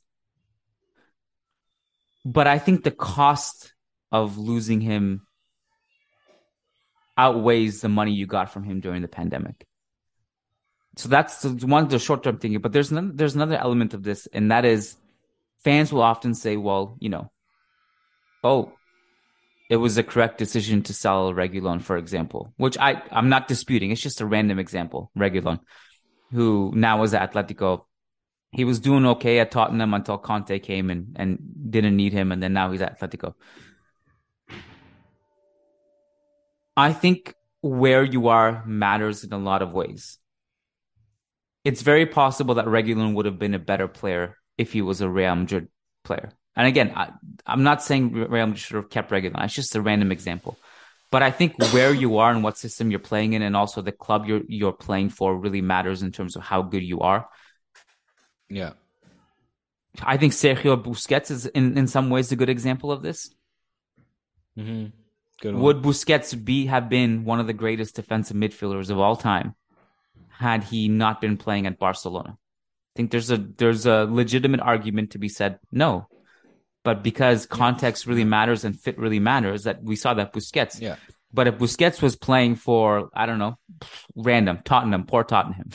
But 2.25 2.47
I 2.47 2.59
think 2.59 2.85
the 2.85 2.91
cost 2.91 3.73
of 4.11 4.39
losing 4.39 4.81
him 4.81 5.27
outweighs 7.17 7.81
the 7.81 7.89
money 7.89 8.13
you 8.13 8.27
got 8.27 8.53
from 8.53 8.65
him 8.65 8.81
during 8.81 9.03
the 9.03 9.09
pandemic. 9.09 9.67
So 10.97 11.09
that's 11.09 11.45
one 11.45 11.89
the 11.89 11.99
short 11.99 12.23
term 12.23 12.39
thinking. 12.39 12.61
But 12.61 12.73
there's 12.73 12.91
there's 12.91 13.35
another 13.35 13.57
element 13.57 13.95
of 13.95 14.03
this, 14.03 14.29
and 14.33 14.51
that 14.51 14.65
is 14.65 14.97
fans 15.65 15.93
will 15.93 16.03
often 16.03 16.35
say, 16.35 16.57
well, 16.57 16.97
you 17.01 17.09
know, 17.09 17.31
oh, 18.45 18.73
it 19.71 19.77
was 19.77 19.97
a 19.97 20.03
correct 20.03 20.39
decision 20.39 20.83
to 20.83 20.93
sell 20.93 21.33
Reguilon, 21.33 21.81
for 21.81 21.97
example, 21.97 22.53
which 22.57 22.77
I, 22.79 23.03
I'm 23.11 23.31
not 23.31 23.49
disputing. 23.49 23.91
It's 23.91 24.03
just 24.03 24.21
a 24.21 24.27
random 24.27 24.59
example. 24.59 25.11
Reguilon, 25.17 25.61
who 26.31 26.73
now 26.75 27.03
is 27.05 27.15
at 27.15 27.33
Atletico, 27.33 27.85
he 28.53 28.65
was 28.65 28.81
doing 28.81 29.07
okay 29.07 29.39
at 29.39 29.51
Tottenham 29.51 29.95
until 29.95 30.19
Conte 30.19 30.59
came 30.59 30.91
and, 30.91 31.17
and 31.19 31.39
didn't 31.71 31.97
need 31.97 32.13
him, 32.13 32.33
and 32.33 32.43
then 32.43 32.53
now 32.53 32.71
he's 32.71 32.83
at 32.83 33.01
Atletico. 33.01 33.35
I 36.77 36.93
think 36.93 37.35
where 37.63 38.05
you 38.05 38.29
are 38.29 38.65
matters 38.67 39.25
in 39.25 39.33
a 39.33 39.39
lot 39.39 39.63
of 39.63 39.73
ways. 39.73 40.19
It's 41.65 41.83
very 41.83 42.07
possible 42.07 42.57
that 42.57 42.67
Reguilon 42.67 43.15
would 43.15 43.27
have 43.27 43.39
been 43.39 43.55
a 43.55 43.59
better 43.59 43.89
player 43.89 44.37
if 44.59 44.73
he 44.73 44.83
was 44.83 45.01
a 45.01 45.09
Real 45.09 45.35
Madrid 45.35 45.69
player. 46.05 46.33
And 46.57 46.67
again, 46.67 46.93
I, 46.95 47.11
am 47.47 47.63
not 47.63 47.83
saying 47.83 48.13
Real 48.13 48.47
Madrid 48.47 48.59
should 48.59 48.77
have 48.77 48.91
kept 48.91 49.11
Reguilon. 49.11 49.45
It's 49.45 49.55
just 49.55 49.77
a 49.77 49.81
random 49.81 50.13
example. 50.13 50.59
But 51.11 51.23
I 51.23 51.31
think 51.31 51.59
where 51.73 51.93
you 51.93 52.19
are 52.19 52.31
and 52.31 52.43
what 52.43 52.59
system 52.59 52.91
you're 52.91 52.99
playing 53.01 53.35
in, 53.35 53.43
and 53.43 53.57
also 53.57 53.81
the 53.81 53.93
club 53.93 54.27
you're 54.27 54.43
you're 54.49 54.73
playing 54.73 55.11
for, 55.11 55.39
really 55.39 55.61
matters 55.61 56.03
in 56.03 56.11
terms 56.11 56.37
of 56.37 56.43
how 56.43 56.63
good 56.63 56.83
you 56.83 57.01
are. 57.01 57.29
Yeah. 58.53 58.73
I 60.03 60.17
think 60.17 60.33
Sergio 60.33 60.83
Busquets 60.83 61.31
is 61.31 61.47
in, 61.47 61.77
in 61.77 61.87
some 61.87 62.11
ways 62.11 62.33
a 62.33 62.37
good 62.37 62.49
example 62.49 62.91
of 62.91 63.03
this. 63.03 63.35
Mm-hmm. 64.59 64.87
Good 65.41 65.55
Would 65.55 65.83
Busquets 65.83 66.43
be 66.43 66.67
have 66.67 66.89
been 66.89 67.25
one 67.25 67.41
of 67.41 67.47
the 67.47 67.53
greatest 67.53 67.97
defensive 67.97 68.37
midfielders 68.37 68.91
of 68.91 68.99
all 68.99 69.17
time 69.17 69.55
had 70.31 70.65
he 70.65 70.89
not 70.89 71.21
been 71.21 71.37
playing 71.37 71.67
at 71.67 71.79
Barcelona? 71.79 72.37
I 72.39 72.93
think 72.97 73.11
there's 73.11 73.31
a 73.31 73.37
there's 73.37 73.87
a 73.87 74.05
legitimate 74.05 74.61
argument 74.61 75.13
to 75.13 75.19
be 75.19 75.29
said 75.29 75.59
no. 75.71 76.09
But 76.85 77.03
because 77.03 77.47
context 77.47 78.07
really 78.07 78.25
matters 78.25 78.65
and 78.65 78.79
fit 78.79 78.99
really 78.99 79.21
matters, 79.21 79.65
that 79.65 79.83
we 79.83 79.95
saw 79.95 80.15
that 80.15 80.33
Busquets. 80.33 80.81
Yeah. 80.81 80.97
But 81.33 81.47
if 81.47 81.59
Busquets 81.59 82.03
was 82.03 82.17
playing 82.17 82.57
for 82.57 83.09
I 83.15 83.27
don't 83.27 83.39
know, 83.39 83.59
random 84.15 84.61
Tottenham, 84.65 85.05
poor 85.05 85.25
Tottenham, 85.25 85.71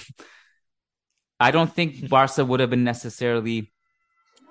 I 1.40 1.52
don't 1.52 1.72
think 1.72 2.10
Barca 2.10 2.44
would 2.44 2.60
have 2.60 2.70
been 2.70 2.84
necessarily. 2.84 3.72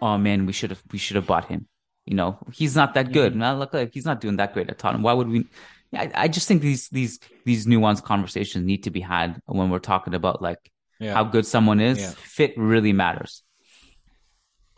Oh 0.01 0.18
man, 0.18 0.47
we 0.47 0.53
should 0.53 0.70
have 0.70 0.82
we 0.93 0.99
should 0.99 1.16
have 1.16 1.26
bought 1.26 1.47
him. 1.47 1.68
You 2.05 2.14
know, 2.14 2.39
he's 2.53 2.76
not 2.76 2.95
that 2.95 3.12
good. 3.12 3.34
Mm-hmm. 3.34 3.59
look 3.59 3.74
like 3.74 3.93
he's 3.93 4.05
not 4.05 4.20
doing 4.20 4.37
that 4.37 4.55
great 4.55 4.70
at 4.70 4.78
Tottenham. 4.78 5.03
Why 5.03 5.12
would 5.12 5.28
we? 5.28 5.47
I, 5.95 6.11
I 6.14 6.28
just 6.28 6.47
think 6.47 6.62
these 6.62 6.89
these 6.89 7.18
these 7.45 7.66
nuanced 7.66 8.05
conversations 8.05 8.64
need 8.64 8.84
to 8.84 8.91
be 8.91 9.01
had 9.01 9.41
when 9.47 9.70
we're 9.70 9.78
talking 9.78 10.14
about 10.14 10.41
like 10.41 10.70
yeah. 11.01 11.14
how 11.14 11.24
good 11.24 11.47
someone 11.47 11.80
is. 11.80 11.99
Yeah. 11.99 12.11
Fit 12.16 12.55
really 12.57 12.93
matters. 12.93 13.43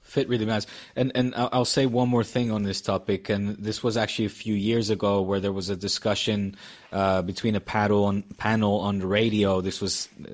Fit 0.09 0.29
really 0.29 0.47
matters. 0.47 0.67
And 0.97 1.13
and 1.15 1.35
I'll 1.37 1.65
say 1.65 1.87
one 1.87 2.09
more 2.09 2.25
thing 2.25 2.51
on 2.51 2.63
this 2.63 2.81
topic. 2.81 3.29
And 3.29 3.57
this 3.57 3.83
was 3.83 3.97
actually 3.97 4.25
a 4.25 4.31
few 4.31 4.55
years 4.55 4.91
ago 4.91 5.21
where 5.21 5.39
there 5.39 5.53
was 5.53 5.69
a 5.69 5.77
discussion 5.77 6.57
uh, 6.93 7.23
between 7.23 7.55
a 7.55 7.61
panel 7.61 8.05
on 8.07 8.23
panel 8.23 8.81
on 8.81 9.01
the 9.01 9.07
radio. 9.07 9.61
This 9.61 9.81
was 9.81 10.09
uh, 10.21 10.31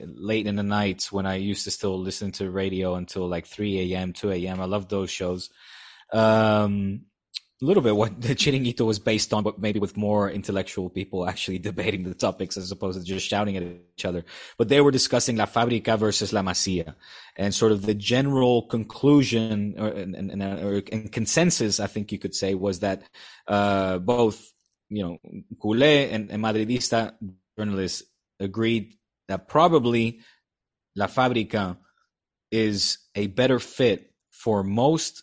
late 0.00 0.46
in 0.46 0.56
the 0.56 0.62
night 0.62 1.08
when 1.10 1.24
I 1.26 1.36
used 1.36 1.64
to 1.64 1.70
still 1.70 1.98
listen 1.98 2.32
to 2.32 2.50
radio 2.50 2.96
until 2.96 3.28
like 3.28 3.46
3 3.46 3.92
a.m., 3.92 4.12
2 4.12 4.32
a.m. 4.32 4.60
I 4.60 4.64
love 4.64 4.88
those 4.88 5.10
shows. 5.10 5.50
Um, 6.12 7.02
a 7.62 7.64
little 7.64 7.82
bit 7.82 7.96
what 7.96 8.20
the 8.20 8.34
Chiringuito 8.34 8.84
was 8.84 8.98
based 8.98 9.32
on, 9.32 9.42
but 9.42 9.58
maybe 9.58 9.78
with 9.78 9.96
more 9.96 10.30
intellectual 10.30 10.90
people 10.90 11.26
actually 11.28 11.58
debating 11.58 12.02
the 12.02 12.14
topics 12.14 12.56
as 12.56 12.70
opposed 12.70 12.98
to 12.98 13.04
just 13.04 13.26
shouting 13.26 13.56
at 13.56 13.62
each 13.62 14.04
other. 14.04 14.24
But 14.58 14.68
they 14.68 14.80
were 14.80 14.90
discussing 14.90 15.36
La 15.36 15.46
Fábrica 15.46 15.98
versus 15.98 16.32
La 16.32 16.42
Masia, 16.42 16.94
and 17.36 17.54
sort 17.54 17.72
of 17.72 17.86
the 17.86 17.94
general 17.94 18.62
conclusion 18.62 19.74
or, 19.78 19.88
and, 19.88 20.14
and, 20.14 20.42
or, 20.42 20.82
and 20.90 21.10
consensus, 21.10 21.80
I 21.80 21.86
think 21.86 22.12
you 22.12 22.18
could 22.18 22.34
say, 22.34 22.54
was 22.54 22.80
that 22.80 23.02
uh, 23.46 23.98
both 23.98 24.52
you 24.90 25.02
know 25.02 25.18
Culé 25.56 26.12
and, 26.12 26.30
and 26.30 26.42
Madridista 26.42 27.14
journalists 27.56 28.02
agreed 28.40 28.94
that 29.28 29.48
probably 29.48 30.20
La 30.96 31.06
Fábrica 31.06 31.78
is 32.50 32.98
a 33.14 33.28
better 33.28 33.58
fit 33.58 34.12
for 34.30 34.62
most 34.62 35.22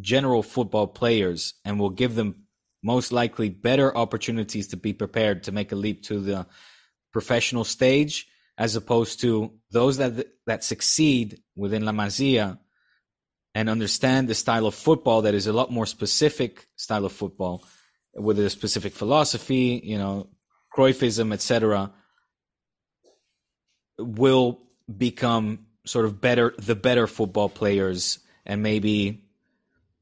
general 0.00 0.42
football 0.42 0.86
players 0.86 1.54
and 1.64 1.78
will 1.78 1.90
give 1.90 2.14
them 2.14 2.44
most 2.82 3.12
likely 3.12 3.48
better 3.48 3.94
opportunities 3.96 4.68
to 4.68 4.76
be 4.76 4.92
prepared 4.92 5.44
to 5.44 5.52
make 5.52 5.72
a 5.72 5.76
leap 5.76 6.02
to 6.02 6.20
the 6.20 6.46
professional 7.12 7.64
stage 7.64 8.26
as 8.56 8.76
opposed 8.76 9.20
to 9.20 9.52
those 9.70 9.96
that 9.98 10.26
that 10.46 10.64
succeed 10.64 11.40
within 11.56 11.84
La 11.84 11.92
Masia 11.92 12.58
and 13.54 13.68
understand 13.68 14.28
the 14.28 14.34
style 14.34 14.66
of 14.66 14.74
football 14.74 15.22
that 15.22 15.34
is 15.34 15.46
a 15.46 15.52
lot 15.52 15.70
more 15.70 15.86
specific 15.86 16.66
style 16.76 17.04
of 17.04 17.12
football 17.12 17.64
with 18.14 18.38
a 18.38 18.50
specific 18.50 18.92
philosophy, 18.92 19.80
you 19.82 19.98
know, 19.98 20.28
Cruyffism, 20.74 21.32
etc., 21.32 21.92
will 23.98 24.60
become 24.96 25.66
sort 25.84 26.04
of 26.04 26.20
better 26.20 26.54
the 26.58 26.74
better 26.74 27.06
football 27.06 27.48
players 27.48 28.18
and 28.46 28.62
maybe 28.62 29.24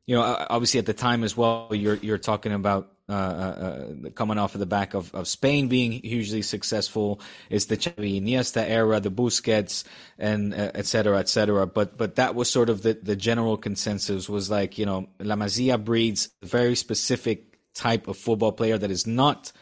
you 0.08 0.14
know, 0.14 0.22
obviously 0.48 0.78
at 0.78 0.86
the 0.86 0.94
time 0.94 1.22
as 1.22 1.36
well, 1.36 1.68
you're 1.70 1.96
you're 1.96 2.16
talking 2.16 2.52
about 2.52 2.90
uh, 3.10 3.12
uh, 3.12 4.10
coming 4.14 4.38
off 4.38 4.54
of 4.54 4.58
the 4.58 4.64
back 4.64 4.94
of, 4.94 5.14
of 5.14 5.28
Spain 5.28 5.68
being 5.68 5.92
hugely 5.92 6.40
successful. 6.40 7.20
It's 7.50 7.66
the 7.66 7.76
Xavi 7.76 8.18
Iniesta 8.18 8.66
era, 8.66 9.00
the 9.00 9.10
Busquets, 9.10 9.84
and 10.18 10.54
uh, 10.54 10.70
et 10.74 10.86
cetera, 10.86 11.18
et 11.18 11.28
cetera. 11.28 11.66
But 11.66 11.98
but 11.98 12.14
that 12.14 12.34
was 12.34 12.48
sort 12.48 12.70
of 12.70 12.80
the, 12.80 12.94
the 12.94 13.16
general 13.16 13.58
consensus 13.58 14.30
was 14.30 14.48
like 14.50 14.78
you 14.78 14.86
know 14.86 15.10
La 15.20 15.36
Masia 15.36 15.76
breeds 15.76 16.30
a 16.42 16.46
very 16.46 16.74
specific 16.74 17.58
type 17.74 18.08
of 18.08 18.16
football 18.16 18.52
player 18.52 18.78
that 18.78 18.90
is 18.90 19.06
not 19.06 19.52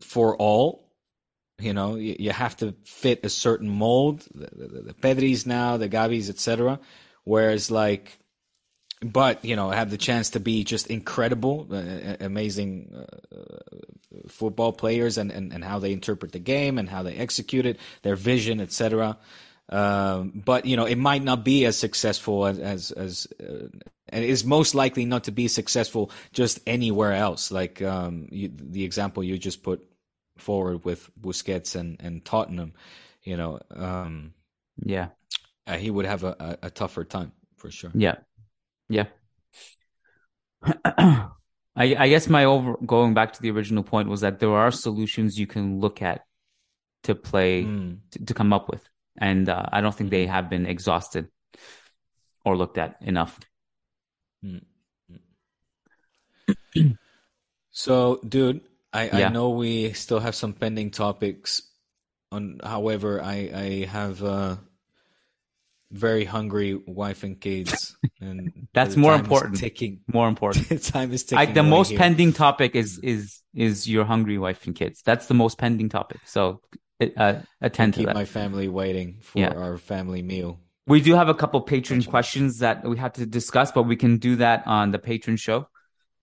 for 0.00 0.38
all. 0.38 0.90
You 1.58 1.74
know, 1.74 1.96
you, 1.96 2.16
you 2.18 2.30
have 2.30 2.56
to 2.58 2.74
fit 2.86 3.26
a 3.26 3.28
certain 3.28 3.68
mold. 3.68 4.26
The, 4.34 4.48
the, 4.52 4.82
the 4.84 4.94
Pedris 4.94 5.44
now, 5.44 5.76
the 5.76 5.88
Gavis, 5.90 6.30
etc. 6.30 6.80
Whereas 7.24 7.70
like 7.70 8.18
but 9.00 9.44
you 9.44 9.56
know 9.56 9.70
have 9.70 9.90
the 9.90 9.98
chance 9.98 10.30
to 10.30 10.40
be 10.40 10.64
just 10.64 10.86
incredible 10.86 11.66
uh, 11.70 12.16
amazing 12.20 12.94
uh, 12.94 13.38
football 14.28 14.72
players 14.72 15.18
and, 15.18 15.30
and, 15.30 15.52
and 15.52 15.62
how 15.62 15.78
they 15.78 15.92
interpret 15.92 16.32
the 16.32 16.38
game 16.38 16.78
and 16.78 16.88
how 16.88 17.02
they 17.02 17.14
execute 17.14 17.66
it 17.66 17.78
their 18.02 18.16
vision 18.16 18.60
etc 18.60 19.18
um, 19.68 20.42
but 20.44 20.64
you 20.64 20.76
know 20.76 20.84
it 20.84 20.96
might 20.96 21.22
not 21.22 21.44
be 21.44 21.64
as 21.64 21.76
successful 21.76 22.46
as 22.46 22.58
as, 22.58 22.92
as 22.92 23.26
uh, 23.40 23.66
and 24.08 24.24
is 24.24 24.44
most 24.44 24.74
likely 24.74 25.04
not 25.04 25.24
to 25.24 25.32
be 25.32 25.48
successful 25.48 26.12
just 26.32 26.60
anywhere 26.64 27.12
else. 27.12 27.50
Like 27.50 27.82
um, 27.82 28.28
you, 28.30 28.52
the 28.54 28.84
example 28.84 29.24
you 29.24 29.36
just 29.36 29.64
put 29.64 29.84
forward 30.38 30.84
with 30.84 31.10
Busquets 31.20 31.74
and, 31.74 32.00
and 32.00 32.24
Tottenham 32.24 32.74
you 33.24 33.36
know 33.36 33.58
um, 33.74 34.34
yeah. 34.84 35.08
uh, 35.66 35.76
he 35.76 35.90
would 35.90 36.06
have 36.06 36.22
a, 36.22 36.36
a, 36.62 36.66
a 36.66 36.70
tougher 36.70 37.02
time 37.02 37.32
for 37.56 37.70
sure. 37.70 37.90
Yeah 37.92 38.16
yeah. 38.88 39.06
I, 41.76 41.94
I 41.94 42.08
guess 42.08 42.28
my 42.28 42.44
over 42.44 42.76
going 42.84 43.14
back 43.14 43.34
to 43.34 43.42
the 43.42 43.50
original 43.50 43.82
point 43.82 44.08
was 44.08 44.22
that 44.22 44.40
there 44.40 44.50
are 44.50 44.70
solutions 44.70 45.38
you 45.38 45.46
can 45.46 45.78
look 45.80 46.00
at 46.00 46.22
to 47.04 47.14
play 47.14 47.64
mm. 47.64 47.98
to, 48.12 48.24
to, 48.24 48.34
come 48.34 48.52
up 48.52 48.68
with, 48.70 48.88
and 49.18 49.48
uh, 49.48 49.66
I 49.70 49.80
don't 49.80 49.94
think 49.94 50.10
they 50.10 50.26
have 50.26 50.48
been 50.48 50.66
exhausted 50.66 51.28
or 52.44 52.56
looked 52.56 52.78
at 52.78 52.96
enough. 53.02 53.38
Mm. 54.44 54.64
so, 57.70 58.20
dude, 58.26 58.62
I, 58.92 59.04
yeah. 59.06 59.26
I 59.26 59.28
know 59.28 59.50
we 59.50 59.92
still 59.92 60.20
have 60.20 60.34
some 60.34 60.54
pending 60.54 60.90
topics. 60.90 61.62
On, 62.32 62.60
however, 62.64 63.22
I 63.22 63.50
I 63.54 63.86
have 63.88 64.24
uh, 64.24 64.56
very 65.90 66.24
hungry 66.24 66.74
wife 66.86 67.22
and 67.22 67.40
kids, 67.40 67.96
and 68.20 68.68
that's 68.72 68.96
more 68.96 69.14
important. 69.14 69.58
Ticking, 69.58 70.00
more 70.12 70.28
important. 70.28 70.82
time 70.84 71.12
is 71.12 71.24
ticking. 71.24 71.38
Like 71.38 71.54
the 71.54 71.62
most 71.62 71.90
here. 71.90 71.98
pending 71.98 72.32
topic 72.32 72.74
is 72.74 72.98
is 73.02 73.42
is 73.54 73.88
your 73.88 74.04
hungry 74.04 74.38
wife 74.38 74.66
and 74.66 74.74
kids. 74.74 75.02
That's 75.04 75.26
the 75.26 75.34
most 75.34 75.58
pending 75.58 75.88
topic. 75.88 76.20
So 76.24 76.60
uh, 77.00 77.40
attend 77.60 77.94
keep 77.94 78.02
to 78.02 78.06
that. 78.06 78.14
my 78.14 78.24
family 78.24 78.68
waiting 78.68 79.18
for 79.22 79.38
yeah. 79.38 79.50
our 79.50 79.76
family 79.76 80.22
meal. 80.22 80.60
We 80.86 81.00
do 81.00 81.14
have 81.14 81.28
a 81.28 81.34
couple 81.34 81.60
patron 81.62 82.02
questions 82.04 82.58
that 82.58 82.84
we 82.84 82.96
have 82.98 83.14
to 83.14 83.26
discuss, 83.26 83.72
but 83.72 83.84
we 83.84 83.96
can 83.96 84.18
do 84.18 84.36
that 84.36 84.66
on 84.66 84.92
the 84.92 85.00
patron 85.00 85.36
show. 85.36 85.68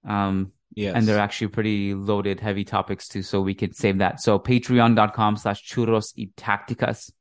Um, 0.08 0.54
yes. 0.74 0.94
And 0.96 1.06
they're 1.06 1.20
actually 1.20 1.50
pretty 1.50 1.94
loaded, 1.94 2.40
heavy 2.40 2.64
topics 2.64 3.08
too, 3.10 3.24
so 3.24 3.42
we 3.42 3.56
can 3.56 3.74
save 3.74 3.98
that. 3.98 4.22
So 4.22 4.40
patreon.com 4.40 5.38
slash 5.38 5.70
churros 5.70 6.14
y 6.18 6.30
tacticas. 6.38 7.12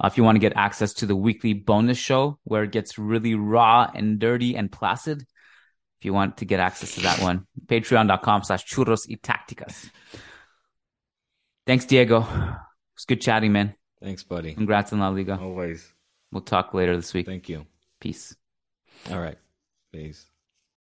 Uh, 0.00 0.06
if 0.06 0.16
you 0.16 0.24
want 0.24 0.36
to 0.36 0.40
get 0.40 0.54
access 0.56 0.94
to 0.94 1.06
the 1.06 1.16
weekly 1.16 1.52
bonus 1.52 1.98
show 1.98 2.38
where 2.44 2.62
it 2.62 2.72
gets 2.72 2.98
really 2.98 3.34
raw 3.34 3.90
and 3.94 4.18
dirty 4.18 4.56
and 4.56 4.70
placid, 4.72 5.20
if 5.20 6.04
you 6.04 6.12
want 6.12 6.38
to 6.38 6.44
get 6.44 6.60
access 6.60 6.94
to 6.94 7.02
that 7.02 7.20
one, 7.20 7.46
patreon.com 7.66 8.42
slash 8.44 8.64
churros 8.64 9.08
y 9.08 9.16
tacticas. 9.22 9.90
Thanks, 11.66 11.84
Diego. 11.84 12.26
It's 12.96 13.04
good 13.04 13.20
chatting, 13.20 13.52
man. 13.52 13.74
Thanks, 14.02 14.24
buddy. 14.24 14.54
Congrats 14.54 14.92
on 14.92 14.98
La 14.98 15.08
Liga. 15.10 15.38
Always. 15.40 15.92
We'll 16.32 16.42
talk 16.42 16.74
later 16.74 16.96
this 16.96 17.14
week. 17.14 17.26
Thank 17.26 17.48
you. 17.48 17.66
Peace. 18.00 18.34
All 19.10 19.20
right. 19.20 19.38
Peace. 19.92 20.26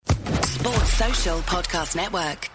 Sports 0.05 0.93
Social 0.93 1.39
Podcast 1.39 1.95
Network. 1.95 2.49